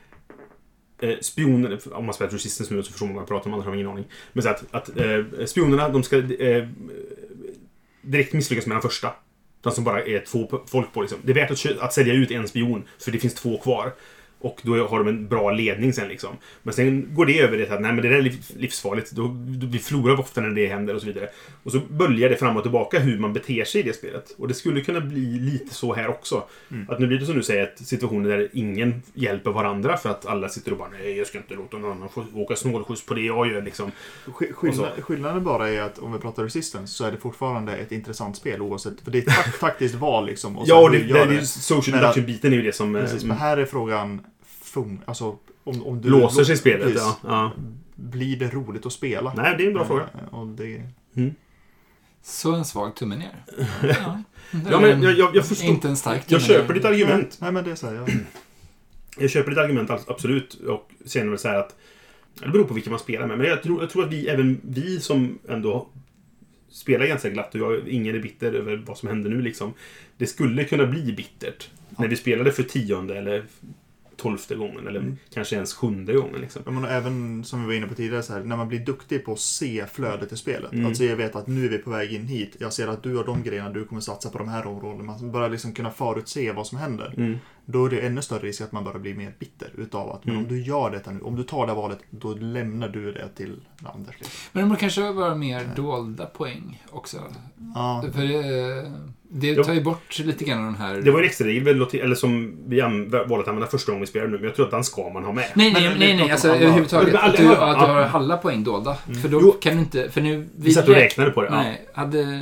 eh, 1.01 1.19
spioner, 1.21 1.79
om 1.93 2.05
man 2.05 2.15
spelar 2.15 2.33
Resistance 2.33 2.75
nu 2.75 2.83
så 2.83 2.91
förstår 2.91 3.07
man 3.07 3.15
vad 3.15 3.23
jag 3.23 3.29
pratar 3.29 3.47
om, 3.51 3.55
andra 3.55 3.69
har 3.69 3.75
ingen 3.75 3.89
aning. 3.89 4.05
Men 4.33 4.43
så 4.43 4.49
att, 4.49 4.65
att 4.71 4.97
eh, 4.97 5.47
spionerna, 5.47 5.89
de 5.89 6.03
ska 6.03 6.17
eh, 6.17 6.69
direkt 8.03 8.33
misslyckas 8.33 8.67
med 8.67 8.75
den 8.75 8.83
första. 8.83 9.11
De 9.61 9.73
som 9.73 9.85
bara 9.85 10.05
är 10.05 10.21
två 10.21 10.63
folk 10.67 10.93
på 10.93 11.01
liksom. 11.01 11.19
Det 11.23 11.33
är 11.33 11.35
värt 11.35 11.51
att, 11.51 11.79
att 11.79 11.93
sälja 11.93 12.15
ut 12.15 12.31
en 12.31 12.49
spion, 12.49 12.85
för 12.99 13.11
det 13.11 13.19
finns 13.19 13.35
två 13.35 13.59
kvar. 13.59 13.93
Och 14.45 14.61
då 14.63 14.87
har 14.87 14.99
de 14.99 15.09
en 15.09 15.29
bra 15.29 15.51
ledning 15.51 15.93
sen 15.93 16.09
liksom. 16.09 16.31
Men 16.63 16.75
sen 16.75 17.09
går 17.15 17.27
det 17.27 17.41
över 17.41 17.59
det 17.59 17.71
att 17.71 17.81
nej 17.81 17.93
men 17.93 18.03
det 18.03 18.09
där 18.09 18.17
är 18.17 18.23
liv- 18.23 18.51
livsfarligt. 18.57 19.11
Då, 19.11 19.23
då, 19.47 19.67
vi 19.67 19.79
förlorar 19.79 20.21
ofta 20.21 20.41
när 20.41 20.51
det 20.51 20.67
händer 20.67 20.95
och 20.95 21.01
så 21.01 21.07
vidare. 21.07 21.29
Och 21.63 21.73
så 21.73 21.81
böljar 21.91 22.29
det 22.31 22.37
fram 22.37 22.57
och 22.57 22.63
tillbaka 22.63 22.99
hur 22.99 23.19
man 23.19 23.33
beter 23.33 23.65
sig 23.65 23.81
i 23.81 23.85
det 23.85 23.93
spelet. 23.93 24.35
Och 24.39 24.49
det 24.49 24.55
skulle 24.55 24.81
kunna 24.81 25.01
bli 25.01 25.21
lite 25.41 25.75
så 25.75 25.95
här 25.95 26.09
också. 26.09 26.45
Mm. 26.71 26.87
Att 26.91 26.99
nu 26.99 27.07
blir 27.07 27.19
det 27.19 27.27
som 27.27 27.35
du 27.37 27.43
säger, 27.43 27.63
att 27.63 27.79
situationer 27.79 28.31
där 28.39 28.49
ingen 28.53 29.03
hjälper 29.15 29.51
varandra 29.51 29.97
för 29.97 30.11
att 30.11 30.27
alla 30.27 30.49
sitter 30.49 30.73
och 30.73 30.79
bara 30.79 30.89
nej 30.99 31.17
jag 31.19 31.27
ska 31.27 31.39
inte 31.39 31.55
låta 31.55 31.77
någon 31.79 31.91
annan 31.93 32.09
åka 32.35 32.57
snålskjuts 32.57 33.07
på 33.07 33.15
det 33.15 33.21
jag 33.23 33.47
gör 33.53 33.63
liksom. 33.63 33.91
Sk- 34.27 34.53
Skillnad, 34.53 34.89
skillnaden 35.01 35.45
bara 35.45 35.69
är 35.71 35.81
att 35.83 35.99
om 35.99 36.13
vi 36.13 36.19
pratar 36.19 36.43
Resistance 36.45 36.95
så 36.95 37.05
är 37.05 37.13
det 37.13 37.19
fortfarande 37.19 37.77
ett 37.77 37.93
intressant 37.93 38.37
spel 38.37 38.63
oavsett. 38.63 39.01
För 39.05 39.11
det 39.11 39.19
är 39.19 39.23
ett 39.23 39.29
tak- 39.29 39.59
taktiskt 39.61 39.95
val 40.01 40.27
liksom. 40.27 40.59
Och 40.59 40.65
Ja, 40.69 40.83
och 40.83 40.91
det, 40.91 40.99
det, 40.99 41.25
det, 41.25 41.47
social 41.47 42.01
deduction-biten 42.01 42.53
är 42.53 42.57
ju 42.57 42.63
det 42.63 42.73
som... 42.73 42.97
eh, 42.97 43.03
Precis, 43.03 43.25
men 43.25 43.37
här 43.37 43.57
är 43.57 43.65
frågan 43.65 44.21
fun, 44.75 45.01
alltså, 45.05 45.39
om, 45.65 45.83
om 45.87 46.01
du 46.01 46.09
låser 46.11 46.45
sig 46.45 46.57
spelet. 46.57 46.83
Precis. 46.83 47.01
Ja, 47.03 47.17
ja. 47.23 47.53
Blir 47.95 48.37
det 48.37 48.49
roligt 48.55 48.87
att 48.87 48.93
spela? 48.93 49.35
Nej, 49.37 49.55
det 49.59 49.65
är 49.65 49.67
en 49.67 49.73
bra 49.75 49.83
Eh, 49.83 49.89
fråga. 49.89 50.09
Och 50.31 50.47
det, 50.47 50.83
Så 52.23 52.53
en 52.55 52.65
svag 52.65 52.95
tumme 52.97 53.17
ner. 53.17 53.45
Ja, 53.83 54.23
Ja, 54.71 54.81
men 54.81 55.03
jag, 55.03 55.13
jag, 55.19 55.37
jag 55.37 55.47
förstår. 55.47 55.69
Inte 55.71 55.89
en 55.89 55.97
stark 55.97 56.23
Jag 56.27 56.41
tumme 56.43 56.53
ner. 56.55 56.61
köper 56.63 56.75
ditt 56.75 56.85
argument. 56.85 57.37
Nej, 57.41 57.53
men 57.53 57.65
det 57.65 57.71
är 57.71 57.75
så 57.75 57.87
här, 57.87 57.95
jag, 57.95 58.11
Jag 59.19 59.31
köper 59.31 59.51
ditt 59.51 59.59
argument 59.59 59.91
abs- 59.91 60.05
absolut. 60.09 60.55
Och 60.55 60.91
sen 61.05 61.31
väl 61.31 61.39
så 61.39 61.49
här 61.49 61.57
att... 61.59 61.77
Det 62.35 62.49
beror 62.49 62.65
på 62.65 62.75
vilka 62.75 62.91
man 62.91 62.99
spelar 62.99 63.27
med. 63.27 63.39
Men 63.39 63.47
jag 63.47 63.63
tror, 63.63 63.81
jag 63.81 63.91
tror 63.91 64.05
att 64.05 64.13
vi, 64.13 64.29
även 64.29 64.61
vi 64.65 65.01
som 65.01 65.39
ändå 65.49 65.89
spelar 66.69 67.07
ganska 67.07 67.31
glatt 67.31 67.55
och 67.55 67.61
jag, 67.61 67.89
ingen 67.89 68.15
är 68.15 68.19
bitter 68.21 68.53
över 68.53 68.77
vad 68.87 68.99
som 68.99 69.09
händer 69.09 69.31
nu 69.31 69.43
liksom. 69.43 69.73
Det 70.17 70.27
skulle 70.27 70.65
kunna 70.65 70.87
bli 70.87 71.13
bittert. 71.13 71.69
När 71.99 72.09
vi 72.09 72.17
spelade 72.17 72.53
för 72.53 72.63
tionde 72.63 73.19
eller 73.19 73.45
tolfte 74.17 74.55
gången. 74.55 74.87
Eller 74.87 75.01
Mm. 75.01 75.17
kanske 75.35 75.55
ens 75.57 75.75
sjunde 75.75 76.13
gången 76.15 76.41
liksom. 76.41 76.63
Men 76.67 76.85
även 76.85 77.45
som 77.45 77.61
vi 77.61 77.67
var 77.67 77.75
inne 77.75 77.87
på 77.87 77.95
tidigare, 77.95 78.23
så 78.23 78.33
här, 78.33 78.41
när 78.45 78.57
man 78.57 78.69
blir 78.69 78.79
duktig 78.81 79.25
på 79.25 79.33
att 79.33 79.41
se 79.41 79.87
flödet 79.93 80.33
i 80.33 80.37
spelet. 80.37 80.73
Mm. 80.73 80.87
Alltså 80.87 81.05
jag 81.05 81.17
vet 81.17 81.37
att 81.37 81.47
nu 81.47 81.65
är 81.65 81.69
vi 81.69 81.79
på 81.79 81.91
väg 81.91 82.13
in 82.13 82.27
hit. 82.27 82.57
Jag 82.59 82.73
ser 82.73 82.89
att 82.89 83.03
du 83.03 83.17
har 83.17 83.25
de 83.25 83.43
grejerna, 83.43 83.71
du 83.71 83.85
kommer 83.85 84.01
satsa 84.01 84.31
på 84.31 84.39
de 84.39 84.49
här 84.49 84.67
områdena. 84.67 85.05
Man 85.05 85.33
börjar 85.33 85.49
liksom 85.51 85.73
kunna 85.73 85.91
förutse 85.91 86.53
vad 86.53 86.67
som 86.67 86.79
händer. 86.79 87.15
Mm. 87.17 87.39
Då 87.67 87.87
är 87.87 87.91
det 87.91 88.01
ännu 88.01 88.23
större 88.23 88.41
risk 88.41 88.61
att 88.61 88.73
man 88.73 88.85
börjar 88.85 88.99
bli 88.99 89.15
mer 89.15 89.35
bitter 89.39 89.69
utav 89.79 90.11
att 90.11 90.25
men 90.25 90.35
Mm. 90.35 90.47
om 90.47 90.53
du 90.53 90.63
gör 90.63 90.91
detta 90.91 91.11
nu, 91.11 91.21
om 91.21 91.37
du 91.37 91.43
tar 91.43 91.67
det 91.67 91.75
valet, 91.75 91.99
då 92.11 92.35
lämnar 92.35 92.89
du 92.89 93.13
det 93.13 93.29
till 93.37 93.61
Anders. 93.95 94.15
Liksom. 94.19 94.33
Men 94.53 94.63
det 94.63 94.69
borde 94.69 94.81
kanske 94.81 95.13
vara 95.13 95.35
mer 95.35 95.69
dolda 95.77 96.27
poäng 96.27 96.83
också. 96.91 97.17
Ja, 97.75 98.05
För 98.15 98.21
det, 98.23 98.43
det 99.29 99.47
Jo. 99.47 99.65
tar 99.65 99.75
ju 99.75 99.83
bort 99.83 100.19
lite 100.19 100.45
grann 100.45 100.59
av 100.59 100.65
den 100.65 100.75
här... 100.75 100.95
Det 100.95 101.11
var 101.11 101.19
en 101.19 101.25
extra 101.25 101.47
regel, 101.47 101.69
eller 102.03 102.15
som 102.15 102.57
vi 102.67 102.81
valde 102.81 103.19
att 103.41 103.49
använda 103.49 103.67
första 103.67 103.93
gången 103.93 104.01
vi 104.01 104.07
spelade 104.07 104.31
nu. 104.31 104.37
Men 104.37 104.45
jag 104.45 104.55
tror 104.55 104.65
att 104.65 104.71
den 104.71 104.85
ska 104.85 105.09
man 105.11 105.25
ha 105.25 105.33
med. 105.33 105.45
Nej, 105.55 105.73
Men 105.73 105.83
nej, 105.83 105.93
vi 105.95 105.99
nej, 105.99 106.17
nej, 106.17 106.31
alltså 106.31 106.49
alla- 106.51 106.61
överhuvudtaget. 106.61 107.13
Men 107.13 107.23
Att 107.23 107.37
du, 107.37 107.43
ja, 107.45 107.51
att 107.75 107.81
du 107.89 107.93
har 107.93 108.01
alla 108.03 108.37
poäng 108.37 108.65
dolda. 108.65 108.95
För 108.95 109.29
då 109.29 109.39
Jo. 109.43 109.53
kan 109.53 109.75
du 109.75 109.81
inte, 109.81 110.11
för 110.11 110.21
nu... 110.21 110.49
Vi 110.57 110.73
satt 110.73 110.89
och 110.89 110.95
räk- 110.95 110.99
räknade 110.99 111.31
på 111.31 111.41
det. 111.43 111.47
Ja. 111.49 111.55
Nej, 111.55 111.87
hade... 111.95 112.41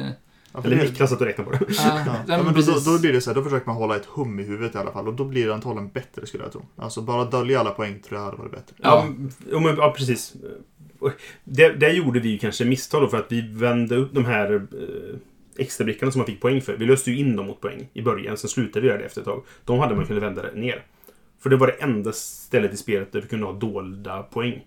ja, 0.52 0.60
Eller 0.64 0.76
det- 0.76 0.82
Niklas 0.82 1.10
satt 1.10 1.20
och 1.20 1.26
räknade 1.26 1.50
på 1.50 1.64
det. 1.64 1.72
Ja, 1.72 1.82
Ja, 1.84 2.02
ja, 2.06 2.14
ja, 2.36 2.42
men 2.42 2.54
då, 2.54 2.72
då 2.92 2.98
blir 3.00 3.12
det 3.12 3.20
så 3.20 3.30
här, 3.30 3.34
då 3.34 3.42
försöker 3.42 3.66
man 3.66 3.76
hålla 3.76 3.96
ett 3.96 4.06
hum 4.06 4.40
i 4.40 4.42
huvudet 4.42 4.74
i 4.74 4.78
alla 4.78 4.92
fall. 4.92 5.08
Och 5.08 5.14
då 5.14 5.24
blir 5.24 5.46
det 5.46 5.54
antagligen 5.54 5.88
bättre 5.88 6.26
skulle 6.26 6.42
jag 6.44 6.52
tro. 6.52 6.66
Alltså 6.76 7.02
bara 7.02 7.24
dölja 7.24 7.60
alla 7.60 7.70
poäng 7.70 7.98
tror 8.00 8.18
jag 8.20 8.24
hade 8.24 8.36
varit 8.36 8.50
bättre. 8.52 8.74
Ja, 8.76 9.06
ja, 9.50 9.60
men, 9.60 9.76
ja 9.76 9.94
precis. 9.96 10.34
Där, 11.44 11.72
där 11.74 11.90
gjorde 11.90 12.20
vi 12.20 12.28
ju 12.28 12.38
kanske 12.38 12.64
misstag 12.64 13.02
då 13.02 13.08
för 13.08 13.16
att 13.18 13.32
vi 13.32 13.40
vände 13.54 13.96
upp 13.96 14.14
de 14.14 14.24
här 14.24 14.54
eh, 14.54 15.16
extra 15.58 15.84
brickorna 15.84 16.12
som 16.12 16.18
man 16.18 16.26
fick 16.26 16.40
poäng 16.40 16.60
för. 16.60 16.76
Vi 16.76 16.86
löste 16.86 17.10
ju 17.10 17.18
in 17.18 17.36
dem 17.36 17.46
mot 17.46 17.60
poäng 17.60 17.88
i 17.92 18.02
början, 18.02 18.36
sen 18.36 18.50
slutade 18.50 18.80
vi 18.80 18.88
göra 18.88 18.98
det 18.98 19.04
efter 19.04 19.20
ett 19.20 19.26
tag. 19.26 19.42
De 19.64 19.78
hade 19.78 19.94
man 19.94 20.06
kunnat 20.06 20.22
vända 20.22 20.42
ner. 20.54 20.82
För 21.42 21.50
det 21.50 21.56
var 21.56 21.66
det 21.66 21.72
enda 21.72 22.12
stället 22.12 22.72
i 22.74 22.76
spelet 22.76 23.12
där 23.12 23.20
vi 23.20 23.28
kunde 23.28 23.46
ha 23.46 23.52
dolda 23.52 24.22
poäng. 24.22 24.66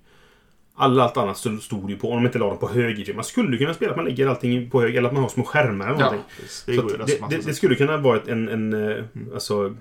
Alla 0.77 1.03
allt 1.03 1.17
annat 1.17 1.37
stod 1.61 1.89
ju 1.89 1.97
på, 1.97 2.09
om 2.11 2.17
de 2.17 2.25
inte 2.25 2.39
la 2.39 2.49
dem 2.49 2.57
på 2.57 2.69
hög 2.69 3.05
sig. 3.05 3.15
Man 3.15 3.23
skulle 3.23 3.57
kunna 3.57 3.73
spela 3.73 3.91
att 3.91 3.97
man 3.97 4.05
lägger 4.05 4.27
allting 4.27 4.69
på 4.69 4.81
hög, 4.81 4.95
eller 4.95 5.07
att 5.07 5.13
man 5.13 5.21
har 5.23 5.29
små 5.29 5.43
skärmar 5.43 5.85
eller 5.85 5.99
Ja. 5.99 6.05
någonting. 6.05 6.25
Precis, 6.39 6.63
Det 6.65 7.05
det, 7.05 7.35
det, 7.37 7.45
det 7.45 7.53
skulle 7.53 7.75
kunna 7.75 7.97
vara 7.97 8.19
en, 8.27 8.49
en 8.49 8.73
eh, 8.97 9.03
alltså, 9.33 9.75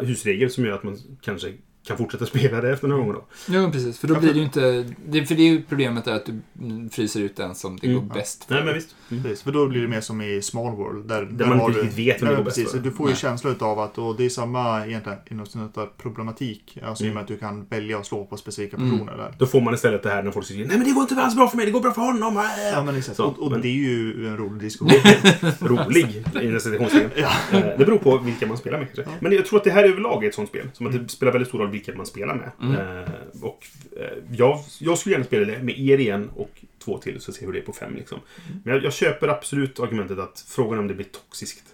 husregel 0.00 0.50
som 0.50 0.64
gör 0.64 0.72
att 0.72 0.82
man 0.82 0.96
kanske 1.22 1.52
kan 1.86 1.96
fortsätta 1.96 2.26
spela 2.26 2.60
det 2.60 2.70
efter 2.72 2.88
några 2.88 3.00
gånger 3.02 3.14
då. 3.14 3.24
Jo, 3.48 3.70
precis. 3.72 3.98
För 3.98 4.08
då 4.08 4.14
Ja, 4.14 4.20
blir 4.20 4.32
det 4.32 4.38
ju 4.38 4.44
inte... 4.44 4.84
Det, 5.06 5.24
för 5.26 5.34
det 5.34 5.42
är 5.42 5.50
ju 5.52 5.62
problemet 5.62 6.06
är 6.06 6.12
att 6.14 6.26
du 6.26 6.32
mm, 6.64 6.90
fryser 6.90 7.20
ut 7.20 7.36
den 7.36 7.54
som 7.54 7.76
det 7.76 7.86
Mm. 7.86 8.08
går 8.08 8.14
bäst 8.14 8.44
för. 8.44 8.54
Nej, 8.54 8.64
men 8.64 8.74
visst. 8.74 8.94
Precis, 9.08 9.42
för 9.42 9.52
då 9.52 9.66
blir 9.68 9.82
det 9.82 9.88
mer 9.88 10.00
som 10.00 10.20
i 10.22 10.42
Small 10.42 10.76
World. 10.76 11.08
Där, 11.08 11.22
där 11.24 11.46
man 11.46 11.58
har 11.60 11.68
inte 11.68 11.80
riktigt 11.80 11.98
vet 11.98 12.22
vem 12.22 12.28
det 12.28 12.36
går 12.36 12.44
bäst 12.44 12.56
precis, 12.56 12.72
för. 12.72 12.78
Du 12.78 12.90
får 12.90 13.06
ju 13.06 13.12
Nej. 13.12 13.20
känsla 13.20 13.50
utav 13.50 13.78
att, 13.78 13.98
och 13.98 14.16
det 14.16 14.24
är 14.24 14.28
samma 14.28 14.86
egentligen 14.86 15.18
inom 15.30 15.46
där 15.74 15.86
problematik. 16.02 16.78
Alltså 16.82 17.04
i 17.04 17.06
och 17.06 17.10
Mm. 17.10 17.14
med 17.14 17.22
att 17.22 17.28
du 17.28 17.36
kan 17.38 17.64
välja 17.70 17.98
att 17.98 18.06
slå 18.06 18.24
på 18.24 18.36
specifika 18.36 18.76
Mm. 18.76 18.90
personer 18.90 19.16
där. 19.16 19.34
Då 19.38 19.46
får 19.46 19.60
man 19.60 19.74
istället 19.74 20.02
det 20.02 20.10
här 20.10 20.22
när 20.22 20.30
folk 20.30 20.46
säger 20.46 20.66
Nej 20.66 20.76
men 20.78 20.86
det 20.86 20.92
går 20.92 21.02
inte 21.02 21.14
alls 21.22 21.36
bra 21.36 21.48
för 21.48 21.56
mig, 21.56 21.66
det 21.66 21.72
går 21.72 21.80
bra 21.80 21.92
för 21.92 22.02
honom. 22.02 22.36
Äh. 22.36 22.42
Ja, 22.74 22.82
men 22.84 22.96
exakt. 22.96 23.16
Så, 23.16 23.24
och 23.24 23.38
och 23.38 23.50
men- 23.50 23.60
det 23.60 23.68
är 23.68 23.72
ju 23.72 24.26
en 24.28 24.36
rolig 24.36 24.60
diskussion. 24.62 24.90
Rolig, 25.60 26.24
i 26.42 26.46
den 26.46 26.60
citationstecken. 26.60 27.10
Ja. 27.16 27.58
Eh, 27.58 27.78
Det 27.78 27.84
beror 27.86 27.98
på 27.98 28.18
vilka 28.18 28.46
man 28.46 28.56
spelar 28.56 28.78
med 28.78 28.86
kanske. 28.94 29.02
Ja. 29.12 29.16
Men 29.20 29.32
jag 29.32 29.46
tror 29.46 29.58
att 29.58 29.64
det 29.64 29.70
här 29.70 29.84
överlag 29.84 30.24
är 30.24 30.28
ett 30.28 30.34
sånt 30.34 30.48
spel. 30.48 30.68
Som 30.72 30.86
att 30.86 30.92
det 30.92 30.98
Mm. 30.98 31.08
spelar 31.08 31.32
väldigt 31.32 31.48
stor 31.48 31.58
roll 31.58 31.69
vilka 31.70 31.94
man 31.94 32.06
spelar 32.06 32.34
med. 32.34 32.50
Mm. 32.62 32.98
Eh, 32.98 33.08
Och 33.42 33.66
eh, 33.96 34.18
jag, 34.32 34.58
jag 34.78 34.98
skulle 34.98 35.12
gärna 35.14 35.24
spela 35.24 35.46
det 35.46 35.62
med 35.62 35.78
er 35.80 35.98
igen 35.98 36.30
och 36.36 36.64
två 36.84 36.98
till 36.98 37.20
så 37.20 37.32
ser 37.32 37.46
hur 37.46 37.52
det 37.52 37.58
är 37.58 37.62
på 37.62 37.72
fem. 37.72 37.94
Liksom. 37.94 38.18
Mm. 38.48 38.60
Men 38.64 38.74
jag, 38.74 38.84
jag 38.84 38.92
köper 38.92 39.28
absolut 39.28 39.80
argumentet 39.80 40.18
att 40.18 40.44
frågan 40.48 40.74
är 40.74 40.78
om 40.78 40.88
det 40.88 40.94
blir 40.94 41.06
toxiskt 41.06 41.64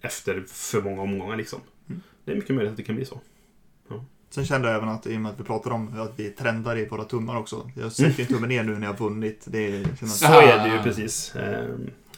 efter 0.00 0.44
för 0.48 0.82
många 0.82 1.02
omgångar. 1.02 1.36
Liksom. 1.36 1.60
Mm. 1.88 2.00
Det 2.24 2.32
är 2.32 2.36
mycket 2.36 2.54
möjligt 2.54 2.70
att 2.70 2.76
det 2.76 2.82
kan 2.82 2.96
bli 2.96 3.04
så. 3.04 3.20
Sen 4.32 4.46
kände 4.46 4.68
jag 4.68 4.76
även 4.76 4.88
att 4.88 5.06
i 5.06 5.16
och 5.16 5.20
med 5.20 5.32
att 5.32 5.40
vi 5.40 5.44
pratade 5.44 5.74
om 5.74 6.00
att 6.00 6.12
vi 6.16 6.30
trendar 6.30 6.78
i 6.78 6.88
våra 6.88 7.04
tummar 7.04 7.36
också. 7.36 7.70
Jag 7.76 7.92
sätter 7.92 8.20
ju 8.20 8.26
tummen 8.26 8.48
ner 8.48 8.62
nu 8.64 8.72
när 8.74 8.86
jag 8.86 8.92
har 8.92 8.98
vunnit. 9.08 9.44
Det 9.46 9.84
känns... 9.98 10.18
Så 10.18 10.40
är 10.40 10.68
det 10.68 10.74
ju 10.76 10.82
precis. 10.82 11.34
Eh, 11.36 11.68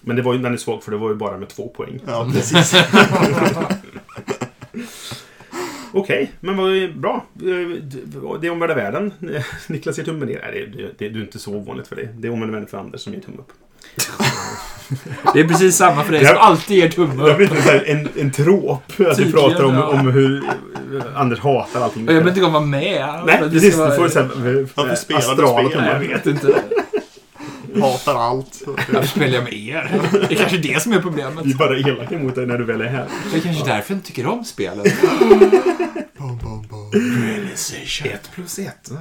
Men 0.01 0.17
det 0.17 0.23
var 0.23 0.35
ju, 0.35 0.39
den 0.43 0.53
är 0.53 0.57
svag 0.57 0.83
för 0.83 0.91
det 0.93 0.99
var 0.99 1.09
ju 1.09 1.15
bara 1.15 1.39
med 1.39 1.49
två 1.49 1.69
poäng. 1.69 2.01
Ja, 2.07 2.31
precis. 2.33 2.75
Okej, 5.93 6.33
men 6.41 6.57
vad 6.57 6.95
bra. 6.97 7.25
Eh, 7.35 7.41
Det 8.41 8.47
är 8.47 8.51
omvärlda 8.51 8.75
världen. 8.75 9.13
Niklas 9.67 9.99
ger 9.99 10.05
tummen 10.05 10.29
ner. 10.29 10.41
Nej, 10.53 10.73
det, 10.77 10.83
det, 10.99 11.09
det 11.09 11.19
är 11.19 11.23
inte 11.23 11.39
så 11.39 11.55
ovanligt 11.55 11.89
för 11.89 11.97
dig. 11.97 12.09
Det 12.19 12.29
är 12.29 12.33
omvärlda 12.33 12.53
världen 12.53 12.69
för 12.69 12.79
Anders 12.79 13.01
som 13.01 13.13
ger 13.15 13.21
tumme 13.21 13.37
upp. 13.39 13.53
Det 15.35 15.41
är 15.41 15.49
precis 15.49 15.77
samma 15.77 16.05
för 16.05 16.13
dig 16.13 16.21
Det 16.21 16.27
som 16.29 16.37
alltid 16.41 16.77
ger 16.77 16.89
tumme 16.89 17.25
Det 17.25 17.33
har 17.33 17.43
upp. 17.43 17.49
så 17.49 17.55
här 17.55 17.85
en, 17.87 18.09
en 18.21 18.31
trop. 18.31 18.83
Att 18.89 19.01
vi 19.01 19.05
Tydligen, 19.05 19.33
pratar 19.33 19.65
om, 19.65 19.83
om 19.83 20.09
hur 20.11 20.37
eh, 20.45 21.03
Anders 21.21 21.39
hatar 21.39 21.81
allting. 21.81 22.09
Och 22.09 22.15
jag 22.15 22.23
behöver 22.25 22.29
inte 22.29 22.41
komma 22.41 22.61
med. 22.61 23.09
Nej, 23.27 23.39
det 23.43 23.51
precis. 23.51 23.75
Du 23.75 23.79
vara- 23.81 23.97
får 23.97 24.09
så 24.09 24.19
här, 24.19 24.29
Varför 24.75 24.95
spelar 24.95 25.21
du 25.21 25.27
astrala 25.43 25.69
spel? 25.71 25.85
Jag 25.87 25.99
vet 26.01 26.27
inte. 26.27 26.63
Hatar 27.81 28.15
allt. 28.15 28.63
Varför 28.67 29.09
spelar 29.09 29.35
jag 29.35 29.45
med 29.45 29.53
er? 29.53 30.01
Det 30.13 30.35
är 30.35 30.39
kanske 30.39 30.59
det 30.59 30.83
som 30.83 30.93
är 30.93 31.01
problemet. 31.01 31.45
Vi 31.47 31.53
är 31.53 31.57
bara 31.57 31.79
elaka 31.79 32.19
mot 32.19 32.35
dig 32.35 32.47
när 32.47 32.59
du 32.59 32.65
väl 32.65 32.81
är 32.81 32.87
här. 32.87 33.07
Det 33.33 33.39
är 33.39 33.41
kanske 33.41 33.65
därför 33.65 33.93
jag 33.93 33.99
inte 33.99 34.07
tycker 34.07 34.27
om 34.27 34.45
spelet. 34.45 35.01
Bum, 36.19 36.39
bum, 36.39 36.63
bum. 36.71 37.47
Ett 38.05 38.31
plus 38.35 38.59
ett. 38.59 38.91
Ah. 38.93 38.97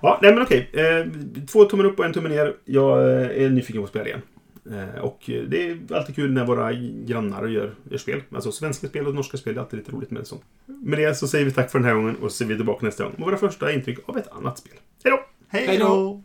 Ja, 0.00 0.18
nej 0.22 0.34
men 0.34 0.42
okej. 0.42 0.70
Eh, 0.72 1.06
två 1.46 1.64
tummen 1.64 1.86
upp 1.86 1.98
och 1.98 2.04
en 2.04 2.12
tumme 2.12 2.28
ner. 2.28 2.54
Jag 2.64 2.98
eh, 2.98 3.44
är 3.44 3.50
nyfiken 3.50 3.80
på 3.80 3.84
att 3.84 3.90
spela 3.90 4.06
igen. 4.06 4.22
Eh, 4.70 5.00
och 5.00 5.18
det 5.26 5.70
är 5.70 5.78
alltid 5.94 6.16
kul 6.16 6.32
när 6.32 6.46
våra 6.46 6.72
grannar 7.06 7.46
gör, 7.46 7.74
gör 7.90 7.98
spel. 7.98 8.22
Alltså 8.34 8.52
svenska 8.52 8.88
spel 8.88 9.06
och 9.06 9.14
norska 9.14 9.36
spel. 9.36 9.54
Det 9.54 9.58
är 9.58 9.62
alltid 9.62 9.78
lite 9.78 9.92
roligt 9.92 10.10
med 10.10 10.26
sånt. 10.26 10.42
Med 10.66 10.98
det 10.98 11.14
så 11.14 11.28
säger 11.28 11.44
vi 11.44 11.50
tack 11.50 11.70
för 11.70 11.78
den 11.78 11.88
här 11.88 11.94
gången 11.94 12.16
och 12.16 12.32
så 12.32 12.36
ser 12.36 12.44
vi 12.44 12.56
tillbaka 12.56 12.86
nästa 12.86 13.04
gång 13.04 13.12
med 13.16 13.26
våra 13.26 13.36
första 13.36 13.72
intryck 13.72 13.98
av 14.06 14.18
ett 14.18 14.28
annat 14.32 14.58
spel. 14.58 14.74
Hej 15.04 15.12
då! 15.12 15.20
Hej 15.48 15.78
då! 15.78 16.22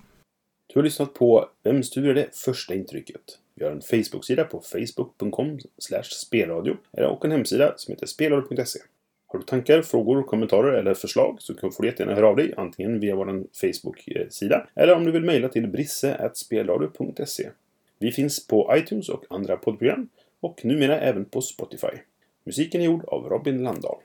Du 0.74 0.80
har 0.80 0.84
lyssnat 0.84 1.14
på 1.14 1.50
Vem 1.64 1.78
är 1.78 2.14
det 2.14 2.36
första 2.36 2.76
intrycket? 2.76 3.22
Vi 3.56 3.66
har 3.66 3.72
en 3.72 3.82
Facebook-sida 3.82 4.44
på 4.44 4.62
facebook.com 4.62 5.60
spelradio 6.04 6.78
och 6.92 7.26
en 7.26 7.32
hemsida 7.32 7.74
som 7.78 7.92
heter 7.92 8.06
spelradio.se. 8.06 8.80
Har 9.28 9.40
du 9.40 9.46
tankar, 9.46 9.82
frågor, 9.82 10.24
kommentarer 10.24 10.74
eller 10.74 10.94
förslag 10.94 11.38
så 11.40 11.56
får 11.56 11.82
du 11.82 11.88
jättegärna 11.88 12.16
höra 12.16 12.28
av 12.28 12.36
dig 12.36 12.54
antingen 12.58 13.00
via 13.00 13.16
vår 13.16 13.44
Facebook-sida 13.62 14.68
eller 14.76 14.96
om 14.96 15.06
du 15.06 15.12
vill 15.12 15.24
mejla 15.24 15.50
till 15.50 15.68
brisse.spelradio.se. 15.68 17.50
Vi 18.00 18.12
finns 18.12 18.48
på 18.48 18.74
iTunes 18.78 19.10
och 19.10 19.26
andra 19.30 19.58
poddprogram 19.58 20.10
och 20.40 20.66
numera 20.66 21.00
även 21.00 21.26
på 21.26 21.42
Spotify. 21.42 21.98
Musiken 22.46 22.82
är 22.82 22.86
gjord 22.86 23.06
av 23.06 23.30
Robin 23.30 23.64
Landahl. 23.64 23.98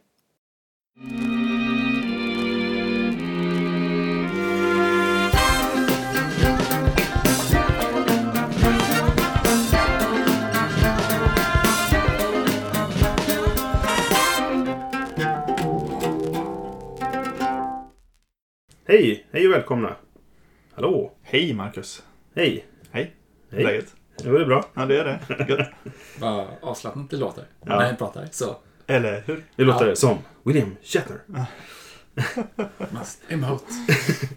Hej! 18.88 19.26
Hej 19.32 19.46
och 19.46 19.52
välkomna! 19.52 19.96
Hallå! 20.74 21.12
Hej 21.22 21.54
Marcus. 21.54 22.02
Hej! 22.36 22.66
Hej. 22.90 23.14
Hej! 23.50 23.64
Läget? 23.64 23.94
Det 24.22 24.30
var 24.30 24.38
det 24.38 24.46
bra. 24.46 24.64
Ja, 24.74 24.86
det 24.86 24.98
är 25.00 25.04
det. 25.04 25.46
Gött. 25.48 25.68
Vad 26.20 26.46
avslappnat 26.60 27.10
det 27.10 27.16
låter 27.16 27.44
Ja. 27.66 27.78
när 27.78 27.86
jag 27.86 27.98
pratar. 27.98 28.28
Så, 28.30 28.56
Eller 28.86 29.22
hur? 29.26 29.44
Det 29.56 29.64
låter 29.64 29.94
som 29.94 30.18
William 30.42 30.76
Shatner. 30.82 31.18
must 32.90 33.22
emote. 33.28 33.64